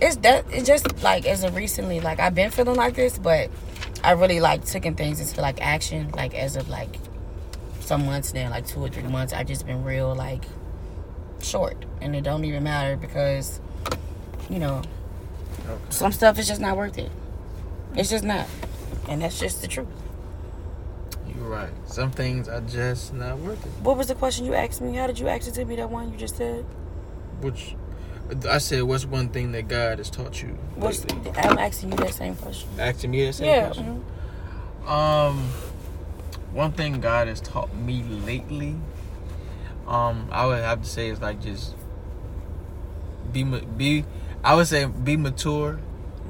it's 0.00 0.16
that. 0.16 0.44
It's 0.50 0.66
just 0.66 1.02
like 1.02 1.26
as 1.26 1.44
of 1.44 1.54
recently, 1.54 2.00
like 2.00 2.20
I've 2.20 2.34
been 2.34 2.50
feeling 2.50 2.76
like 2.76 2.94
this, 2.94 3.18
but 3.18 3.50
I 4.02 4.12
really 4.12 4.40
like 4.40 4.64
taking 4.64 4.94
things 4.94 5.20
into 5.20 5.40
like 5.40 5.60
action. 5.60 6.10
Like 6.12 6.34
as 6.34 6.56
of 6.56 6.68
like 6.68 6.96
some 7.80 8.06
months 8.06 8.34
now, 8.34 8.50
like 8.50 8.66
two 8.66 8.80
or 8.80 8.88
three 8.88 9.02
months, 9.04 9.32
I 9.32 9.44
just 9.44 9.66
been 9.66 9.84
real 9.84 10.14
like 10.14 10.44
short, 11.42 11.84
and 12.00 12.16
it 12.16 12.22
don't 12.22 12.44
even 12.44 12.62
matter 12.64 12.96
because 12.96 13.60
you 14.50 14.58
know 14.58 14.82
Okay. 15.66 15.80
some 15.88 16.12
stuff 16.12 16.38
is 16.38 16.46
just 16.46 16.60
not 16.60 16.76
worth 16.76 16.98
it. 16.98 17.10
It's 17.96 18.10
just 18.10 18.24
not, 18.24 18.46
and 19.08 19.22
that's 19.22 19.38
just 19.38 19.62
the 19.62 19.68
truth. 19.68 19.86
You're 21.28 21.48
right. 21.48 21.70
Some 21.86 22.10
things 22.10 22.48
are 22.48 22.60
just 22.62 23.14
not 23.14 23.38
worth 23.38 23.64
it. 23.64 23.70
What 23.82 23.96
was 23.96 24.08
the 24.08 24.14
question 24.14 24.44
you 24.44 24.54
asked 24.54 24.80
me? 24.82 24.96
How 24.96 25.06
did 25.06 25.18
you 25.18 25.28
ask 25.28 25.48
it 25.48 25.54
to 25.54 25.64
me? 25.64 25.76
That 25.76 25.90
one 25.90 26.12
you 26.12 26.18
just 26.18 26.36
said. 26.36 26.66
Which 27.44 27.76
I 28.48 28.56
said, 28.56 28.84
what's 28.84 29.04
one 29.04 29.28
thing 29.28 29.52
that 29.52 29.68
God 29.68 29.98
has 29.98 30.08
taught 30.08 30.40
you? 30.42 30.56
What's, 30.76 31.04
lately? 31.04 31.30
I'm 31.36 31.58
asking 31.58 31.90
you 31.90 31.96
that 31.98 32.14
same 32.14 32.34
question. 32.36 32.70
Asking 32.78 33.10
me 33.10 33.26
the 33.26 33.32
same 33.34 33.46
Yeah. 33.48 33.66
question. 33.66 34.02
mhm. 34.82 34.88
Um, 34.90 35.48
one 36.54 36.72
thing 36.72 37.00
God 37.00 37.28
has 37.28 37.42
taught 37.42 37.74
me 37.74 38.02
lately, 38.02 38.76
um, 39.86 40.26
I 40.32 40.46
would 40.46 40.62
have 40.64 40.80
to 40.82 40.88
say 40.88 41.10
is 41.10 41.20
like 41.20 41.42
just 41.42 41.74
be 43.30 43.44
be. 43.44 44.06
I 44.42 44.54
would 44.54 44.66
say 44.66 44.86
be 44.86 45.18
mature, 45.18 45.78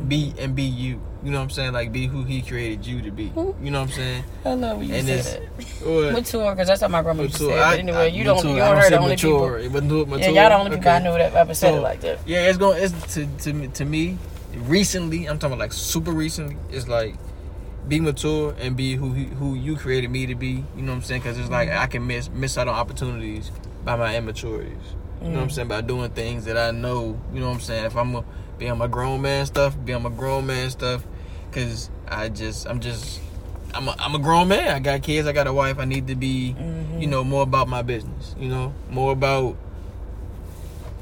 be 0.08 0.34
and 0.38 0.56
be 0.56 0.64
you. 0.64 1.00
You 1.24 1.30
know 1.30 1.38
what 1.38 1.44
I'm 1.44 1.50
saying? 1.50 1.72
Like 1.72 1.90
be 1.90 2.06
who 2.06 2.22
He 2.22 2.42
created 2.42 2.86
you 2.86 3.00
to 3.02 3.10
be. 3.10 3.24
You 3.24 3.70
know 3.70 3.80
what 3.80 3.88
I'm 3.88 3.94
saying? 3.94 4.24
I 4.44 4.52
love 4.54 4.78
when 4.78 4.88
you 4.88 4.94
And 4.94 5.06
say 5.06 5.14
it's- 5.14 5.32
that. 5.32 5.86
What? 5.88 6.12
Mature, 6.12 6.50
because 6.52 6.68
that's 6.68 6.80
how 6.82 6.88
my 6.88 7.00
grandma 7.02 7.22
used 7.24 7.36
to 7.36 7.44
say. 7.46 7.52
It. 7.54 7.56
But 7.58 7.78
anyway, 7.78 7.96
I- 7.98 8.04
you 8.06 8.24
don't, 8.24 8.36
mature. 8.36 8.56
you 8.56 8.62
I 8.62 8.66
don't 8.68 8.76
heard 8.76 8.84
say 8.84 8.90
the 8.90 8.96
only 8.98 9.08
mature. 9.10 9.58
people. 9.58 9.80
Mature, 9.80 9.98
Yeah, 9.98 10.04
mature. 10.04 10.34
y'all 10.34 10.48
the 10.50 10.54
only 10.56 10.70
people 10.76 10.88
I 10.90 10.94
Okay. 10.96 11.04
knew 11.04 11.12
that 11.18 11.34
ever 11.34 11.54
said 11.54 11.70
So, 11.70 11.76
it 11.78 11.80
like 11.80 12.00
that. 12.02 12.18
Yeah, 12.26 12.48
it's 12.48 12.58
going. 12.58 12.82
It's 12.82 13.14
to 13.14 13.26
to 13.26 13.52
me- 13.54 13.68
to 13.68 13.84
me. 13.86 14.18
Recently, 14.66 15.26
I'm 15.26 15.38
talking 15.38 15.58
like 15.58 15.72
super 15.72 16.12
recently. 16.12 16.56
It's 16.70 16.86
like 16.88 17.16
be 17.88 18.00
mature 18.00 18.54
and 18.60 18.76
be 18.76 18.94
who 18.94 19.12
he- 19.12 19.24
who 19.24 19.54
you 19.54 19.76
created 19.76 20.10
me 20.10 20.26
to 20.26 20.34
be. 20.34 20.64
You 20.76 20.82
know 20.82 20.92
what 20.92 20.96
I'm 20.98 21.02
saying? 21.02 21.22
Because 21.22 21.38
it's 21.38 21.50
like. 21.50 21.70
I 21.70 21.86
can 21.86 22.06
miss 22.06 22.30
miss 22.32 22.56
out 22.58 22.68
on 22.68 22.74
opportunities 22.74 23.50
by 23.84 23.96
my 23.96 24.14
immaturities. 24.16 24.72
You 25.22 25.28
know 25.30 25.36
what 25.36 25.42
I'm 25.44 25.48
Mm. 25.48 25.52
saying? 25.52 25.68
By 25.68 25.80
doing 25.80 26.10
things 26.10 26.44
that 26.44 26.56
I 26.58 26.70
know. 26.70 27.18
You 27.32 27.40
know 27.40 27.46
what 27.48 27.54
I'm 27.54 27.60
saying? 27.60 27.86
If 27.86 27.96
I'm 27.96 28.12
gonna 28.12 28.24
be 28.58 28.68
on 28.68 28.78
my 28.78 28.86
grown 28.86 29.22
man 29.22 29.46
stuff, 29.46 29.74
be 29.84 29.92
on 29.94 30.02
my 30.02 30.10
grown 30.10 30.46
man 30.46 30.70
stuff. 30.70 31.02
Because 31.54 31.88
I 32.08 32.28
just 32.30 32.66
I'm 32.66 32.80
just 32.80 33.20
I'm 33.74 33.86
a, 33.86 33.94
I'm 34.00 34.14
a 34.16 34.18
grown 34.18 34.48
man. 34.48 34.74
I 34.74 34.80
got 34.80 35.02
kids. 35.02 35.28
I 35.28 35.32
got 35.32 35.46
a 35.46 35.52
wife. 35.52 35.78
I 35.78 35.84
need 35.84 36.08
to 36.08 36.16
be 36.16 36.56
Mhm. 36.58 37.00
you 37.00 37.06
know 37.06 37.22
more 37.22 37.44
about 37.44 37.68
my 37.68 37.80
business. 37.82 38.34
You 38.38 38.48
know 38.48 38.74
more 38.90 39.12
about 39.12 39.56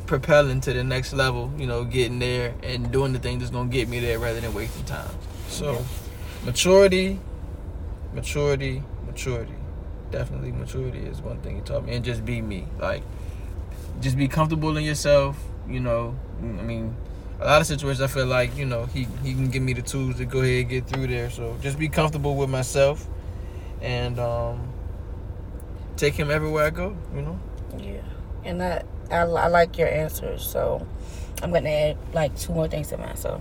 propelling 0.06 0.60
to 0.60 0.72
the 0.74 0.84
next 0.84 1.14
level, 1.14 1.50
you 1.56 1.66
know, 1.66 1.84
getting 1.84 2.18
there 2.18 2.52
and 2.62 2.92
doing 2.92 3.14
the 3.14 3.18
thing 3.18 3.38
that's 3.38 3.50
gonna 3.50 3.70
get 3.70 3.88
me 3.88 3.98
there 3.98 4.18
rather 4.18 4.40
than 4.40 4.52
wasting 4.52 4.84
time. 4.84 5.08
So, 5.48 5.72
Yeah. 5.72 5.78
maturity, 6.44 7.18
maturity, 8.12 8.82
maturity. 9.06 9.54
Definitely, 10.10 10.52
maturity 10.52 10.98
is 10.98 11.22
one 11.22 11.38
thing 11.38 11.56
you 11.56 11.62
taught 11.62 11.86
me, 11.86 11.94
and 11.94 12.04
just 12.04 12.26
be 12.26 12.42
me. 12.42 12.66
Like, 12.78 13.02
just 14.02 14.18
be 14.18 14.28
comfortable 14.28 14.76
in 14.76 14.84
yourself. 14.84 15.36
You 15.66 15.80
know, 15.80 16.14
I 16.42 16.62
mean, 16.62 16.94
a 17.42 17.46
lot 17.46 17.60
of 17.60 17.66
situations 17.66 18.00
I 18.00 18.06
feel 18.06 18.26
like 18.26 18.56
you 18.56 18.64
know 18.64 18.86
he 18.86 19.06
he 19.22 19.34
can 19.34 19.48
give 19.48 19.62
me 19.62 19.72
the 19.72 19.82
tools 19.82 20.16
to 20.16 20.24
go 20.24 20.40
ahead 20.40 20.60
and 20.60 20.68
get 20.68 20.86
through 20.86 21.08
there. 21.08 21.30
So 21.30 21.56
just 21.60 21.78
be 21.78 21.88
comfortable 21.88 22.36
with 22.36 22.48
myself, 22.48 23.06
and 23.80 24.18
um, 24.18 24.72
take 25.96 26.14
him 26.14 26.30
everywhere 26.30 26.64
I 26.66 26.70
go. 26.70 26.96
You 27.14 27.22
know. 27.22 27.40
Yeah, 27.78 28.02
and 28.44 28.60
that 28.60 28.86
I, 29.10 29.22
I 29.22 29.48
like 29.48 29.76
your 29.76 29.88
answers. 29.88 30.46
So 30.46 30.86
I'm 31.42 31.52
gonna 31.52 31.68
add 31.68 31.96
like 32.12 32.36
two 32.38 32.52
more 32.52 32.68
things 32.68 32.88
to 32.88 32.98
mine. 32.98 33.16
So 33.16 33.40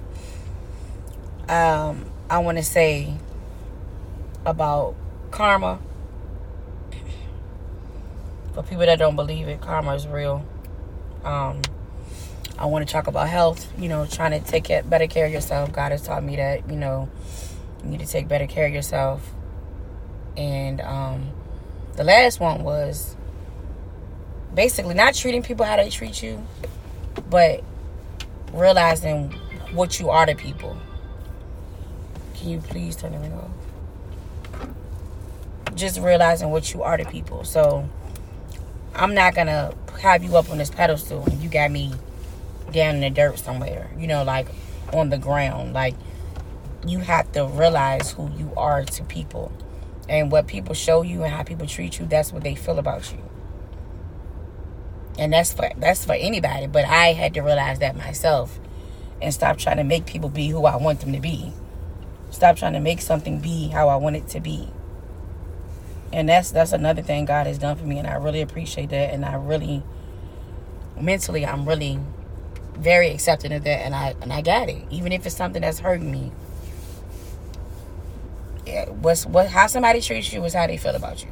um, 1.47 2.05
I 2.29 2.39
want 2.39 2.57
to 2.57 2.63
say 2.63 3.13
about 4.45 4.95
karma. 5.29 5.79
For 8.53 8.63
people 8.63 8.85
that 8.85 8.99
don't 8.99 9.15
believe 9.15 9.47
it, 9.47 9.61
karma 9.61 9.95
is 9.95 10.07
real. 10.07 10.45
Um, 11.23 11.61
I 12.61 12.65
want 12.67 12.87
to 12.87 12.91
talk 12.93 13.07
about 13.07 13.27
health. 13.27 13.67
You 13.79 13.89
know, 13.89 14.05
trying 14.05 14.39
to 14.39 14.39
take 14.39 14.69
it, 14.69 14.87
better 14.87 15.07
care 15.07 15.25
of 15.25 15.31
yourself. 15.31 15.73
God 15.73 15.91
has 15.91 16.03
taught 16.03 16.23
me 16.23 16.35
that. 16.35 16.69
You 16.69 16.75
know, 16.75 17.09
you 17.83 17.89
need 17.89 18.01
to 18.01 18.05
take 18.05 18.27
better 18.27 18.45
care 18.45 18.67
of 18.67 18.73
yourself. 18.73 19.33
And 20.37 20.79
um, 20.79 21.31
the 21.95 22.03
last 22.03 22.39
one 22.39 22.63
was 22.63 23.15
basically 24.53 24.93
not 24.93 25.15
treating 25.15 25.41
people 25.41 25.65
how 25.65 25.75
they 25.75 25.89
treat 25.89 26.21
you, 26.21 26.45
but 27.31 27.63
realizing 28.53 29.31
what 29.73 29.99
you 29.99 30.11
are 30.11 30.27
to 30.27 30.35
people. 30.35 30.77
Can 32.35 32.49
you 32.49 32.59
please 32.59 32.95
turn 32.95 33.13
the 33.13 33.31
off? 33.31 33.49
Just 35.73 35.99
realizing 35.99 36.51
what 36.51 36.75
you 36.75 36.83
are 36.83 36.95
to 36.95 37.05
people. 37.05 37.43
So 37.43 37.89
I'm 38.93 39.15
not 39.15 39.33
gonna 39.33 39.73
have 39.99 40.23
you 40.23 40.37
up 40.37 40.51
on 40.51 40.59
this 40.59 40.69
pedestal 40.69 41.23
and 41.25 41.41
you 41.41 41.49
got 41.49 41.71
me 41.71 41.93
down 42.71 42.95
in 42.95 43.01
the 43.01 43.09
dirt 43.09 43.39
somewhere. 43.39 43.91
You 43.97 44.07
know, 44.07 44.23
like 44.23 44.47
on 44.93 45.09
the 45.09 45.17
ground. 45.17 45.73
Like 45.73 45.95
you 46.85 46.99
have 46.99 47.31
to 47.33 47.45
realize 47.45 48.11
who 48.11 48.29
you 48.37 48.51
are 48.57 48.83
to 48.83 49.03
people. 49.03 49.51
And 50.09 50.31
what 50.31 50.47
people 50.47 50.75
show 50.75 51.03
you 51.03 51.23
and 51.23 51.31
how 51.31 51.43
people 51.43 51.67
treat 51.67 51.99
you, 51.99 52.05
that's 52.05 52.33
what 52.33 52.43
they 52.43 52.55
feel 52.55 52.79
about 52.79 53.13
you 53.13 53.19
and 55.17 55.33
that's 55.33 55.53
for 55.53 55.69
that's 55.77 56.05
for 56.05 56.13
anybody 56.13 56.67
but 56.67 56.85
i 56.85 57.13
had 57.13 57.33
to 57.33 57.41
realize 57.41 57.79
that 57.79 57.95
myself 57.95 58.59
and 59.21 59.33
stop 59.33 59.57
trying 59.57 59.77
to 59.77 59.83
make 59.83 60.05
people 60.05 60.29
be 60.29 60.49
who 60.49 60.65
i 60.65 60.75
want 60.75 60.99
them 61.01 61.13
to 61.13 61.19
be 61.19 61.51
stop 62.29 62.55
trying 62.55 62.73
to 62.73 62.79
make 62.79 63.01
something 63.01 63.39
be 63.39 63.67
how 63.69 63.89
i 63.89 63.95
want 63.95 64.15
it 64.15 64.27
to 64.27 64.39
be 64.39 64.67
and 66.13 66.29
that's 66.29 66.51
that's 66.51 66.71
another 66.71 67.01
thing 67.01 67.25
god 67.25 67.45
has 67.45 67.57
done 67.57 67.75
for 67.75 67.85
me 67.85 67.97
and 67.97 68.07
i 68.07 68.13
really 68.13 68.41
appreciate 68.41 68.89
that 68.89 69.13
and 69.13 69.25
i 69.25 69.35
really 69.35 69.83
mentally 70.99 71.45
i'm 71.45 71.67
really 71.67 71.99
very 72.81 73.09
accepting 73.11 73.53
of 73.53 73.63
that 73.63 73.85
and 73.85 73.95
i 73.95 74.15
and 74.21 74.33
i 74.33 74.41
got 74.41 74.67
it 74.67 74.83
even 74.89 75.11
if 75.11 75.25
it's 75.25 75.35
something 75.35 75.61
that's 75.61 75.79
hurting 75.79 76.11
me 76.11 76.31
yeah, 78.65 78.89
what's 78.89 79.25
what 79.25 79.47
how 79.47 79.67
somebody 79.67 80.01
treats 80.01 80.33
you 80.33 80.43
is 80.43 80.53
how 80.53 80.67
they 80.67 80.77
feel 80.77 80.95
about 80.95 81.23
you 81.23 81.29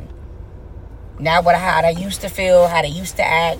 not 1.19 1.43
what 1.43 1.55
how 1.55 1.81
they 1.81 1.91
used 1.91 2.21
to 2.21 2.29
feel, 2.29 2.67
how 2.67 2.81
they 2.81 2.87
used 2.87 3.17
to 3.17 3.25
act. 3.25 3.59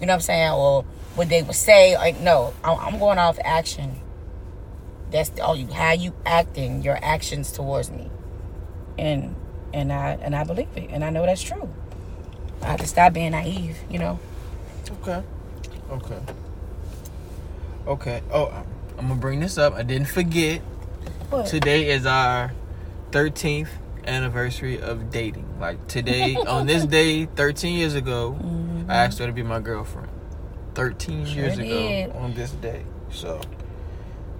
You 0.00 0.06
know 0.06 0.12
what 0.12 0.16
I'm 0.16 0.20
saying, 0.20 0.52
or 0.52 0.82
what 1.14 1.28
they 1.28 1.42
would 1.42 1.54
say. 1.54 1.96
Like 1.96 2.18
no, 2.20 2.54
I'm 2.64 2.98
going 2.98 3.18
off 3.18 3.38
action. 3.44 4.00
That's 5.10 5.30
all 5.40 5.52
oh, 5.52 5.54
you 5.54 5.66
how 5.68 5.92
you 5.92 6.14
acting, 6.26 6.82
your 6.82 6.98
actions 7.02 7.52
towards 7.52 7.90
me, 7.90 8.10
and 8.98 9.36
and 9.72 9.92
I 9.92 10.18
and 10.20 10.34
I 10.34 10.44
believe 10.44 10.68
it, 10.76 10.90
and 10.90 11.04
I 11.04 11.10
know 11.10 11.24
that's 11.26 11.42
true. 11.42 11.68
I 12.62 12.68
have 12.68 12.80
to 12.80 12.86
stop 12.86 13.12
being 13.12 13.32
naive. 13.32 13.76
You 13.90 13.98
know. 13.98 14.18
Okay. 15.02 15.22
Okay. 15.90 16.20
Okay. 17.86 18.22
Oh, 18.32 18.46
I'm- 18.46 18.64
gonna 18.96 19.14
bring 19.16 19.40
this 19.40 19.58
up. 19.58 19.74
I 19.74 19.82
didn't 19.82 20.08
forget. 20.08 20.60
What? 21.30 21.46
Today 21.46 21.90
is 21.90 22.06
our 22.06 22.52
13th 23.10 23.68
anniversary 24.06 24.80
of 24.80 25.10
dating. 25.10 25.46
Like 25.60 25.86
today, 25.88 26.36
on 26.36 26.66
this 26.66 26.84
day, 26.98 27.26
13 27.26 27.76
years 27.78 27.94
ago, 27.94 28.38
Mhm. 28.40 28.88
I 28.90 28.94
asked 29.04 29.18
her 29.18 29.26
to 29.26 29.32
be 29.32 29.42
my 29.42 29.60
girlfriend. 29.60 30.08
13 30.74 31.26
Sure 31.26 31.34
years 31.44 31.56
did. 31.56 32.08
ago 32.10 32.18
on 32.18 32.34
this 32.34 32.50
day. 32.52 32.82
So, 33.10 33.40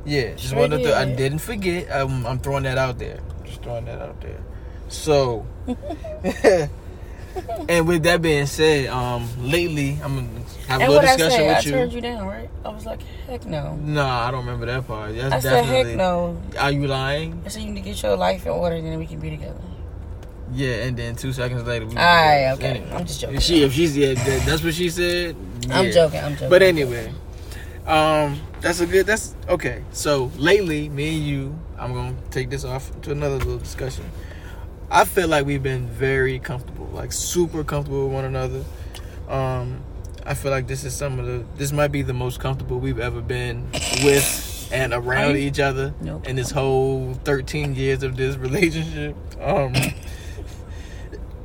yeah, 0.04 0.32
just 0.32 0.48
Sure 0.50 0.58
wanted 0.58 0.82
to. 0.84 0.96
I 0.96 1.04
did. 1.04 1.16
didn't 1.16 1.38
forget. 1.38 1.88
I'm, 1.92 2.26
I'm 2.26 2.38
throwing 2.38 2.64
that 2.64 2.78
out 2.78 2.98
there. 2.98 3.18
Just 3.44 3.62
throwing 3.62 3.84
that 3.86 4.00
out 4.00 4.20
there. 4.20 4.38
So, 4.88 5.46
and 7.68 7.86
with 7.88 8.02
that 8.04 8.22
being 8.22 8.46
said, 8.46 8.88
um, 8.88 9.28
lately 9.38 9.98
I'm 10.02 10.14
gonna 10.16 10.28
have 10.68 10.80
a 10.80 10.84
And 10.84 10.92
little 10.92 10.94
what 10.96 11.04
I 11.04 11.16
discussion 11.16 11.30
said, 11.30 11.50
I 11.50 11.56
with 11.56 11.66
you. 11.66 11.72
turned 11.72 11.92
you 11.92 12.00
down, 12.00 12.26
right? 12.26 12.50
I 12.64 12.68
was 12.70 12.86
like, 12.86 13.02
heck 13.26 13.44
no. 13.46 13.76
Nah, 13.76 14.28
I 14.28 14.30
don't 14.30 14.44
remember 14.44 14.66
that 14.66 14.86
part. 14.86 15.14
That's 15.14 15.34
I 15.34 15.40
said, 15.40 15.64
heck 15.64 15.96
no. 15.96 16.40
Are 16.58 16.70
you 16.70 16.86
lying? 16.86 17.42
I 17.44 17.48
said, 17.48 17.62
you 17.62 17.70
need 17.70 17.82
to 17.82 17.90
get 17.90 18.02
your 18.02 18.16
life 18.16 18.44
in 18.46 18.52
order, 18.52 18.76
and 18.76 18.86
then 18.86 18.98
we 18.98 19.06
can 19.06 19.20
be 19.20 19.30
together. 19.30 19.60
Yeah, 20.52 20.84
and 20.84 20.96
then 20.96 21.16
two 21.16 21.32
seconds 21.32 21.64
later, 21.64 21.86
we. 21.86 21.92
Alright, 21.96 22.56
okay. 22.58 22.66
Anyway. 22.66 22.90
I'm 22.92 23.06
just 23.06 23.20
joking. 23.20 23.36
If 23.36 23.42
she, 23.42 23.62
if 23.62 23.72
she's 23.72 23.96
yeah, 23.96 24.14
that, 24.14 24.42
that's 24.46 24.62
what 24.62 24.74
she 24.74 24.88
said. 24.88 25.36
I'm 25.70 25.90
joking. 25.90 26.20
I'm 26.20 26.34
joking. 26.34 26.50
But 26.50 26.62
anyway, 26.62 27.12
um, 27.86 28.40
that's 28.60 28.80
a 28.80 28.86
good. 28.86 29.06
That's 29.06 29.34
okay. 29.48 29.82
So 29.92 30.30
lately, 30.36 30.88
me 30.90 31.16
and 31.16 31.26
you, 31.26 31.58
I'm 31.78 31.92
gonna 31.92 32.14
take 32.30 32.50
this 32.50 32.64
off 32.64 32.90
to 33.02 33.10
another 33.10 33.36
little 33.36 33.58
discussion. 33.58 34.04
I 34.94 35.04
feel 35.04 35.26
like 35.26 35.44
we've 35.44 35.62
been 35.62 35.88
very 35.88 36.38
comfortable, 36.38 36.86
like 36.92 37.10
super 37.10 37.64
comfortable 37.64 38.04
with 38.04 38.12
one 38.12 38.24
another. 38.24 38.64
Um, 39.28 39.82
I 40.24 40.34
feel 40.34 40.52
like 40.52 40.68
this 40.68 40.84
is 40.84 40.94
some 40.94 41.18
of 41.18 41.26
the. 41.26 41.44
This 41.56 41.72
might 41.72 41.88
be 41.88 42.02
the 42.02 42.14
most 42.14 42.38
comfortable 42.38 42.78
we've 42.78 43.00
ever 43.00 43.20
been 43.20 43.68
with 44.04 44.68
and 44.72 44.94
around 44.94 45.36
each 45.36 45.58
other 45.58 45.92
Nope. 46.00 46.28
in 46.28 46.36
this 46.36 46.52
whole 46.52 47.14
13 47.24 47.74
years 47.74 48.04
of 48.04 48.16
this 48.16 48.36
relationship. 48.36 49.16
Um, 49.40 49.74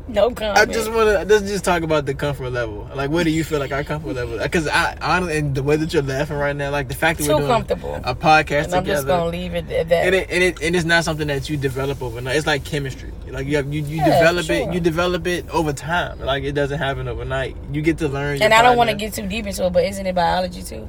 No 0.10 0.32
comment. 0.32 0.58
I 0.58 0.66
just 0.66 0.92
want 0.92 1.08
to 1.08 1.24
let's 1.36 1.48
just 1.48 1.64
talk 1.64 1.84
about 1.84 2.08
the 2.08 2.16
comfort 2.16 2.50
level. 2.50 2.90
Like, 2.96 3.12
where 3.12 3.24
do 3.24 3.30
you 3.30 3.44
feel 3.44 3.60
like 3.60 3.72
our 3.72 3.84
comfort 3.84 4.14
level? 4.16 4.40
Because 4.40 4.68
I, 4.68 4.98
honestly, 5.02 5.38
and 5.38 5.54
the 5.54 5.62
way 5.62 5.76
that 5.76 5.94
you're 5.94 6.02
laughing 6.02 6.38
right 6.38 6.56
now, 6.56 6.72
like 6.72 6.88
the 6.88 6.96
fact 6.96 7.20
that 7.20 7.26
Too 7.26 7.34
we're 7.34 7.38
doing 7.42 7.52
comfortable. 7.52 7.96
a 8.04 8.16
podcast 8.16 8.66
and 8.66 8.76
I'm 8.76 8.84
together. 8.84 8.86
just 8.86 9.08
gonna 9.08 9.28
leave 9.30 9.54
it 9.54 9.70
at 9.72 9.90
that. 9.90 10.06
and 10.08 10.16
it, 10.16 10.30
and 10.32 10.44
it 10.44 10.62
and 10.64 10.76
it's 10.76 10.84
not 10.86 11.04
something 11.04 11.28
that 11.28 11.48
you 11.48 11.58
develop 11.58 12.02
overnight. 12.02 12.38
It's 12.38 12.48
like 12.48 12.64
chemistry. 12.66 13.12
Like 13.30 13.46
you 13.46 13.58
have, 13.58 13.72
you, 13.72 13.84
you 13.84 13.98
Yeah, 13.98 14.06
develop 14.20 14.48
for 14.48 14.54
it 14.54 14.74
you 14.74 14.80
develop 14.80 15.28
it 15.28 15.48
over 15.52 15.74
time. 15.74 16.20
Like 16.20 16.44
it 16.44 16.54
doesn't 16.54 16.80
happen 16.80 17.08
overnight. 17.08 17.56
You 17.72 17.84
get 17.84 18.00
to 18.00 18.08
learn. 18.08 18.42
and 18.42 18.52
I 18.52 18.64
don't 18.64 18.78
want 18.78 18.90
to 18.90 18.96
get 18.96 19.14
too 19.14 19.28
deep 19.28 19.46
into 19.46 19.64
it, 19.68 19.74
but 19.74 19.84
isn't 19.86 20.06
it 20.08 20.16
biology 20.16 20.64
too? 20.64 20.88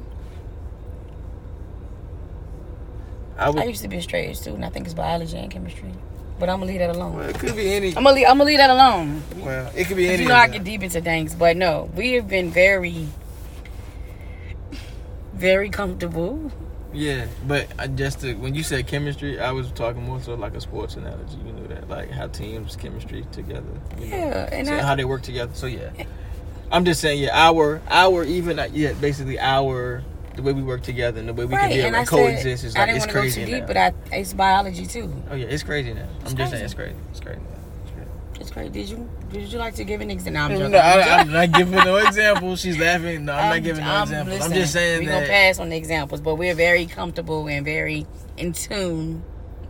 I 3.37 3.49
I 3.51 3.63
used 3.65 3.81
to 3.83 3.87
be 3.87 3.97
a 3.97 4.01
straight 4.01 4.35
student. 4.35 4.63
I 4.63 4.69
think 4.69 4.85
it's 4.85 4.93
biology 4.95 5.37
and 5.37 5.51
chemistry, 5.51 5.91
but 6.41 6.49
I'm 6.49 6.59
gonna 6.59 6.71
leave 6.71 6.79
that 6.79 6.89
alone. 6.89 7.15
Well, 7.15 7.29
it 7.29 7.39
could 7.39 7.55
be 7.55 7.71
any. 7.71 7.89
I'm 7.89 8.03
gonna 8.03 8.13
leave, 8.13 8.25
I'm 8.27 8.33
gonna 8.39 8.43
leave 8.45 8.57
that 8.57 8.71
alone. 8.71 9.21
Well, 9.37 9.71
it 9.75 9.85
could 9.85 9.95
be 9.95 10.09
any. 10.09 10.23
You 10.23 10.29
know 10.29 10.35
I 10.35 10.47
get 10.47 10.63
deep 10.63 10.81
into 10.83 10.99
things, 10.99 11.35
but 11.35 11.55
no, 11.55 11.89
we 11.95 12.13
have 12.13 12.27
been 12.27 12.49
very, 12.49 13.07
very 15.33 15.69
comfortable. 15.69 16.51
Yeah, 16.93 17.27
but 17.47 17.67
I 17.79 17.87
just 17.87 18.19
to, 18.21 18.33
when 18.33 18.53
you 18.55 18.63
said 18.63 18.85
chemistry, 18.87 19.39
I 19.39 19.51
was 19.51 19.71
talking 19.71 20.03
more 20.03 20.19
so 20.19 20.33
like 20.33 20.55
a 20.55 20.61
sports 20.61 20.95
analogy. 20.95 21.37
You 21.45 21.53
know 21.53 21.67
that, 21.67 21.87
like 21.87 22.09
how 22.09 22.27
teams 22.27 22.75
chemistry 22.75 23.23
together. 23.31 23.63
You 23.99 24.07
know, 24.07 24.17
Yeah, 24.17 24.49
and 24.51 24.67
so 24.67 24.73
I- 24.75 24.81
how 24.81 24.95
they 24.95 25.05
work 25.05 25.21
together. 25.21 25.51
So 25.53 25.67
yeah, 25.67 25.91
I'm 26.71 26.83
just 26.85 26.99
saying, 27.01 27.21
yeah, 27.21 27.29
our 27.37 27.81
our 27.87 28.23
even 28.25 28.57
uh, 28.59 28.67
yeah, 28.73 28.93
basically 28.93 29.39
our 29.39 30.03
the 30.35 30.41
way 30.41 30.53
we 30.53 30.61
work 30.63 30.81
together 30.83 31.19
and 31.19 31.27
the 31.29 31.33
way 31.33 31.45
we 31.45 31.53
right, 31.55 31.69
can 31.69 31.71
be 31.71 31.81
and 31.81 31.95
I 31.95 31.99
like, 31.99 32.09
said 32.09 32.15
coexist 32.17 32.63
is 32.63 32.75
I 32.75 32.79
like 32.79 32.87
didn't 32.89 32.97
it's 32.97 33.05
want 33.05 33.09
to 33.09 33.13
go 33.13 33.19
crazy 33.21 33.45
too 33.45 33.51
now. 33.51 33.57
deep, 33.59 33.67
but 33.67 33.77
I, 33.77 33.93
it's 34.17 34.33
biology 34.33 34.85
too. 34.85 35.23
oh 35.29 35.35
yeah, 35.35 35.45
it's 35.47 35.63
crazy 35.63 35.93
now. 35.93 36.07
It's 36.21 36.31
I'm 36.31 36.37
just 36.37 36.51
saying, 36.51 36.61
crazy. 36.61 36.63
it's 36.63 36.73
crazy. 36.73 36.95
It's 37.11 37.19
crazy. 37.19 37.39
It's 37.83 37.91
crazy. 37.91 38.41
It's 38.41 38.51
crazy. 38.51 38.69
Did 38.69 38.89
you 38.89 39.09
did 39.31 39.51
you 39.53 39.59
like 39.59 39.75
to 39.75 39.83
give 39.83 40.01
an 40.01 40.09
example? 40.11 40.59
No, 40.59 40.65
I'm. 40.65 40.71
No, 40.71 40.77
I, 40.79 41.01
I'm 41.19 41.31
not 41.31 41.51
giving 41.51 41.75
no 41.75 41.95
examples. 41.97 42.59
She's 42.61 42.77
laughing. 42.79 43.25
No, 43.25 43.33
I'm, 43.33 43.49
not 43.55 43.63
giving 43.63 43.83
no 43.83 43.89
I'm- 43.91 44.03
example. 44.03 44.41
I'm 44.41 44.51
just 44.53 44.73
saying 44.73 45.01
we're 45.05 45.09
that. 45.11 45.15
gonna 45.21 45.27
pass 45.27 45.59
on 45.59 45.69
the 45.69 45.77
examples, 45.77 46.21
but 46.21 46.35
we're 46.35 46.55
very 46.55 46.85
comfortable 46.85 47.47
and 47.47 47.63
very 47.65 48.05
in 48.37 48.53
tune. 48.53 49.23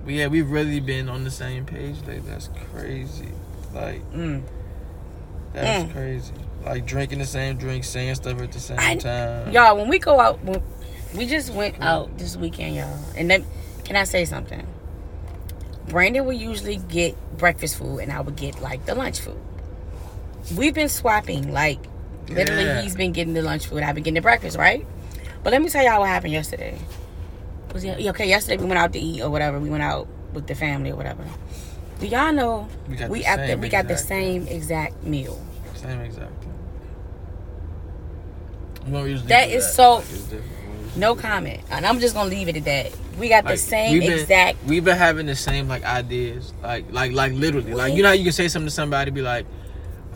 But 0.05 0.13
yeah, 0.13 0.27
we've 0.27 0.49
really 0.49 0.79
been 0.79 1.09
on 1.09 1.23
the 1.23 1.31
same 1.31 1.65
page. 1.65 1.95
Like 2.07 2.25
that's 2.25 2.49
crazy. 2.71 3.29
Like 3.73 4.01
Mm. 4.13 4.43
that's 5.53 5.89
Mm. 5.89 5.93
crazy. 5.93 6.33
Like 6.65 6.85
drinking 6.85 7.19
the 7.19 7.25
same 7.25 7.57
drink, 7.57 7.83
saying 7.83 8.15
stuff 8.15 8.39
at 8.41 8.51
the 8.51 8.59
same 8.59 8.77
I- 8.79 8.95
time. 8.95 9.51
Y'all, 9.51 9.77
when 9.77 9.87
we 9.87 9.99
go 9.99 10.19
out, 10.19 10.39
we 11.15 11.25
just 11.25 11.51
went 11.53 11.79
out 11.81 12.17
this 12.17 12.37
weekend, 12.37 12.75
y'all. 12.75 12.99
And 13.17 13.29
then, 13.29 13.45
can 13.83 13.95
I 13.95 14.03
say 14.03 14.25
something? 14.25 14.65
Brandon 15.87 16.25
would 16.25 16.37
usually 16.37 16.77
get 16.77 17.15
breakfast 17.37 17.77
food, 17.77 17.99
and 17.99 18.11
I 18.11 18.21
would 18.21 18.35
get 18.35 18.61
like 18.61 18.85
the 18.85 18.95
lunch 18.95 19.19
food. 19.19 19.39
We've 20.55 20.73
been 20.73 20.89
swapping, 20.89 21.51
like 21.51 21.79
literally, 22.29 22.63
Yeah. 22.63 22.81
he's 22.81 22.95
been 22.95 23.11
getting 23.11 23.33
the 23.33 23.41
lunch 23.41 23.65
food, 23.65 23.83
I've 23.83 23.95
been 23.95 24.03
getting 24.03 24.15
the 24.15 24.21
breakfast, 24.21 24.57
right? 24.57 24.85
But 25.43 25.51
let 25.53 25.61
me 25.61 25.69
tell 25.69 25.83
y'all 25.83 25.99
what 25.99 26.09
happened 26.09 26.33
yesterday. 26.33 26.77
Was 27.73 27.83
it, 27.83 28.05
okay? 28.07 28.27
Yesterday 28.29 28.57
we 28.61 28.65
went 28.65 28.77
out 28.77 28.93
to 28.93 28.99
eat 28.99 29.21
or 29.21 29.29
whatever. 29.29 29.59
We 29.59 29.69
went 29.69 29.83
out 29.83 30.07
with 30.33 30.45
the 30.47 30.55
family 30.55 30.91
or 30.91 30.95
whatever. 30.95 31.23
Do 31.99 32.07
y'all 32.07 32.31
know 32.33 32.67
We 32.87 32.95
got 32.95 33.09
we 33.09 33.19
the 33.19 33.25
same 33.25 33.61
we 33.61 33.69
got 33.69 33.87
the 33.87 33.97
same 33.97 34.47
exact 34.47 35.03
meal? 35.03 35.41
Same 35.75 35.99
exact. 36.01 36.31
We 38.87 39.13
That 39.15 39.61
so- 39.63 39.95
Like, 39.95 40.03
it's 40.03 40.09
different. 40.23 40.43
We 40.43 40.77
usually 40.85 40.99
No 40.99 41.15
comment, 41.15 41.61
and 41.71 41.85
I'm 41.85 41.99
just 41.99 42.13
gonna 42.15 42.29
leave 42.29 42.49
it 42.49 42.57
at 42.57 42.65
that. 42.65 42.91
We 43.17 43.29
got 43.29 43.45
the 43.47 43.57
same 43.57 43.93
we've 43.93 44.01
been- 44.01 44.11
exact. 44.19 44.57
We've 44.65 44.83
been 44.83 44.97
having 44.97 45.25
the 45.25 45.35
same 45.35 45.67
like 45.67 45.83
ideas, 45.85 46.53
like 46.63 46.85
like 46.91 47.11
like 47.13 47.33
literally, 47.33 47.73
like 47.73 47.93
you 47.93 48.03
know 48.03 48.09
how 48.09 48.13
you 48.15 48.23
can 48.23 48.33
say 48.33 48.47
something 48.47 48.67
to 48.67 48.73
somebody, 48.73 49.11
be 49.11 49.21
like, 49.21 49.45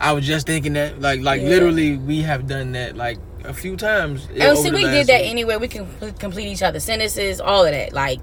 "I 0.00 0.12
was 0.12 0.26
just 0.26 0.46
thinking 0.46 0.74
that," 0.74 1.00
like 1.00 1.20
like 1.22 1.40
Yeah. 1.42 1.48
literally, 1.48 1.96
we 1.96 2.22
have 2.22 2.46
done 2.46 2.72
that 2.72 2.96
like 2.96 3.18
a 3.44 3.54
few 3.54 3.76
times. 3.76 4.26
And 4.32 4.42
oh, 4.42 4.50
over 4.52 4.62
see, 4.62 4.70
we 4.70 4.82
did 4.82 5.06
that 5.06 5.20
week. 5.22 5.30
anyway. 5.30 5.56
We 5.56 5.68
can 5.68 5.86
complete 6.18 6.48
each 6.48 6.62
other's 6.62 6.84
sentences, 6.84 7.40
all 7.40 7.64
of 7.64 7.70
that, 7.72 7.92
like 7.92 8.18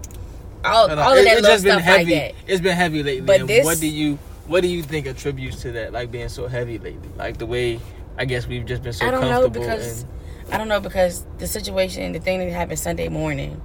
all, 0.65 0.87
No, 0.89 0.95
no, 0.95 1.01
all 1.01 1.13
of 1.13 1.17
it- 1.19 1.23
that 1.25 1.31
it's 1.33 1.41
little 1.41 1.55
just 1.55 1.63
been 1.63 1.73
stuff 1.73 1.83
heavy. 1.83 2.15
like 2.15 2.35
that. 2.35 2.51
It's 2.51 2.61
been 2.61 2.75
heavy 2.75 3.03
lately. 3.03 3.21
But 3.21 3.39
and 3.41 3.49
this- 3.49 3.65
what 3.65 3.79
do 3.79 3.87
you 3.87 4.19
what 4.47 4.61
do 4.61 4.67
you 4.67 4.83
think 4.83 5.07
attributes 5.07 5.61
to 5.61 5.71
that? 5.71 5.93
Like 5.93 6.11
being 6.11 6.29
so 6.29 6.47
heavy 6.47 6.77
lately, 6.77 7.09
like 7.17 7.37
the 7.37 7.45
way 7.45 7.79
I 8.17 8.25
guess 8.25 8.47
we've 8.47 8.65
just 8.65 8.83
been 8.83 8.93
so 8.93 9.07
I 9.07 9.11
don't 9.11 9.21
know 9.21 9.41
comfortable. 9.43 9.61
because 9.65 10.01
and, 10.01 10.09
I 10.53 10.57
don't 10.59 10.67
know 10.67 10.79
because 10.79 11.25
the 11.39 11.47
situation, 11.47 12.11
the 12.11 12.19
thing 12.19 12.37
that 12.37 12.47
happened 12.51 12.77
Sunday 12.77 13.09
morning, 13.09 13.59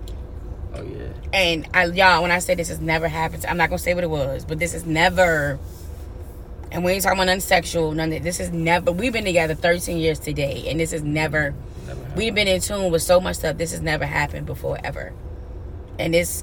oh 0.74 0.82
yeah, 0.82 1.08
and 1.34 1.68
I, 1.74 1.84
y'all, 1.84 2.22
when 2.22 2.30
I 2.30 2.38
say 2.38 2.54
this 2.54 2.68
has 2.68 2.80
never 2.80 3.08
happened, 3.08 3.44
I'm 3.46 3.58
not 3.58 3.68
gonna 3.68 3.78
say 3.78 3.92
what 3.92 4.04
it 4.04 4.10
was, 4.10 4.46
but 4.46 4.58
this 4.58 4.72
is 4.72 4.86
never. 4.86 5.58
And 6.72 6.84
we 6.84 6.92
ain't 6.92 7.02
talking 7.02 7.18
about 7.18 7.26
nothing 7.26 7.40
sexual, 7.40 7.92
none 7.92 8.08
of 8.08 8.14
that. 8.14 8.22
This 8.22 8.40
is 8.40 8.50
never. 8.52 8.90
We've 8.90 9.12
been 9.12 9.26
together 9.26 9.54
13 9.54 9.98
years 9.98 10.18
today, 10.18 10.64
and 10.68 10.80
this 10.80 10.94
is 10.94 11.02
never. 11.02 11.54
never. 11.86 12.00
We've 12.16 12.34
been 12.34 12.48
in 12.48 12.62
tune 12.62 12.90
with 12.90 13.02
so 13.02 13.20
much 13.20 13.36
stuff. 13.36 13.58
This 13.58 13.72
has 13.72 13.82
never 13.82 14.06
happened 14.06 14.46
before 14.46 14.78
ever, 14.82 15.12
and 15.98 16.14
it's 16.14 16.42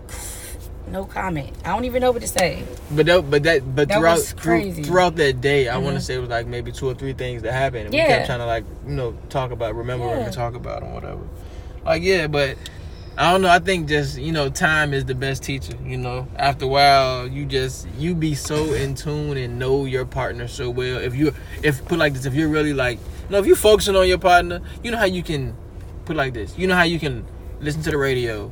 no 0.88 1.06
comment. 1.06 1.52
I 1.66 1.74
don't 1.74 1.86
even 1.86 2.02
know 2.02 2.12
what 2.12 2.22
to 2.22 2.28
say. 2.28 2.64
But 2.92 3.06
that, 3.08 3.30
but 3.30 3.44
that, 3.44 3.76
but 3.76 3.88
That 3.90 3.98
throughout 3.98 4.20
through- 4.20 4.84
throughout 4.84 5.16
that 5.18 5.42
day, 5.42 5.68
I 5.68 5.78
want 5.78 5.96
to 5.96 6.00
mm-hmm. 6.00 6.00
say 6.06 6.16
it 6.16 6.20
was 6.20 6.30
like 6.30 6.48
maybe 6.48 6.72
two 6.72 6.88
or 6.88 6.94
three 6.96 7.14
things 7.14 7.42
that 7.44 7.54
happened. 7.54 7.86
And 7.86 7.94
We 7.94 8.00
kept 8.00 8.28
trying 8.28 8.40
to 8.40 8.46
like 8.46 8.66
you 8.86 8.94
know 8.94 9.18
talk 9.30 9.52
about, 9.52 9.76
remember 9.76 10.06
Yeah. 10.06 10.26
and 10.26 10.34
talk 10.34 10.56
about 10.56 10.84
and 10.84 10.94
whatever. 10.94 11.22
Like 11.86 12.04
yeah, 12.04 12.28
but 12.28 12.58
I 13.18 13.32
don't 13.32 13.42
know. 13.42 13.50
I 13.50 13.60
think 13.60 13.88
just 13.88 14.18
you 14.18 14.32
know 14.32 14.50
time 14.50 14.94
is 14.94 15.06
the 15.06 15.16
best 15.16 15.44
teacher. 15.44 15.74
You 15.86 15.98
know, 15.98 16.28
after 16.36 16.66
a 16.66 16.68
while, 16.68 17.28
you 17.28 17.46
just 17.46 17.88
you 17.98 18.14
be 18.14 18.36
so 18.36 18.74
in 18.74 18.96
tune 18.96 19.38
and 19.38 19.58
know 19.58 19.86
your 19.86 20.06
partner 20.06 20.48
so 20.48 20.70
well. 20.70 20.98
If 21.00 21.16
you 21.16 21.34
if 21.64 21.84
put 21.86 21.98
like 21.98 22.14
this, 22.14 22.26
if 22.26 22.34
you're 22.34 22.50
really 22.50 22.74
like 22.74 23.00
you 23.00 23.30
know 23.32 23.38
if 23.40 23.46
you're 23.46 23.56
focusing 23.56 23.96
on 23.96 24.08
your 24.08 24.18
partner, 24.18 24.62
you 24.84 24.92
know 24.92 24.98
how 24.98 25.06
you 25.06 25.24
can 25.24 25.56
put 26.06 26.16
like 26.16 26.34
this. 26.34 26.58
You 26.58 26.68
know 26.68 26.76
how 26.76 26.84
you 26.84 27.00
can 27.00 27.26
listen 27.62 27.82
to 27.84 27.92
the 27.92 27.98
radio. 27.98 28.52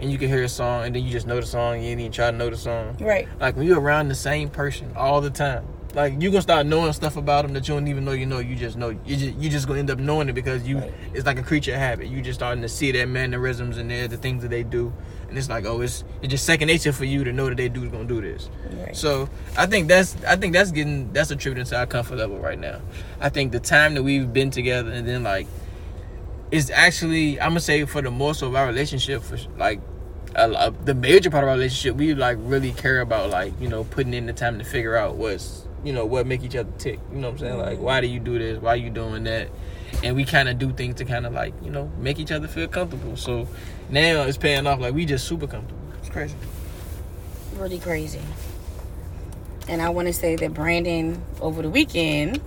And 0.00 0.10
you 0.10 0.16
can 0.18 0.28
hear 0.28 0.42
a 0.42 0.48
song, 0.48 0.84
and 0.84 0.94
then 0.94 1.04
you 1.04 1.10
just 1.10 1.26
know 1.26 1.38
the 1.40 1.46
song. 1.46 1.82
You 1.82 1.90
ain't 1.90 2.00
even 2.00 2.12
try 2.12 2.30
to 2.30 2.36
know 2.36 2.48
the 2.50 2.56
song. 2.56 2.96
Right. 3.00 3.28
Like 3.38 3.56
when 3.56 3.66
you're 3.66 3.80
around 3.80 4.08
the 4.08 4.14
same 4.14 4.48
person 4.48 4.92
all 4.96 5.20
the 5.20 5.30
time, 5.30 5.66
like 5.94 6.14
you 6.22 6.30
gonna 6.30 6.40
start 6.40 6.66
knowing 6.66 6.92
stuff 6.92 7.16
about 7.16 7.42
them 7.44 7.52
that 7.54 7.66
you 7.68 7.74
don't 7.74 7.88
even 7.88 8.04
know 8.04 8.12
you 8.12 8.24
know. 8.24 8.38
You 8.38 8.54
just 8.56 8.76
know 8.78 8.90
you 9.04 9.16
just 9.16 9.34
you 9.36 9.50
just 9.50 9.66
gonna 9.66 9.80
end 9.80 9.90
up 9.90 9.98
knowing 9.98 10.28
it 10.28 10.34
because 10.34 10.66
you 10.66 10.78
Right. 10.78 10.94
it's 11.12 11.26
like 11.26 11.38
a 11.38 11.42
creature 11.42 11.76
habit. 11.76 12.06
You 12.06 12.22
just 12.22 12.38
starting 12.38 12.62
to 12.62 12.68
see 12.68 12.92
their 12.92 13.06
mannerisms 13.06 13.76
and 13.76 13.90
their 13.90 14.06
the 14.08 14.16
things 14.16 14.42
that 14.42 14.48
they 14.50 14.62
do, 14.62 14.92
and 15.28 15.36
it's 15.36 15.48
like 15.48 15.66
oh 15.66 15.80
it's 15.80 16.04
it's 16.22 16.30
just 16.30 16.46
second 16.46 16.68
nature 16.68 16.92
for 16.92 17.04
you 17.04 17.24
to 17.24 17.32
know 17.32 17.48
that 17.48 17.56
they 17.56 17.68
do 17.68 17.90
gonna 17.90 18.04
do 18.04 18.20
this. 18.20 18.48
Right. 18.72 18.96
So 18.96 19.28
I 19.58 19.66
think 19.66 19.88
that's 19.88 20.16
I 20.24 20.36
think 20.36 20.52
that's 20.52 20.70
getting 20.70 21.12
that's 21.12 21.30
attributing 21.32 21.66
to 21.66 21.76
our 21.78 21.86
comfort 21.86 22.16
level 22.16 22.38
right 22.38 22.58
now. 22.58 22.80
I 23.20 23.28
think 23.28 23.50
the 23.52 23.60
time 23.60 23.94
that 23.94 24.02
we've 24.04 24.32
been 24.32 24.50
together 24.50 24.92
and 24.92 25.06
then 25.08 25.24
like 25.24 25.48
it's 26.52 26.70
actually 26.70 27.40
I'm 27.40 27.50
gonna 27.50 27.60
say 27.60 27.84
for 27.84 28.00
the 28.00 28.10
most 28.12 28.42
of 28.42 28.54
our 28.54 28.66
relationship 28.66 29.22
for 29.22 29.38
like 29.56 29.80
a, 30.34 30.48
lot- 30.48 30.86
the 30.86 30.94
major 30.94 31.30
part 31.30 31.44
of 31.44 31.48
our 31.48 31.54
relationship 31.56 31.96
we 31.96 32.14
like 32.14 32.36
really 32.40 32.72
care 32.72 33.00
about 33.00 33.30
like 33.30 33.52
you 33.60 33.68
know 33.68 33.84
putting 33.84 34.14
in 34.14 34.26
the 34.26 34.32
time 34.32 34.58
to 34.58 34.64
figure 34.64 34.96
out 34.96 35.16
what's 35.16 35.66
you 35.84 35.92
know 35.92 36.04
what 36.04 36.26
make 36.26 36.42
each 36.42 36.56
other 36.56 36.70
tick 36.78 36.98
you 37.12 37.18
know 37.18 37.28
what 37.28 37.34
I'm 37.34 37.38
saying 37.38 37.58
like 37.58 37.78
why 37.78 38.00
do 38.00 38.06
you 38.06 38.20
do 38.20 38.38
this 38.38 38.60
why 38.60 38.70
are 38.70 38.76
you 38.76 38.90
doing 38.90 39.24
that 39.24 39.48
and 40.04 40.14
we 40.14 40.24
kind 40.24 40.48
of 40.48 40.58
do 40.58 40.72
things 40.72 40.96
to 40.96 41.04
kind 41.04 41.26
of 41.26 41.32
like 41.32 41.54
you 41.62 41.70
know 41.70 41.90
make 41.98 42.18
each 42.18 42.30
other 42.30 42.46
feel 42.48 42.68
comfortable 42.68 43.16
so 43.16 43.48
now 43.88 44.22
it's 44.22 44.36
paying 44.38 44.66
off 44.66 44.78
like 44.78 44.94
we 44.94 45.04
just 45.04 45.26
super 45.26 45.46
comfortable 45.46 45.82
it's 46.00 46.08
crazy 46.10 46.36
really 47.60 47.78
crazy. 47.78 48.20
And 49.68 49.80
I 49.82 49.90
want 49.90 50.08
to 50.08 50.14
say 50.14 50.34
that 50.36 50.54
Brandon 50.54 51.22
over 51.40 51.62
the 51.62 51.70
weekend 51.70 52.40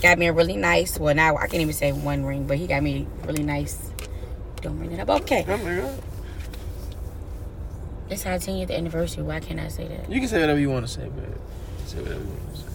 got 0.00 0.18
me 0.18 0.26
a 0.26 0.32
really 0.32 0.56
nice. 0.56 0.98
Well, 0.98 1.14
now 1.14 1.36
I 1.36 1.46
can't 1.48 1.60
even 1.60 1.74
say 1.74 1.92
one 1.92 2.24
ring, 2.24 2.46
but 2.46 2.56
he 2.56 2.66
got 2.66 2.82
me 2.82 3.06
a 3.22 3.26
really 3.26 3.42
nice. 3.42 3.90
Don't 4.62 4.78
bring 4.78 4.92
it 4.92 5.00
up. 5.00 5.10
Okay, 5.22 5.44
oh 5.48 5.56
my 5.58 5.76
god 5.76 6.02
it's 8.10 8.24
our 8.26 8.34
10th 8.34 8.70
anniversary. 8.70 9.22
Why 9.22 9.40
can't 9.40 9.60
I 9.60 9.68
say 9.68 9.88
that? 9.88 10.10
you 10.10 10.18
can 10.20 10.28
say 10.28 10.40
whatever 10.40 10.58
you 10.60 10.70
want 10.70 10.86
to 10.86 10.92
say 10.92 11.08
but 11.14 11.88
say 11.88 11.98
whatever 11.98 12.20
you 12.20 12.26
want 12.26 12.54
to 12.54 12.60
say 12.60 12.66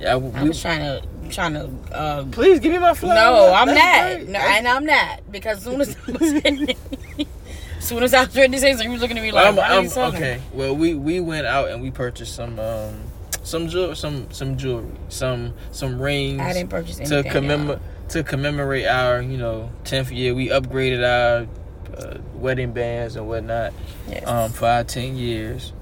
yeah 0.00 0.16
we, 0.16 0.32
I 0.32 0.42
was 0.44 0.60
trying 0.60 0.80
to 0.80 1.02
trying 1.30 1.54
to. 1.54 1.68
Uh, 1.92 2.24
please 2.30 2.60
give 2.60 2.72
me 2.72 2.78
my 2.78 2.94
flower 2.94 3.14
no, 3.14 3.52
I'm 3.52 3.66
That's 3.66 3.78
not. 3.78 4.16
great. 4.16 4.28
No, 4.28 4.38
and 4.38 4.68
I'm 4.68 4.84
not 4.86 5.20
because 5.30 5.62
soon 5.62 5.80
as 5.80 5.96
soon 7.80 8.02
as 8.02 8.14
I 8.14 8.24
was 8.24 8.36
ready 8.36 8.52
to 8.52 8.58
say 8.58 8.72
something, 8.72 8.88
he 8.88 8.92
was 8.92 9.00
looking 9.02 9.18
at 9.18 9.22
me 9.22 9.32
like, 9.32 9.46
I'm, 9.46 9.56
"Why 9.56 9.64
I'm- 9.68 9.84
you 9.84 9.90
talking?" 9.90 10.16
okay. 10.16 10.40
Well, 10.52 10.74
we 10.76 10.94
we 10.94 11.20
went 11.20 11.46
out 11.46 11.68
and 11.68 11.82
we 11.82 11.90
purchased 11.90 12.34
some 12.34 12.58
um 12.58 12.94
some 13.42 13.68
jewel 13.68 13.94
some 13.94 14.30
some 14.30 14.56
jewelry 14.56 14.90
some 15.08 15.54
some 15.72 16.00
rings 16.00 16.40
I 16.40 16.52
didn't 16.52 16.70
purchase 16.70 16.98
anything 17.00 17.22
to 17.24 17.30
commemorate 17.30 17.78
to 18.10 18.22
commemorate 18.22 18.86
our 18.86 19.20
you 19.20 19.36
know 19.38 19.70
tenth 19.84 20.10
year. 20.10 20.34
We 20.34 20.48
upgraded 20.48 21.04
our 21.04 21.46
uh, 21.96 22.18
wedding 22.34 22.72
bands 22.72 23.16
and 23.16 23.26
whatnot. 23.28 23.72
Yes. 24.08 24.26
um 24.26 24.50
for 24.52 24.66
our 24.66 24.84
ten 24.84 25.16
years, 25.16 25.72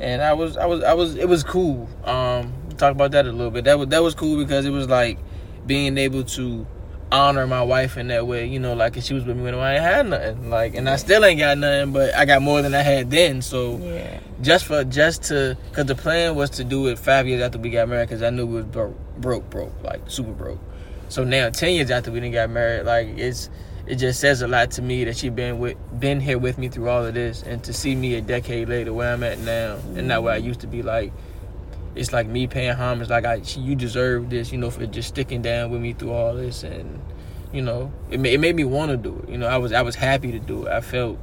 and 0.00 0.22
I 0.22 0.32
was 0.34 0.56
I 0.56 0.66
was 0.66 0.82
I 0.84 0.94
was 0.94 1.14
it 1.16 1.28
was 1.28 1.42
cool. 1.44 1.88
Um, 2.04 2.52
talk 2.76 2.92
about 2.92 3.12
that 3.12 3.26
a 3.26 3.32
little 3.32 3.50
bit. 3.50 3.64
That 3.64 3.78
was 3.78 3.88
that 3.88 4.02
was 4.02 4.14
cool 4.14 4.36
because 4.36 4.64
it 4.66 4.70
was 4.70 4.88
like 4.88 5.18
being 5.66 5.96
able 5.98 6.24
to 6.24 6.66
honor 7.12 7.46
my 7.46 7.62
wife 7.62 7.96
in 7.96 8.08
that 8.08 8.26
way. 8.26 8.46
You 8.46 8.58
know, 8.58 8.74
like 8.74 8.96
if 8.96 9.04
she 9.04 9.14
was 9.14 9.24
with 9.24 9.36
me 9.36 9.44
when 9.44 9.54
I 9.54 9.74
ain't 9.74 9.82
had 9.82 10.06
nothing. 10.08 10.50
Like, 10.50 10.74
and 10.74 10.88
I 10.88 10.96
still 10.96 11.24
ain't 11.24 11.38
got 11.38 11.56
nothing, 11.58 11.92
but 11.92 12.14
I 12.14 12.24
got 12.24 12.42
more 12.42 12.60
than 12.62 12.74
I 12.74 12.82
had 12.82 13.10
then. 13.10 13.40
So 13.42 13.78
Yeah. 13.78 14.18
just 14.42 14.64
for 14.64 14.82
just 14.84 15.22
to, 15.24 15.56
cause 15.72 15.84
the 15.86 15.94
plan 15.94 16.34
was 16.34 16.50
to 16.50 16.64
do 16.64 16.88
it 16.88 16.98
five 16.98 17.28
years 17.28 17.40
after 17.42 17.58
we 17.58 17.70
got 17.70 17.88
married, 17.88 18.08
cause 18.08 18.22
I 18.22 18.30
knew 18.30 18.46
we 18.46 18.54
was 18.56 18.64
broke, 18.64 18.96
broke, 19.18 19.48
broke, 19.50 19.82
like 19.84 20.00
super 20.08 20.32
broke. 20.32 20.58
So 21.08 21.22
now 21.22 21.50
ten 21.50 21.74
years 21.74 21.90
after 21.90 22.10
we 22.10 22.18
didn't 22.18 22.34
got 22.34 22.50
married, 22.50 22.84
like 22.84 23.06
it's 23.16 23.48
it 23.86 23.96
just 23.96 24.20
says 24.20 24.40
a 24.40 24.48
lot 24.48 24.70
to 24.72 24.82
me 24.82 25.04
that 25.04 25.16
she 25.16 25.28
been 25.28 25.58
with 25.58 25.76
been 25.98 26.20
here 26.20 26.38
with 26.38 26.56
me 26.56 26.68
through 26.68 26.88
all 26.88 27.04
of 27.04 27.14
this, 27.14 27.42
and 27.42 27.62
to 27.64 27.72
see 27.72 27.94
me 27.94 28.14
a 28.14 28.20
decade 28.20 28.68
later 28.68 28.92
where 28.92 29.12
I'm 29.12 29.22
at 29.22 29.38
now, 29.40 29.78
and 29.96 30.08
not 30.08 30.22
where 30.22 30.32
I 30.32 30.38
used 30.38 30.60
to 30.60 30.66
be. 30.66 30.82
Like 30.82 31.12
it's 31.94 32.12
like 32.12 32.26
me 32.26 32.46
paying 32.46 32.72
homage, 32.72 33.08
like 33.08 33.24
I 33.24 33.34
you 33.56 33.74
deserve 33.74 34.30
this, 34.30 34.52
you 34.52 34.58
know, 34.58 34.70
for 34.70 34.86
just 34.86 35.08
sticking 35.08 35.42
down 35.42 35.70
with 35.70 35.80
me 35.80 35.92
through 35.92 36.12
all 36.12 36.34
this, 36.34 36.62
and 36.62 37.00
you 37.52 37.62
know, 37.62 37.92
it 38.10 38.24
it 38.24 38.40
made 38.40 38.56
me 38.56 38.64
want 38.64 38.90
to 38.90 38.96
do 38.96 39.22
it. 39.22 39.28
You 39.28 39.38
know, 39.38 39.46
I 39.46 39.58
was 39.58 39.72
I 39.72 39.82
was 39.82 39.94
happy 39.94 40.32
to 40.32 40.38
do 40.38 40.66
it. 40.66 40.72
I 40.72 40.80
felt 40.80 41.18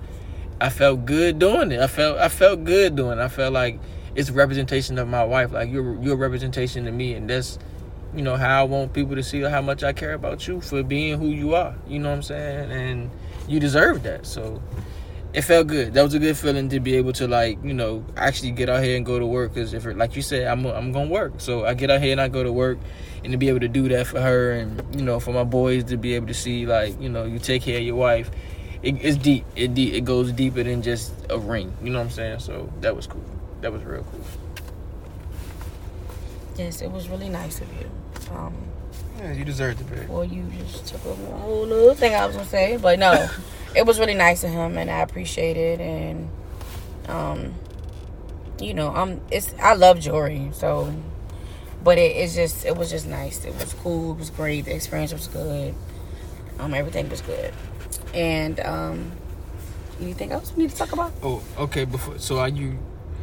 I 0.59 0.69
felt 0.69 1.05
good 1.05 1.39
doing 1.39 1.71
it. 1.71 1.79
I 1.79 1.87
felt 1.87 2.19
I 2.19 2.29
felt 2.29 2.63
good 2.63 2.95
doing 2.95 3.17
it. 3.17 3.21
I 3.21 3.27
felt 3.27 3.53
like 3.53 3.79
it's 4.13 4.29
representation 4.29 4.99
of 4.99 5.07
my 5.07 5.23
wife. 5.23 5.51
Like 5.51 5.69
you're 5.69 5.99
you're 6.01 6.13
a 6.13 6.17
representation 6.17 6.85
to 6.85 6.91
me, 6.91 7.15
and 7.15 7.29
that's 7.29 7.57
you 8.15 8.21
know 8.21 8.35
how 8.35 8.61
I 8.61 8.63
want 8.63 8.93
people 8.93 9.15
to 9.15 9.23
see 9.23 9.41
how 9.41 9.61
much 9.61 9.83
I 9.83 9.93
care 9.93 10.13
about 10.13 10.47
you 10.47 10.61
for 10.61 10.83
being 10.83 11.19
who 11.19 11.27
you 11.27 11.55
are. 11.55 11.75
You 11.87 11.99
know 11.99 12.09
what 12.09 12.15
I'm 12.15 12.23
saying? 12.23 12.71
And 12.71 13.11
you 13.47 13.59
deserve 13.59 14.03
that. 14.03 14.25
So 14.25 14.61
it 15.33 15.43
felt 15.43 15.67
good. 15.67 15.93
That 15.93 16.03
was 16.03 16.13
a 16.13 16.19
good 16.19 16.35
feeling 16.37 16.67
to 16.69 16.79
be 16.79 16.95
able 16.95 17.13
to 17.13 17.27
like 17.27 17.63
you 17.63 17.73
know 17.73 18.03
actually 18.17 18.51
get 18.51 18.69
out 18.69 18.83
here 18.83 18.97
and 18.97 19.05
go 19.05 19.17
to 19.17 19.25
work. 19.25 19.55
Cause 19.55 19.73
if 19.73 19.85
it, 19.85 19.97
like 19.97 20.15
you 20.15 20.21
said, 20.21 20.47
I'm 20.47 20.65
I'm 20.65 20.91
gonna 20.91 21.09
work. 21.09 21.33
So 21.37 21.65
I 21.65 21.73
get 21.73 21.89
out 21.89 22.01
here 22.01 22.11
and 22.11 22.19
I 22.19 22.27
go 22.27 22.43
to 22.43 22.51
work, 22.51 22.79
and 23.23 23.31
to 23.31 23.37
be 23.37 23.47
able 23.47 23.61
to 23.61 23.69
do 23.69 23.87
that 23.89 24.07
for 24.07 24.19
her, 24.19 24.51
and 24.51 24.95
you 24.95 25.01
know 25.01 25.19
for 25.19 25.31
my 25.33 25.45
boys 25.45 25.85
to 25.85 25.97
be 25.97 26.15
able 26.15 26.27
to 26.27 26.33
see 26.33 26.65
like 26.65 26.99
you 27.01 27.09
know 27.09 27.23
you 27.23 27.39
take 27.39 27.61
care 27.63 27.77
of 27.77 27.83
your 27.83 27.95
wife. 27.95 28.29
It, 28.83 28.95
it's 28.99 29.17
deep. 29.17 29.45
It 29.55 29.73
deep. 29.73 29.93
It 29.93 30.05
goes 30.05 30.31
deeper 30.31 30.63
than 30.63 30.81
just 30.81 31.13
a 31.29 31.37
ring. 31.37 31.71
You 31.83 31.91
know 31.91 31.99
what 31.99 32.05
I'm 32.05 32.11
saying? 32.11 32.39
So 32.39 32.71
that 32.81 32.95
was 32.95 33.07
cool. 33.07 33.23
That 33.61 33.71
was 33.71 33.83
real 33.83 34.03
cool. 34.03 34.25
Yes, 36.57 36.81
it 36.81 36.91
was 36.91 37.07
really 37.07 37.29
nice 37.29 37.61
of 37.61 37.71
you. 37.79 37.89
Um, 38.33 38.53
Yeah, 39.19 39.31
you 39.33 39.45
deserved 39.45 39.81
it, 39.81 39.89
babe. 39.89 40.09
well, 40.09 40.23
you 40.23 40.43
just 40.59 40.87
took 40.87 41.05
a 41.05 41.13
whole 41.15 41.65
little 41.65 41.93
thing 41.95 42.15
I 42.15 42.25
was 42.25 42.35
gonna 42.35 42.47
say, 42.47 42.77
but 42.77 42.97
no, 42.99 43.29
it 43.75 43.85
was 43.85 43.99
really 43.99 44.15
nice 44.15 44.43
of 44.43 44.49
him, 44.51 44.77
and 44.77 44.89
I 44.89 45.01
appreciate 45.01 45.57
it. 45.57 45.79
And 45.79 46.29
um, 47.07 47.53
you 48.59 48.73
know, 48.73 48.89
I'm 48.89 49.21
it's 49.31 49.53
I 49.61 49.73
love 49.73 49.99
Jory, 49.99 50.49
so 50.53 50.93
but 51.83 51.97
it, 51.97 52.15
it's 52.15 52.35
just 52.35 52.65
it 52.65 52.75
was 52.77 52.89
just 52.89 53.07
nice. 53.07 53.43
It 53.45 53.53
was 53.55 53.73
cool. 53.75 54.11
It 54.13 54.17
was 54.19 54.29
great. 54.29 54.65
The 54.65 54.75
experience 54.75 55.13
was 55.13 55.27
good. 55.27 55.73
Um, 56.59 56.73
everything 56.73 57.09
was 57.09 57.21
good. 57.21 57.53
And 58.13 58.59
um, 58.59 59.11
anything 59.99 60.31
else 60.31 60.53
we 60.55 60.63
need 60.63 60.69
to 60.71 60.75
talk 60.77 60.91
about? 60.93 61.11
Oh, 61.23 61.41
okay. 61.57 61.85
Before, 61.85 62.17
so 62.19 62.39
are 62.39 62.49
you 62.49 62.77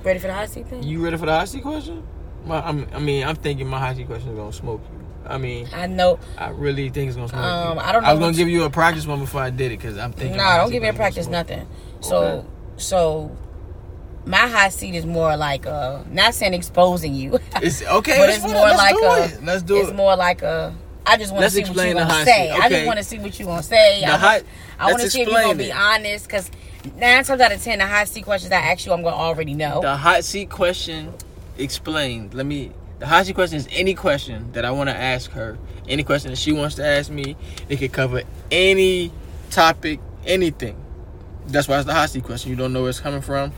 Ready 0.05 0.19
for 0.21 0.29
the 0.29 0.35
hot 0.35 0.49
seat 0.49 0.67
thing? 0.69 0.83
you 0.83 1.03
ready 1.05 1.17
for 1.17 1.27
the 1.27 1.33
hot 1.33 1.49
seat 1.49 1.63
question? 1.63 2.03
My, 2.45 2.61
I'm, 2.61 2.87
I 2.95 2.99
mean, 2.99 3.25
I'm 3.27 3.37
thinking 3.37 3.67
my 3.67 3.79
hot 3.79 3.97
seat 3.97 4.07
question 4.07 4.31
is 4.31 4.37
gonna 4.37 4.53
smoke 4.53 4.81
you. 4.91 5.07
I 5.27 5.37
mean, 5.37 5.69
I 5.75 5.87
know. 5.87 6.19
I 6.39 6.49
really 6.51 6.89
think 6.89 7.09
it's 7.09 7.17
gonna 7.17 7.29
smoke 7.29 7.43
Um, 7.43 7.77
you. 7.77 7.83
I 7.85 7.93
don't 7.93 8.03
know 8.03 8.09
I 8.09 8.13
was 8.13 8.21
gonna 8.21 8.37
give 8.37 8.49
you 8.49 8.65
a 8.65 8.71
practice 8.71 9.07
one 9.07 9.21
before 9.21 9.43
I 9.43 9.51
did 9.51 9.73
it 9.73 9.79
because 9.79 9.99
I'm 9.99 10.13
thinking. 10.13 10.37
No, 10.39 10.45
my 10.45 10.57
don't 10.59 10.71
give 10.71 10.83
me 10.83 10.89
a 10.89 10.95
practice 10.95 11.27
nothing. 11.27 11.67
So 12.01 12.17
Okay. 12.25 12.47
so 12.79 13.37
my 14.25 14.47
hot 14.49 14.73
seat 14.73 14.95
is 14.95 15.05
more 15.05 15.37
like 15.37 15.67
uh 15.67 16.03
not 16.11 16.35
saying 16.35 16.55
exposing 16.55 17.15
you. 17.15 17.33
you. 17.33 17.39
It's 17.63 17.83
okay, 17.83 18.19
but 18.19 18.31
it's 18.31 18.39
it. 18.45 18.49
more 18.49 18.67
Let's 18.67 18.79
like 18.79 18.95
do 18.95 19.05
a 19.05 19.25
it. 19.25 19.45
Let's 19.45 19.63
do 19.63 19.77
it's 19.81 19.91
it. 19.91 19.95
more 19.97 20.17
like 20.17 20.43
a 20.43 20.75
I 21.05 21.17
just 21.17 21.33
want 21.33 21.45
to 21.45 21.51
see 21.51 21.63
what 21.63 21.87
you 21.87 21.95
gonna 21.95 22.25
say. 22.25 22.51
seat. 22.51 22.61
I 22.63 22.69
just 22.69 22.87
want 22.87 22.99
to 22.99 23.05
see 23.05 23.19
what 23.19 23.39
you 23.39 23.45
gonna 23.47 23.63
say. 23.63 24.01
The 24.01 24.07
I, 24.07 24.17
hot- 24.17 24.43
I 24.79 24.87
want 24.91 25.03
to 25.03 25.11
see 25.11 25.23
if 25.23 25.29
you're 25.29 25.41
gonna 25.43 25.55
be 25.55 25.73
honest 25.73 26.27
because 26.27 26.51
nine 26.97 27.25
times 27.25 27.41
out 27.41 27.53
of 27.53 27.63
ten, 27.63 27.79
the 27.81 27.87
hot 27.87 28.09
seat 28.09 28.25
questions 28.25 28.53
I 28.53 28.57
ask 28.61 28.87
you, 28.87 28.93
I'm 28.93 29.03
gonna 29.03 29.17
already 29.17 29.55
know. 29.55 29.81
The 29.83 29.97
hot 29.97 30.25
seat 30.25 30.49
question 30.51 31.13
explained. 31.59 32.35
Let 32.35 32.47
me. 32.47 32.73
The 33.01 33.07
hot 33.07 33.33
question 33.35 33.59
is 33.59 33.69
any 33.71 33.95
question 33.95 34.53
that 34.53 34.65
I 34.65 34.71
want 34.73 34.91
to 34.91 34.97
ask 34.97 35.31
her. 35.33 35.59
Any 35.89 36.03
question 36.05 36.31
that 36.31 36.37
she 36.39 36.53
wants 36.53 36.77
to 36.77 36.87
ask 36.87 37.11
me. 37.11 37.37
It 37.69 37.79
could 37.79 37.93
cover 37.93 38.23
any 38.51 39.13
topic, 39.51 40.01
anything. 40.27 40.77
That's 41.47 41.69
why 41.69 41.77
it's 41.79 41.87
the 41.87 41.95
hot 41.95 42.15
question. 42.25 42.51
You 42.51 42.57
don't 42.57 42.73
know 42.73 42.83
where 42.83 42.91
it's 42.91 43.01
coming 43.01 43.21
from. 43.23 43.53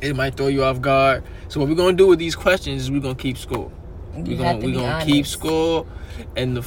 It 0.00 0.16
might 0.16 0.36
throw 0.36 0.48
you 0.48 0.64
off 0.64 0.80
guard. 0.80 1.24
So 1.48 1.60
what 1.60 1.68
we're 1.68 1.74
gonna 1.76 1.96
do 1.96 2.06
with 2.08 2.18
these 2.18 2.36
questions 2.36 2.82
is 2.82 2.90
we're 2.90 3.00
gonna 3.00 3.14
keep 3.14 3.38
score. 3.38 3.70
You 4.16 4.36
We're 4.36 4.38
gonna 4.38 4.60
to 4.60 4.66
we're 4.66 4.74
gonna 4.74 5.04
keep 5.04 5.26
honest. 5.26 5.32
score, 5.32 5.86
and 6.36 6.56
the 6.56 6.66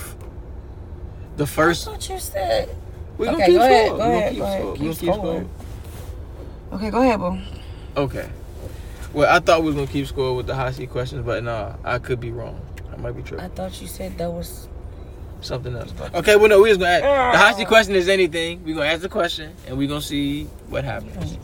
the 1.37 1.47
first 1.47 1.85
thought 1.85 2.07
you 2.09 2.19
said. 2.19 2.75
we're 3.17 3.25
gonna 3.27 3.37
Okay, 3.37 3.45
keep 3.47 3.55
go 3.55 3.61
ahead, 3.61 3.97
go 3.97 4.01
We're 4.05 4.11
gonna 4.11 4.17
ahead, 4.17 4.31
keep 4.31 4.39
go 4.39 4.45
ahead. 4.45 4.61
score. 4.61 4.71
We're 4.71 4.75
Keep 4.75 4.83
gonna 4.83 4.95
keep 4.95 5.13
score. 5.13 5.45
Okay, 6.73 6.89
go 6.91 7.01
ahead, 7.01 7.19
boo. 7.19 7.39
Okay. 7.97 8.29
Well, 9.13 9.33
I 9.33 9.39
thought 9.39 9.61
we 9.61 9.67
was 9.67 9.75
gonna 9.75 9.87
keep 9.87 10.07
score 10.07 10.35
with 10.35 10.47
the 10.47 10.55
hot 10.55 10.73
seat 10.73 10.89
questions, 10.89 11.25
but 11.25 11.43
nah, 11.43 11.75
I 11.83 11.99
could 11.99 12.19
be 12.19 12.31
wrong. 12.31 12.61
I 12.93 12.97
might 12.97 13.11
be 13.11 13.21
tripping. 13.23 13.45
I 13.45 13.49
thought 13.49 13.81
you 13.81 13.87
said 13.87 14.17
that 14.17 14.31
was. 14.31 14.67
Something 15.41 15.75
else. 15.75 15.91
Okay, 16.13 16.35
well, 16.35 16.49
no, 16.49 16.61
we 16.61 16.69
just 16.69 16.79
gonna 16.79 16.91
ask. 16.91 17.01
The 17.33 17.37
hot 17.39 17.55
seat 17.57 17.65
ah. 17.65 17.67
question 17.67 17.95
is 17.95 18.07
anything. 18.07 18.63
We're 18.63 18.75
gonna 18.75 18.89
ask 18.89 19.01
the 19.01 19.09
question, 19.09 19.53
and 19.67 19.77
we're 19.77 19.87
gonna 19.87 20.01
see 20.01 20.43
what 20.69 20.83
happens. 20.83 21.37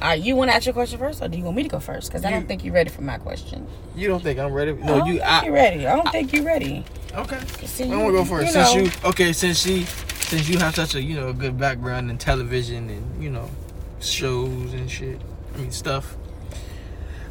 All 0.00 0.08
right, 0.10 0.22
you 0.22 0.36
want 0.36 0.48
to 0.48 0.54
ask 0.54 0.64
your 0.64 0.74
question 0.74 0.96
first, 1.00 1.20
or 1.20 1.26
do 1.26 1.36
you 1.36 1.42
want 1.42 1.56
me 1.56 1.64
to 1.64 1.68
go 1.68 1.80
first? 1.80 2.08
Because 2.08 2.24
I 2.24 2.30
don't 2.30 2.46
think 2.46 2.62
you're 2.64 2.72
ready 2.72 2.88
for 2.88 3.02
my 3.02 3.18
question. 3.18 3.66
You 3.96 4.06
don't 4.06 4.22
think 4.22 4.38
I'm 4.38 4.52
ready? 4.52 4.70
I 4.70 4.74
No, 4.76 4.98
don't 4.98 5.08
you. 5.08 5.14
think 5.14 5.24
I, 5.24 5.44
you're 5.44 5.52
ready. 5.54 5.86
I 5.88 5.96
don't 5.96 6.12
think 6.12 6.32
you're 6.32 6.44
ready. 6.44 6.84
okay. 7.16 7.40
See, 7.66 7.84
I 7.84 7.96
want 7.96 8.06
to 8.06 8.12
go 8.12 8.24
first. 8.24 8.46
you 8.46 8.52
since 8.52 8.74
know. 8.76 8.82
you 8.82 8.90
okay, 9.10 9.32
since 9.32 9.58
she, 9.58 9.82
since 10.20 10.48
you 10.48 10.58
have 10.60 10.76
such 10.76 10.94
a 10.94 11.02
you 11.02 11.16
know 11.16 11.30
a 11.30 11.32
good 11.34 11.58
background 11.58 12.10
in 12.12 12.16
television 12.18 12.88
and 12.88 13.20
you 13.22 13.28
know 13.28 13.50
shows 13.98 14.72
and 14.72 14.88
shit. 14.88 15.20
I 15.54 15.58
mean 15.58 15.70
stuff. 15.70 16.16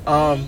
Um, 0.05 0.47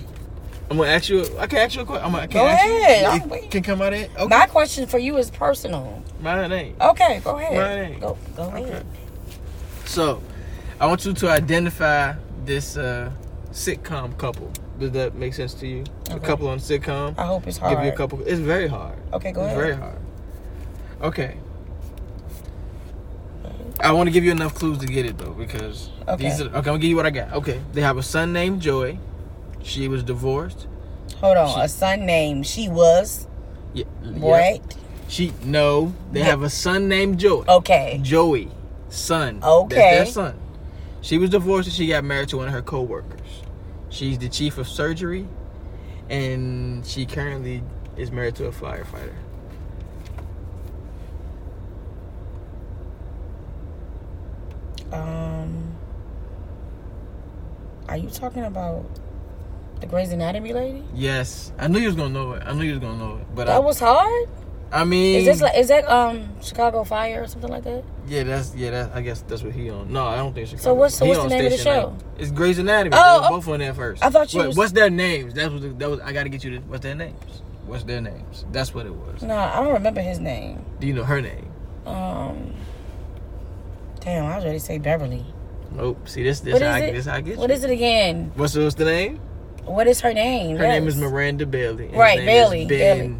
I'm 0.69 0.77
gonna 0.77 0.89
ask 0.89 1.09
you. 1.09 1.25
I 1.37 1.47
can 1.47 1.59
ask 1.59 1.75
you 1.75 1.81
a 1.81 1.85
question. 1.85 2.05
I'm 2.05 2.11
gonna, 2.11 2.23
I 2.23 2.27
can 2.27 2.41
Go 2.41 2.47
ask 2.47 2.63
ahead, 2.65 3.29
You, 3.29 3.33
it 3.35 3.51
can 3.51 3.63
come 3.63 3.81
out 3.81 3.93
of 3.93 3.99
it. 3.99 4.11
Okay. 4.15 4.27
My 4.27 4.45
question 4.45 4.87
for 4.87 4.99
you 4.99 5.17
is 5.17 5.29
personal. 5.31 6.03
Mine 6.21 6.51
ain't. 6.51 6.81
Okay, 6.81 7.21
go 7.23 7.37
ahead. 7.37 7.57
Right. 7.91 7.99
Go, 7.99 8.17
go 8.35 8.43
Okay. 8.43 8.63
ahead. 8.63 8.85
So, 9.85 10.21
I 10.79 10.85
want 10.85 11.05
you 11.05 11.13
to 11.13 11.29
identify 11.29 12.13
this 12.45 12.77
uh, 12.77 13.11
sitcom 13.51 14.17
couple. 14.17 14.51
Does 14.79 14.91
that 14.91 15.15
make 15.15 15.33
sense 15.33 15.53
to 15.55 15.67
you? 15.67 15.83
A 16.11 16.19
couple 16.19 16.47
on 16.47 16.59
sitcom. 16.59 17.17
I 17.17 17.25
hope 17.25 17.47
it's 17.47 17.57
hard. 17.57 17.75
Give 17.77 17.85
you 17.85 17.91
a 17.91 17.95
couple. 17.95 18.21
It's 18.25 18.39
very 18.39 18.67
hard. 18.67 18.97
Okay, 19.13 19.31
go 19.31 19.41
it's 19.41 19.47
ahead. 19.53 19.57
very 19.57 19.75
hard. 19.75 19.97
Okay. 21.01 21.37
I 23.81 23.91
want 23.93 24.07
to 24.07 24.11
give 24.11 24.23
you 24.23 24.31
enough 24.31 24.53
clues 24.55 24.77
to 24.79 24.85
get 24.87 25.05
it 25.05 25.17
though, 25.17 25.31
because 25.31 25.89
Okay. 26.07 26.23
these 26.23 26.41
are 26.41 26.45
okay. 26.45 26.55
I'm 26.57 26.63
gonna 26.63 26.79
give 26.79 26.89
you 26.89 26.95
what 26.95 27.05
I 27.05 27.11
got. 27.11 27.33
Okay, 27.33 27.59
they 27.73 27.81
have 27.81 27.97
a 27.97 28.03
son 28.03 28.33
named 28.33 28.61
Joey. 28.61 28.99
She 29.63 29.87
was 29.87 30.03
divorced. 30.03 30.67
Hold 31.21 31.37
on. 31.37 31.55
She- 31.55 31.61
a 31.61 31.67
son 31.67 32.05
named 32.05 32.45
She 32.47 32.69
Was. 32.69 33.27
Yeah. 33.73 33.85
Right? 34.03 34.61
She 35.07 35.33
no. 35.43 35.93
They 36.11 36.21
have 36.23 36.41
a 36.43 36.49
son 36.49 36.87
named 36.87 37.19
Joey. 37.19 37.45
Okay. 37.47 37.99
Joey, 38.03 38.49
son. 38.89 39.39
Okay. 39.43 39.75
That's 39.75 40.13
their 40.13 40.23
son. 40.25 40.39
She 41.01 41.17
was 41.17 41.29
divorced 41.29 41.67
and 41.67 41.75
she 41.75 41.87
got 41.87 42.03
married 42.03 42.29
to 42.29 42.37
one 42.37 42.47
of 42.47 42.53
her 42.53 42.61
co-workers. 42.61 43.19
She's 43.89 44.17
the 44.19 44.27
chief 44.29 44.57
of 44.57 44.67
surgery, 44.67 45.25
and 46.09 46.85
she 46.85 47.05
currently 47.05 47.63
is 47.97 48.11
married 48.11 48.35
to 48.35 48.45
a 48.47 48.51
firefighter. 48.51 49.13
Um. 54.91 55.75
Are 57.87 57.97
you 57.97 58.09
talking 58.09 58.43
about 58.43 58.85
the 59.79 59.87
Grey's 59.87 60.11
Anatomy 60.11 60.53
lady? 60.53 60.83
Yes, 60.93 61.51
I 61.57 61.67
knew 61.67 61.79
you 61.79 61.87
was 61.87 61.95
gonna 61.95 62.09
know 62.09 62.33
it. 62.33 62.43
I 62.45 62.53
knew 62.53 62.63
you 62.63 62.71
was 62.71 62.79
gonna 62.79 62.97
know 62.97 63.17
it. 63.17 63.35
But 63.35 63.49
I, 63.49 63.53
That 63.53 63.63
was 63.63 63.79
hard. 63.79 64.29
I 64.71 64.83
mean, 64.83 65.15
Is 65.21 65.25
this 65.25 65.41
like 65.41 65.57
is 65.57 65.69
that 65.69 65.89
um 65.89 66.29
Chicago 66.43 66.83
Fire 66.83 67.23
or 67.23 67.27
something 67.27 67.49
like 67.49 67.63
that? 67.63 67.83
yeah, 68.07 68.21
that's 68.23 68.53
yeah, 68.55 68.69
that 68.69 68.91
I 68.95 69.01
guess 69.01 69.23
that's 69.23 69.41
what 69.41 69.53
he 69.53 69.69
on. 69.71 69.91
No, 69.91 70.05
I 70.05 70.17
don't 70.17 70.33
think 70.33 70.47
Chicago. 70.47 70.63
So 70.63 70.73
what's- 70.75 70.95
so 70.95 71.05
what's 71.07 71.23
the 71.23 71.29
name 71.29 71.45
of 71.45 71.51
the 71.51 71.57
show? 71.57 71.89
Nine. 71.89 71.99
It's 72.19 72.31
Grey's 72.31 72.59
Anatomy. 72.59 72.95
Oh, 72.95 73.21
they 73.21 73.27
oh. 73.27 73.31
were 73.31 73.37
both 73.37 73.47
on 73.47 73.59
there 73.59 73.73
first. 73.73 74.03
I 74.03 74.11
thought 74.11 74.31
you 74.31 74.43
was- 74.45 74.55
What's 74.55 74.71
their 74.73 74.91
names? 74.91 75.33
That 75.33 75.51
was 75.51 75.61
that 75.63 75.89
was. 75.89 75.99
I 76.01 76.13
got 76.13 76.23
to 76.23 76.29
get 76.29 76.43
you 76.43 76.51
to. 76.51 76.59
What's 76.67 76.83
their 76.83 76.93
names? 76.93 77.41
What's 77.65 77.83
their 77.83 78.01
names? 78.01 78.45
That's 78.51 78.73
what 78.73 78.85
it 78.85 78.93
was. 78.93 79.23
No, 79.23 79.35
I 79.35 79.55
don't 79.63 79.73
remember 79.73 80.01
his 80.01 80.19
name. 80.19 80.63
Do 80.79 80.85
you 80.85 80.93
know 80.93 81.03
her 81.03 81.21
name? 81.21 81.51
Um. 81.87 82.53
Damn, 83.99 84.25
I 84.25 84.35
was 84.35 84.45
ready 84.45 84.59
to 84.59 84.63
say 84.65 84.77
Beverly. 84.77 85.25
Nope. 85.71 86.07
See 86.07 86.23
this 86.23 86.39
this 86.39 86.53
What 86.53 86.61
how 86.61 86.69
is 86.69 86.75
I, 86.75 86.85
it? 86.85 86.93
this 86.93 87.05
how 87.05 87.15
I 87.15 87.21
get 87.21 87.37
What 87.37 87.49
you. 87.49 87.55
is 87.55 87.63
it 87.63 87.69
again? 87.69 88.31
What's 88.35 88.55
what's 88.55 88.75
the 88.75 88.85
name? 88.85 89.17
What 89.65 89.87
is 89.87 90.01
her 90.01 90.13
name? 90.13 90.57
Her 90.57 90.67
name 90.67 90.87
is 90.87 90.95
Miranda 90.97 91.45
Bailey. 91.45 91.89
Right, 91.89 92.17
name 92.17 92.25
Bailey, 92.25 92.65
Bailey. 92.65 93.15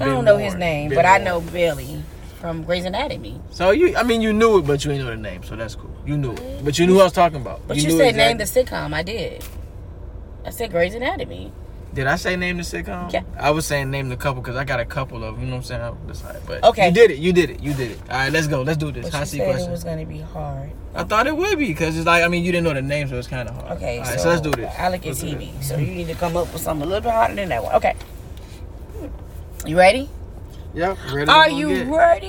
I 0.00 0.04
don't 0.04 0.24
know 0.26 0.36
his 0.36 0.54
name, 0.54 0.90
Ben 0.90 0.96
but 0.96 1.06
I 1.06 1.16
know 1.18 1.40
Billy 1.40 2.02
from 2.40 2.62
Grey's 2.64 2.84
Anatomy. 2.84 3.40
So 3.52 3.70
you, 3.70 3.96
I 3.96 4.02
mean, 4.02 4.20
you 4.20 4.32
knew 4.34 4.58
it, 4.58 4.66
but 4.66 4.84
you 4.84 4.90
didn't 4.90 5.06
know 5.06 5.12
the 5.12 5.16
name, 5.16 5.42
so 5.44 5.56
that's 5.56 5.74
cool. 5.74 5.94
You 6.04 6.18
knew 6.18 6.32
it, 6.32 6.64
but 6.64 6.78
you 6.78 6.86
knew 6.86 6.94
who 6.94 7.00
I 7.00 7.04
was 7.04 7.12
talking 7.12 7.40
about. 7.40 7.66
But 7.66 7.78
you, 7.78 7.88
knew 7.88 7.96
said 7.96 8.16
name 8.16 8.36
the 8.36 8.44
sitcom. 8.44 8.92
I 8.92 9.02
did. 9.02 9.42
I 10.44 10.50
said 10.50 10.70
Grey's 10.72 10.94
Anatomy. 10.94 11.52
Did 11.94 12.06
I 12.06 12.16
say 12.16 12.36
name 12.36 12.56
the 12.56 12.62
sitcom? 12.62 13.12
Yeah. 13.12 13.22
I 13.38 13.50
was 13.50 13.66
saying 13.66 13.90
name 13.90 14.08
the 14.08 14.16
couple 14.16 14.40
because 14.40 14.56
I 14.56 14.64
got 14.64 14.80
a 14.80 14.84
couple 14.86 15.22
of 15.24 15.38
you 15.38 15.44
know 15.46 15.56
what 15.56 15.70
I'm 15.70 15.96
saying. 16.06 16.40
But 16.46 16.64
Okay. 16.64 16.86
you 16.88 16.92
did 16.94 17.10
it. 17.10 17.18
You 17.18 17.32
did 17.34 17.50
it. 17.50 17.62
You 17.62 17.74
did 17.74 17.90
it. 17.92 17.98
All 18.10 18.16
right, 18.16 18.32
let's 18.32 18.46
go. 18.46 18.62
Let's 18.62 18.78
do 18.78 18.90
this. 18.90 19.04
But 19.04 19.12
Hot 19.12 19.20
you 19.20 19.26
seat 19.26 19.44
question. 19.44 19.68
it 19.68 19.70
was 19.70 19.84
gonna 19.84 20.06
be 20.06 20.20
hard. 20.20 20.70
I 20.94 21.04
thought 21.04 21.26
it 21.26 21.36
would 21.36 21.58
be 21.58 21.66
because 21.66 21.96
it's 21.98 22.06
like 22.06 22.22
I 22.24 22.28
mean 22.28 22.44
you 22.44 22.52
didn't 22.52 22.64
know 22.64 22.72
the 22.74 22.80
name, 22.82 23.08
so 23.08 23.18
it's 23.18 23.28
kind 23.28 23.46
of 23.48 23.54
hard. 23.54 23.72
Okay, 23.76 23.98
All 23.98 24.04
so, 24.06 24.16
so 24.16 24.28
let's 24.30 24.40
do 24.40 24.52
this. 24.52 24.72
Alec 24.78 25.04
is 25.06 25.22
TV. 25.22 25.52
this. 25.58 25.68
So 25.68 25.76
you 25.76 25.92
need 25.92 26.06
to 26.08 26.14
come 26.14 26.34
up 26.36 26.50
with 26.52 26.62
something 26.62 26.82
a 26.86 26.88
little 26.88 27.02
bit 27.02 27.12
harder 27.12 27.34
than 27.34 27.50
that 27.50 27.62
one. 27.62 27.74
Okay. 27.74 27.94
You 29.66 29.76
ready? 29.78 30.08
Yep. 30.74 30.96
Ready 31.12 31.30
Are 31.30 31.50
you 31.50 31.68
get. 31.68 31.86
ready? 31.88 32.28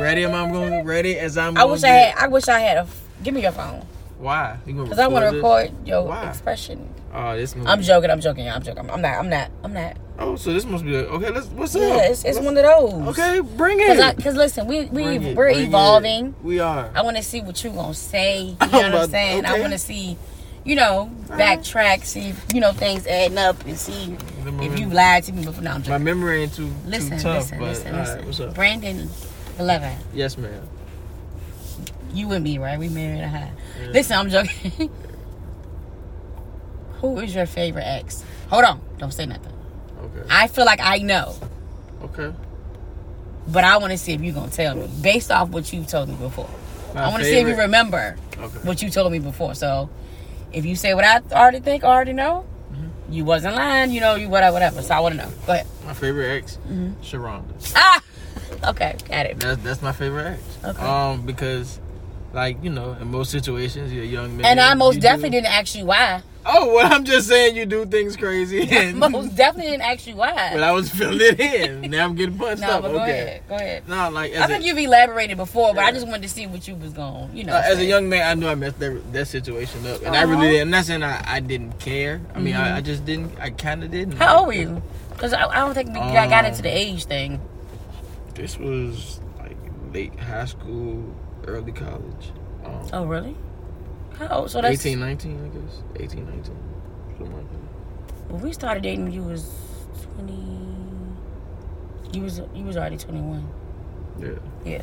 ready? 0.00 0.24
Am 0.24 0.34
I 0.34 0.50
going 0.50 0.84
ready 0.86 1.18
as 1.18 1.36
I'm? 1.36 1.56
I 1.58 1.64
wish 1.64 1.84
I 1.84 1.88
get. 1.88 2.14
had. 2.14 2.24
I 2.24 2.28
wish 2.28 2.48
I 2.48 2.58
had 2.60 2.76
a. 2.78 2.86
Give 3.22 3.34
me 3.34 3.42
your 3.42 3.52
phone, 3.52 3.84
Why? 4.18 4.58
You 4.66 4.72
gonna 4.74 4.88
cause 4.88 4.98
I 4.98 5.06
want 5.08 5.24
to 5.26 5.30
this? 5.30 5.42
record 5.42 5.86
your 5.86 6.04
Why? 6.06 6.28
expression. 6.28 6.88
Oh, 7.12 7.36
this. 7.36 7.54
Movie. 7.54 7.68
I'm 7.68 7.82
joking. 7.82 8.10
I'm 8.10 8.20
joking. 8.20 8.48
I'm 8.48 8.62
joking. 8.62 8.90
I'm 8.90 9.00
not. 9.02 9.18
I'm 9.18 9.28
not. 9.28 9.50
I'm 9.62 9.72
not. 9.74 9.96
Oh, 10.18 10.36
so 10.36 10.52
this 10.54 10.64
must 10.64 10.84
be 10.84 10.94
a, 10.94 11.00
okay. 11.00 11.30
Let's. 11.30 11.46
What's 11.48 11.74
up? 11.76 11.82
Yeah, 11.82 12.08
it's, 12.10 12.24
it's 12.24 12.38
one 12.40 12.56
of 12.56 12.64
those. 12.64 13.08
Okay, 13.18 13.40
bring 13.40 13.78
it. 13.80 14.22
Cause 14.22 14.34
listen, 14.34 14.66
we 14.66 14.86
we 14.86 15.16
it, 15.16 15.20
we're 15.22 15.34
bring 15.34 15.58
it. 15.60 15.68
evolving. 15.68 16.34
We 16.42 16.60
are. 16.60 16.90
I 16.94 17.02
want 17.02 17.18
to 17.18 17.22
see 17.22 17.42
what 17.42 17.62
you 17.62 17.70
gonna 17.70 17.92
say. 17.94 18.56
You 18.62 18.68
know 18.70 18.90
what 18.90 18.94
I'm 18.94 19.10
saying? 19.10 19.44
I 19.46 19.60
want 19.60 19.72
to 19.72 19.78
see, 19.78 20.16
you 20.64 20.74
know, 20.76 21.10
backtrack, 21.28 22.04
see, 22.04 22.30
if, 22.30 22.44
you 22.54 22.60
know, 22.60 22.72
things 22.72 23.06
adding 23.06 23.38
up, 23.38 23.62
and 23.66 23.76
see 23.78 24.16
if 24.46 24.78
you 24.78 24.86
lied 24.88 25.24
to 25.24 25.32
me 25.32 25.44
before. 25.44 25.62
No, 25.62 25.70
I'm 25.72 25.80
My 25.80 25.86
joking. 25.86 26.04
memory 26.04 26.42
ain't 26.42 26.54
too 26.54 26.70
Listen, 26.86 27.16
too 27.18 27.22
tough, 27.22 27.36
listen, 27.42 27.58
but 27.58 27.64
listen, 27.68 27.94
all 27.94 27.98
right, 28.00 28.08
listen. 28.08 28.26
what's 28.26 28.40
up? 28.40 28.54
Brandon, 28.54 29.08
eleven. 29.58 29.96
Yes, 30.14 30.36
ma'am. 30.38 30.66
You 32.16 32.32
and 32.32 32.42
me, 32.42 32.58
right? 32.58 32.78
We 32.78 32.88
married 32.88 33.20
a 33.20 33.28
high. 33.28 33.52
Yeah. 33.80 33.88
Listen, 33.88 34.16
I'm 34.18 34.30
joking. 34.30 34.90
Who 37.00 37.18
is 37.18 37.34
your 37.34 37.46
favorite 37.46 37.84
ex? 37.84 38.24
Hold 38.48 38.64
on, 38.64 38.80
don't 38.98 39.12
say 39.12 39.26
nothing. 39.26 39.52
Okay. 40.00 40.26
I 40.30 40.46
feel 40.48 40.64
like 40.64 40.80
I 40.80 40.98
know, 40.98 41.34
Okay. 42.02 42.32
but 43.48 43.64
I 43.64 43.76
want 43.76 43.92
to 43.92 43.98
see 43.98 44.12
if 44.12 44.20
you're 44.22 44.34
gonna 44.34 44.50
tell 44.50 44.74
me 44.76 44.88
based 45.02 45.30
off 45.30 45.50
what 45.50 45.72
you've 45.72 45.86
told 45.88 46.08
me 46.08 46.14
before. 46.14 46.48
My 46.94 47.04
I 47.04 47.08
want 47.08 47.22
to 47.22 47.28
see 47.28 47.36
if 47.38 47.46
you 47.48 47.56
remember 47.56 48.16
Okay. 48.38 48.58
what 48.60 48.82
you 48.82 48.90
told 48.90 49.12
me 49.12 49.18
before. 49.18 49.54
So, 49.54 49.90
if 50.52 50.64
you 50.64 50.74
say 50.76 50.94
what 50.94 51.04
I 51.04 51.20
already 51.32 51.60
think, 51.60 51.84
I 51.84 51.88
already 51.88 52.12
know, 52.14 52.46
Mm-hmm. 52.72 53.12
you 53.12 53.24
wasn't 53.24 53.54
lying. 53.54 53.90
You 53.92 54.00
know, 54.00 54.14
you 54.16 54.28
whatever, 54.28 54.54
whatever. 54.54 54.82
So 54.82 54.92
I 54.94 54.98
want 55.00 55.14
to 55.14 55.18
know. 55.24 55.30
Go 55.46 55.52
ahead. 55.52 55.66
My 55.86 55.94
favorite 55.94 56.34
ex, 56.36 56.58
Mhm. 56.68 56.94
Sharonda. 57.02 57.72
Ah, 57.76 58.02
okay, 58.70 58.96
got 59.08 59.26
it. 59.26 59.38
That's 59.38 59.62
that's 59.62 59.82
my 59.82 59.92
favorite 59.92 60.38
ex. 60.38 60.42
Okay. 60.64 60.82
Um, 60.82 61.22
because, 61.26 61.78
like 62.36 62.62
you 62.62 62.70
know, 62.70 62.92
in 63.00 63.10
most 63.10 63.30
situations, 63.32 63.92
you're 63.92 64.04
a 64.04 64.06
young 64.06 64.36
man. 64.36 64.46
And 64.46 64.60
I 64.60 64.74
most 64.74 65.00
definitely 65.00 65.30
do- 65.30 65.36
didn't 65.42 65.54
ask 65.54 65.74
you 65.74 65.86
why. 65.86 66.22
Oh, 66.48 66.74
well, 66.74 66.92
I'm 66.92 67.04
just 67.04 67.26
saying 67.26 67.56
you 67.56 67.66
do 67.66 67.84
things 67.86 68.16
crazy. 68.16 68.68
And, 68.70 68.98
most 68.98 69.34
definitely 69.34 69.72
didn't 69.72 69.82
ask 69.82 70.06
you 70.06 70.14
why. 70.14 70.50
but. 70.54 70.62
I 70.62 70.70
was 70.70 70.88
filling 70.88 71.18
it 71.20 71.40
in. 71.40 71.90
Now 71.90 72.04
I'm 72.04 72.14
getting 72.14 72.38
punched 72.38 72.62
No, 72.62 72.68
up. 72.68 72.82
but 72.82 72.92
go 72.92 73.02
okay. 73.02 73.10
ahead. 73.20 73.42
Go 73.48 73.54
ahead. 73.56 73.88
No, 73.88 74.10
like 74.10 74.32
I 74.36 74.46
think 74.46 74.62
a, 74.62 74.66
you've 74.66 74.78
elaborated 74.78 75.38
before, 75.38 75.74
but 75.74 75.82
I 75.82 75.90
just 75.90 76.06
wanted 76.06 76.22
to 76.22 76.28
see 76.28 76.46
what 76.46 76.68
you 76.68 76.76
was 76.76 76.92
going. 76.92 77.36
You 77.36 77.42
know, 77.44 77.52
uh, 77.54 77.62
as 77.66 77.78
a 77.80 77.84
young 77.84 78.08
man, 78.08 78.22
I 78.30 78.34
knew 78.38 78.46
I 78.46 78.54
messed 78.54 78.78
that, 78.78 79.12
that 79.12 79.26
situation 79.26 79.84
up, 79.88 80.02
and 80.02 80.14
I 80.14 80.22
Uh-huh. 80.22 80.32
really 80.34 80.50
did. 80.50 80.60
I'm 80.60 80.70
not 80.70 80.84
saying 80.84 81.02
I, 81.02 81.20
I 81.26 81.40
didn't 81.40 81.80
care. 81.80 82.20
I 82.32 82.38
mean, 82.38 82.54
I, 82.54 82.76
I 82.76 82.80
just 82.80 83.04
didn't. 83.04 83.32
I 83.40 83.50
kind 83.50 83.82
of 83.82 83.90
didn't. 83.90 84.12
Mm-hmm. 84.14 84.22
How 84.22 84.38
old 84.38 84.46
were 84.46 84.52
you? 84.52 84.80
Because 85.10 85.32
I, 85.32 85.46
I 85.48 85.56
don't 85.64 85.74
think 85.74 85.88
we 85.88 85.94
got, 85.94 86.28
got 86.30 86.44
Um, 86.44 86.50
into 86.52 86.62
the 86.62 86.68
age 86.68 87.06
thing. 87.06 87.40
This 88.34 88.56
was 88.56 89.20
like 89.40 89.56
late 89.92 90.16
high 90.20 90.44
school, 90.44 91.12
early 91.46 91.72
college. 91.72 92.32
Um, 92.64 92.88
Oh, 92.92 93.04
really? 93.06 93.36
How 94.18 94.28
old? 94.28 94.50
So 94.50 94.60
that's 94.62 94.84
18, 94.86 94.98
19, 95.00 95.44
I 95.44 95.58
guess. 95.58 95.82
18, 96.10 96.24
19. 96.26 96.44
Something 96.44 97.32
like 97.36 97.50
that. 97.50 98.32
When 98.32 98.42
we 98.42 98.52
started 98.52 98.82
dating, 98.82 99.04
when 99.04 99.12
you 99.12 99.22
was 99.22 99.50
twenty. 100.14 100.58
You 102.12 102.22
was 102.22 102.40
you 102.54 102.64
was 102.64 102.76
already 102.76 102.96
twenty 102.96 103.20
one. 103.20 103.48
Yeah. 104.18 104.28
Yeah. 104.64 104.82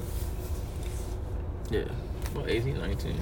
Yeah. 1.72 1.84
About 2.34 2.50
18, 2.50 2.78
19. 2.80 3.16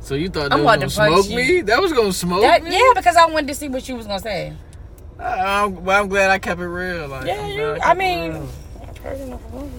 So 0.00 0.14
you 0.14 0.28
thought 0.28 0.50
that 0.50 0.52
I'm 0.52 0.64
was 0.64 0.76
gonna 0.76 0.90
smoke 0.90 1.28
you. 1.28 1.36
me? 1.36 1.60
That 1.62 1.80
was 1.80 1.92
gonna 1.92 2.12
smoke 2.12 2.42
That, 2.42 2.62
me? 2.62 2.72
yeah, 2.72 2.92
because 2.94 3.16
I 3.16 3.26
wanted 3.26 3.48
to 3.48 3.54
see 3.54 3.68
what 3.68 3.88
you 3.88 3.96
was 3.96 4.06
gonna 4.06 4.20
say. 4.20 4.52
I, 5.18 5.64
am 5.64 5.84
well, 5.84 6.00
I'm 6.02 6.08
glad 6.08 6.30
I 6.30 6.38
kept 6.38 6.60
it 6.60 6.64
real. 6.66 7.08
Like, 7.08 7.26
Yeah, 7.26 7.40
I'm 7.40 7.50
you- 7.50 7.56
glad 7.56 7.80
I 7.80 7.94
kept 9.08 9.20
it 9.20 9.26
mean, 9.26 9.38
real. 9.52 9.70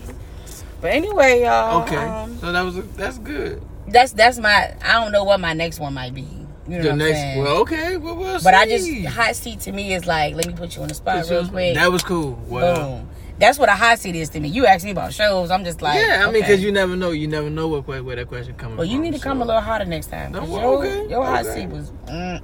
But 0.81 0.91
anyway, 0.91 1.41
y'all. 1.43 1.83
Okay, 1.83 1.95
um, 1.95 2.37
so 2.39 2.51
that 2.51 2.61
was 2.61 2.77
a, 2.77 2.81
that's 2.81 3.17
good. 3.19 3.61
that's 3.87 4.11
that's 4.13 4.37
my. 4.37 4.75
I 4.83 4.93
don't 4.93 5.11
know 5.11 5.23
what 5.23 5.39
my 5.39 5.53
next 5.53 5.79
one 5.79 5.93
might 5.93 6.13
be. 6.13 6.27
You 6.67 6.79
know 6.79 6.83
the 6.83 6.95
next, 6.97 7.17
saying? 7.17 7.43
well, 7.43 7.57
okay, 7.61 7.97
well, 7.97 8.15
we'll 8.15 8.41
but 8.43 8.53
I 8.53 8.67
just 8.67 8.89
hot 9.05 9.35
seat 9.35 9.61
to 9.61 9.71
me 9.71 9.93
is 9.93 10.05
like 10.05 10.35
let 10.35 10.47
me 10.47 10.53
put 10.53 10.75
you 10.75 10.81
on 10.81 10.89
the 10.89 10.93
spot 10.93 11.29
real 11.29 11.47
quick. 11.47 11.75
That 11.75 11.91
was 11.91 12.03
cool. 12.03 12.39
Well, 12.47 12.97
Boom. 12.99 13.09
That's 13.39 13.59
what 13.59 13.69
a 13.69 13.73
hot 13.73 13.99
seat 13.99 14.15
is 14.15 14.29
to 14.29 14.39
me. 14.39 14.49
You 14.49 14.65
ask 14.65 14.83
me 14.83 14.89
about 14.91 15.13
shows, 15.13 15.51
I'm 15.51 15.63
just 15.63 15.81
like, 15.81 15.95
yeah, 15.95 16.25
I 16.27 16.31
mean, 16.31 16.41
because 16.41 16.63
you 16.63 16.71
never 16.71 16.95
know. 16.95 17.11
You 17.11 17.27
never 17.27 17.49
know 17.51 17.67
what 17.67 17.85
que- 17.85 18.01
where 18.01 18.15
that 18.15 18.27
question 18.27 18.55
coming 18.55 18.77
Well, 18.77 18.87
from. 18.87 18.93
you 18.95 18.99
need 18.99 19.13
to 19.13 19.19
come 19.19 19.41
a 19.41 19.45
little 19.45 19.61
hotter 19.61 19.85
next 19.85 20.07
time. 20.07 20.31
No, 20.31 20.43
your, 20.45 20.83
okay, 20.83 21.07
your 21.09 21.23
hot 21.23 21.45
okay. 21.45 21.61
seat 21.61 21.69
was 21.69 21.91
mm, 22.07 22.41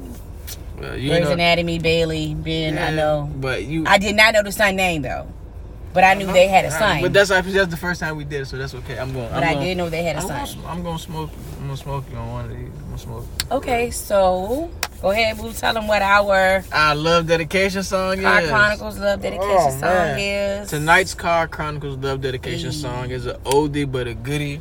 Well, 0.80 0.96
you 0.96 1.10
Grey's 1.10 1.24
know, 1.26 1.32
Anatomy, 1.32 1.80
Bailey, 1.80 2.36
Ben. 2.36 2.78
I 2.78 2.92
know. 2.96 3.30
but 3.38 3.64
you. 3.66 3.84
I 3.88 3.98
did 3.98 4.16
not 4.16 4.36
know 4.36 4.44
the 4.44 4.52
son 4.52 4.76
name 4.76 5.02
though, 5.02 5.28
but 5.94 6.04
I 6.04 6.14
knew 6.16 6.26
they 6.32 6.48
had 6.48 6.66
a 6.66 6.72
son. 6.72 7.02
But 7.02 7.14
that's 7.14 7.30
that's 7.30 7.68
the 7.68 7.78
first 7.78 8.00
time 8.00 8.18
we 8.18 8.24
did 8.24 8.42
it, 8.42 8.46
so 8.46 8.58
that's 8.58 8.74
okay. 8.76 8.98
I'm 9.00 9.14
going. 9.14 9.30
But 9.30 9.44
I'm 9.44 9.58
I 9.58 9.64
did 9.64 9.78
know 9.78 9.90
they 9.90 10.04
had 10.04 10.16
a 10.18 10.20
I'm 10.20 10.28
gonna, 10.28 10.68
I'm 10.68 10.84
gonna 10.84 11.00
smoke. 11.00 11.30
I'm 11.60 11.66
gonna 11.68 11.78
smoke 11.78 12.06
you 12.12 12.18
on 12.18 12.32
one 12.32 12.46
of 12.46 12.52
these. 12.52 12.68
I'm 12.68 12.86
gonna 12.86 12.98
smoke. 12.98 13.26
Okay, 13.52 13.92
so 13.92 14.70
go 15.02 15.12
ahead, 15.12 15.38
boo. 15.38 15.54
Tell 15.54 15.74
them 15.74 15.88
what 15.88 16.02
our 16.02 16.64
I 16.72 16.94
love 16.94 17.28
dedication 17.28 17.84
song 17.84 18.22
Car 18.22 18.42
is. 18.42 18.50
Chronicles 18.50 19.00
Love 19.00 19.22
Dedication 19.22 19.50
Oh, 19.56 19.70
song 19.70 19.82
man. 19.82 20.62
is. 20.64 20.70
Tonight's 20.70 21.14
Car 21.14 21.48
Chronicles 21.48 21.98
Love 21.98 22.22
Dedication 22.22 22.72
song 22.72 23.12
is 23.12 23.26
an 23.26 23.38
oldie 23.44 23.90
but 23.90 24.08
a 24.08 24.14
goodie. 24.14 24.60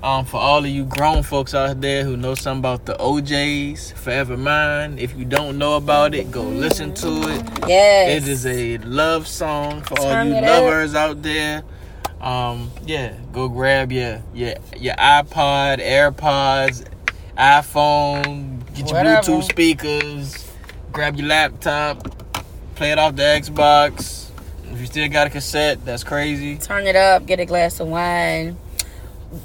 Um, 0.00 0.24
for 0.24 0.36
all 0.36 0.58
of 0.58 0.66
you 0.66 0.84
grown 0.84 1.24
folks 1.24 1.54
out 1.54 1.80
there 1.80 2.04
who 2.04 2.16
know 2.16 2.36
something 2.36 2.60
about 2.60 2.86
the 2.86 3.00
O'Jays, 3.02 3.90
Forever 3.92 4.36
Mine. 4.36 4.96
If 4.96 5.16
you 5.18 5.24
don't 5.24 5.58
know 5.58 5.76
about 5.76 6.14
it, 6.14 6.30
go 6.30 6.42
listen 6.42 6.94
to 6.94 7.08
it. 7.28 7.44
Yes. 7.66 8.22
It 8.22 8.28
is 8.28 8.46
a 8.46 8.78
love 8.78 9.26
song 9.26 9.82
for 9.82 9.98
all 9.98 10.24
you 10.24 10.34
it 10.34 10.44
up. 10.44 10.62
lovers 10.62 10.94
out 10.94 11.22
there. 11.22 11.64
Um, 12.20 12.70
yeah, 12.84 13.14
go 13.32 13.48
grab 13.48 13.90
your 13.90 14.22
your 14.34 14.54
your 14.76 14.94
iPod, 14.94 15.80
AirPods, 15.80 16.86
iPhone, 17.36 18.64
get 18.74 18.90
your 18.90 18.98
Whatever. 18.98 19.22
Bluetooth 19.22 19.50
speakers, 19.50 20.52
grab 20.92 21.16
your 21.16 21.26
laptop, 21.26 22.08
play 22.76 22.92
it 22.92 22.98
off 22.98 23.16
the 23.16 23.22
Xbox. 23.22 24.30
If 24.72 24.80
you 24.80 24.86
still 24.86 25.08
got 25.08 25.26
a 25.26 25.30
cassette, 25.30 25.84
that's 25.84 26.04
crazy. 26.04 26.56
Turn 26.58 26.86
it 26.86 26.94
up. 26.96 27.26
Get 27.26 27.40
a 27.40 27.44
glass 27.46 27.80
of 27.80 27.88
wine. 27.88 28.56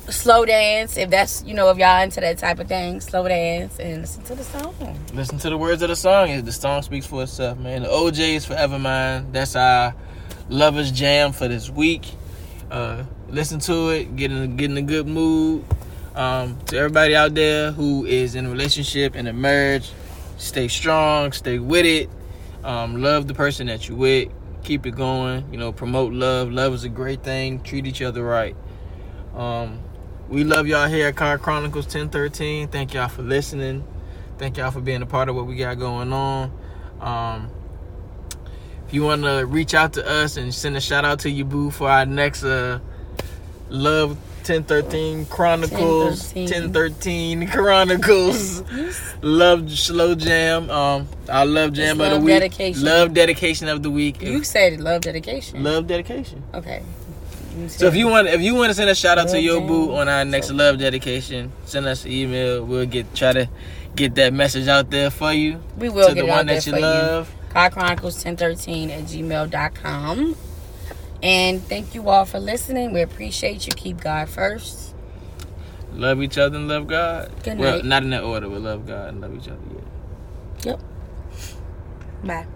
Slow 0.10 0.46
dance 0.46 0.96
if 0.96 1.10
that's 1.10 1.44
you 1.44 1.54
know 1.54 1.70
if 1.70 1.78
y'all 1.78 2.02
into 2.02 2.22
that 2.22 2.38
type 2.38 2.60
of 2.60 2.68
thing. 2.68 3.02
Slow 3.02 3.28
dance 3.28 3.80
and 3.80 4.02
listen 4.02 4.24
to 4.24 4.36
the 4.36 4.44
song. 4.44 5.00
Listen 5.14 5.38
to 5.40 5.50
the 5.50 5.58
words 5.58 5.82
of 5.82 5.90
the 5.90 5.96
song. 5.96 6.44
The 6.44 6.52
song 6.54 6.82
speaks 6.84 7.06
for 7.06 7.24
itself, 7.24 7.58
man. 7.58 7.84
The 7.84 7.92
O'Jays 7.92 8.46
forever 8.46 8.80
mine. 8.80 9.32
That's 9.34 9.58
our 9.58 9.94
lovers 10.48 10.92
jam 10.92 11.34
for 11.34 11.50
this 11.50 11.70
week. 11.70 12.06
Uh, 12.72 13.04
listen 13.30 13.60
to 13.60 13.90
it, 13.90 14.16
get 14.16 14.32
in 14.32 14.56
get 14.56 14.72
in 14.72 14.78
a 14.78 14.82
good 14.82 15.06
mood. 15.06 15.66
Um, 16.16 16.58
to 16.68 16.78
everybody 16.78 17.16
out 17.16 17.34
there 17.34 17.72
who 17.72 18.06
is 18.06 18.36
in 18.36 18.46
a 18.46 18.50
relationship 18.50 19.16
and 19.16 19.28
a 19.28 19.34
marriage, 19.34 19.92
stay 20.38 20.68
strong, 20.68 21.32
stay 21.34 21.60
with 21.60 21.86
it. 21.86 22.10
Um, 22.64 23.02
love 23.02 23.28
the 23.28 23.34
person 23.34 23.68
that 23.68 23.90
you 23.90 23.96
with. 23.96 24.30
Keep 24.64 24.86
it 24.86 24.96
going. 24.96 25.52
You 25.52 25.58
know, 25.58 25.74
promote 25.74 26.14
love. 26.14 26.52
Love 26.52 26.74
is 26.74 26.86
a 26.86 26.90
great 26.90 27.22
thing. 27.22 27.62
Treat 27.64 27.86
each 27.86 28.02
other 28.02 28.24
right. 28.24 28.56
Um, 29.36 29.80
we 30.30 30.44
love 30.44 30.68
y'all 30.68 30.88
here 30.88 31.08
at 31.08 31.16
Car 31.16 31.38
Chronicles 31.38 31.86
1013. 31.86 32.68
Thank 32.68 32.94
y'all 32.94 33.08
for 33.08 33.22
listening. 33.22 33.84
Thank 34.38 34.58
y'all 34.58 34.72
for 34.72 34.82
being 34.82 35.02
a 35.02 35.06
part 35.06 35.30
of 35.30 35.36
what 35.36 35.46
we 35.46 35.56
got 35.56 35.80
going 35.80 36.14
on. 36.14 36.52
Um, 37.00 37.50
if 38.88 38.94
you 38.94 39.04
want 39.04 39.24
to 39.24 39.46
reach 39.46 39.74
out 39.74 39.94
to 39.94 40.08
us 40.08 40.38
and 40.38 40.54
send 40.54 40.76
a 40.78 40.82
shout 40.82 41.06
out 41.06 41.20
to 41.20 41.30
you, 41.30 41.46
boo, 41.46 41.72
for 41.72 41.90
our 41.90 42.06
next 42.06 42.44
uh, 42.44 42.80
Love 43.70 44.18
1013 44.48 45.26
Chronicles, 45.28 46.34
1013. 46.34 46.72
1013 46.74 47.48
Chronicles, 47.48 48.64
Love 49.22 49.72
Slow 49.72 50.16
Jam, 50.16 50.70
um, 50.70 51.08
our 51.30 51.46
Love 51.46 51.74
Jam 51.74 51.92
It's 51.92 51.92
of 51.92 51.98
the 51.98 52.16
love 52.16 52.24
week, 52.24 52.34
dedication. 52.34 52.84
Love 52.84 53.14
Dedication 53.14 53.68
of 53.70 53.84
the 53.84 53.90
week, 53.90 54.22
You 54.22 54.44
said 54.44 54.80
love 54.82 55.02
dedication. 55.02 55.64
Love 55.64 55.88
Dedication. 55.88 56.44
Okay. 56.54 56.84
So 57.68 57.86
if 57.88 57.96
you 57.96 58.08
want, 58.08 58.28
if 58.28 58.42
you 58.42 58.56
want 58.56 58.70
to 58.70 58.74
send 58.74 58.90
a 58.90 58.96
shout 58.96 59.18
out 59.18 59.30
to 59.30 59.40
your 59.40 59.62
boo 59.62 59.96
on 59.96 60.10
our 60.10 60.26
next 60.26 60.52
love 60.52 60.80
dedication, 60.80 61.52
send 61.66 61.86
us 61.86 62.06
an 62.06 62.12
email. 62.12 62.66
We'll 62.66 62.86
get 62.86 63.14
try 63.14 63.34
to 63.34 63.50
get 63.96 64.16
that 64.16 64.34
message 64.34 64.68
out 64.68 64.90
there 64.90 65.12
for 65.12 65.32
you 65.32 65.62
we 65.78 65.88
will 65.90 66.10
to 66.10 66.16
get 66.16 66.26
the 66.26 66.32
out 66.32 66.38
one 66.38 66.46
there 66.48 66.56
that 66.60 66.66
you 66.66 66.80
love. 66.80 67.30
you. 67.30 67.50
Car 67.52 67.70
Chronicles 67.70 68.16
1013 68.16 68.90
at 68.90 69.04
gmail.com. 69.04 70.36
And 71.22 71.62
thank 71.64 71.94
you 71.96 72.10
all 72.10 72.26
for 72.26 72.40
listening. 72.40 72.92
We 72.92 73.02
appreciate 73.02 73.68
you. 73.68 73.74
Keep 73.74 74.02
God 74.02 74.28
first. 74.30 74.94
Love 75.94 76.22
each 76.24 76.38
other 76.38 76.58
and 76.58 76.68
love 76.68 76.88
God. 76.88 77.32
Good 77.44 77.60
Well, 77.60 77.84
not 77.84 78.04
in 78.04 78.10
that 78.10 78.24
order, 78.24 78.50
but 78.50 78.62
love 78.62 78.88
God 78.88 79.10
and 79.10 79.22
love 79.22 79.36
each 79.36 79.48
other. 79.48 79.60
Yeah. 80.64 80.72
Yep. 80.72 80.82
Bye. 82.24 82.48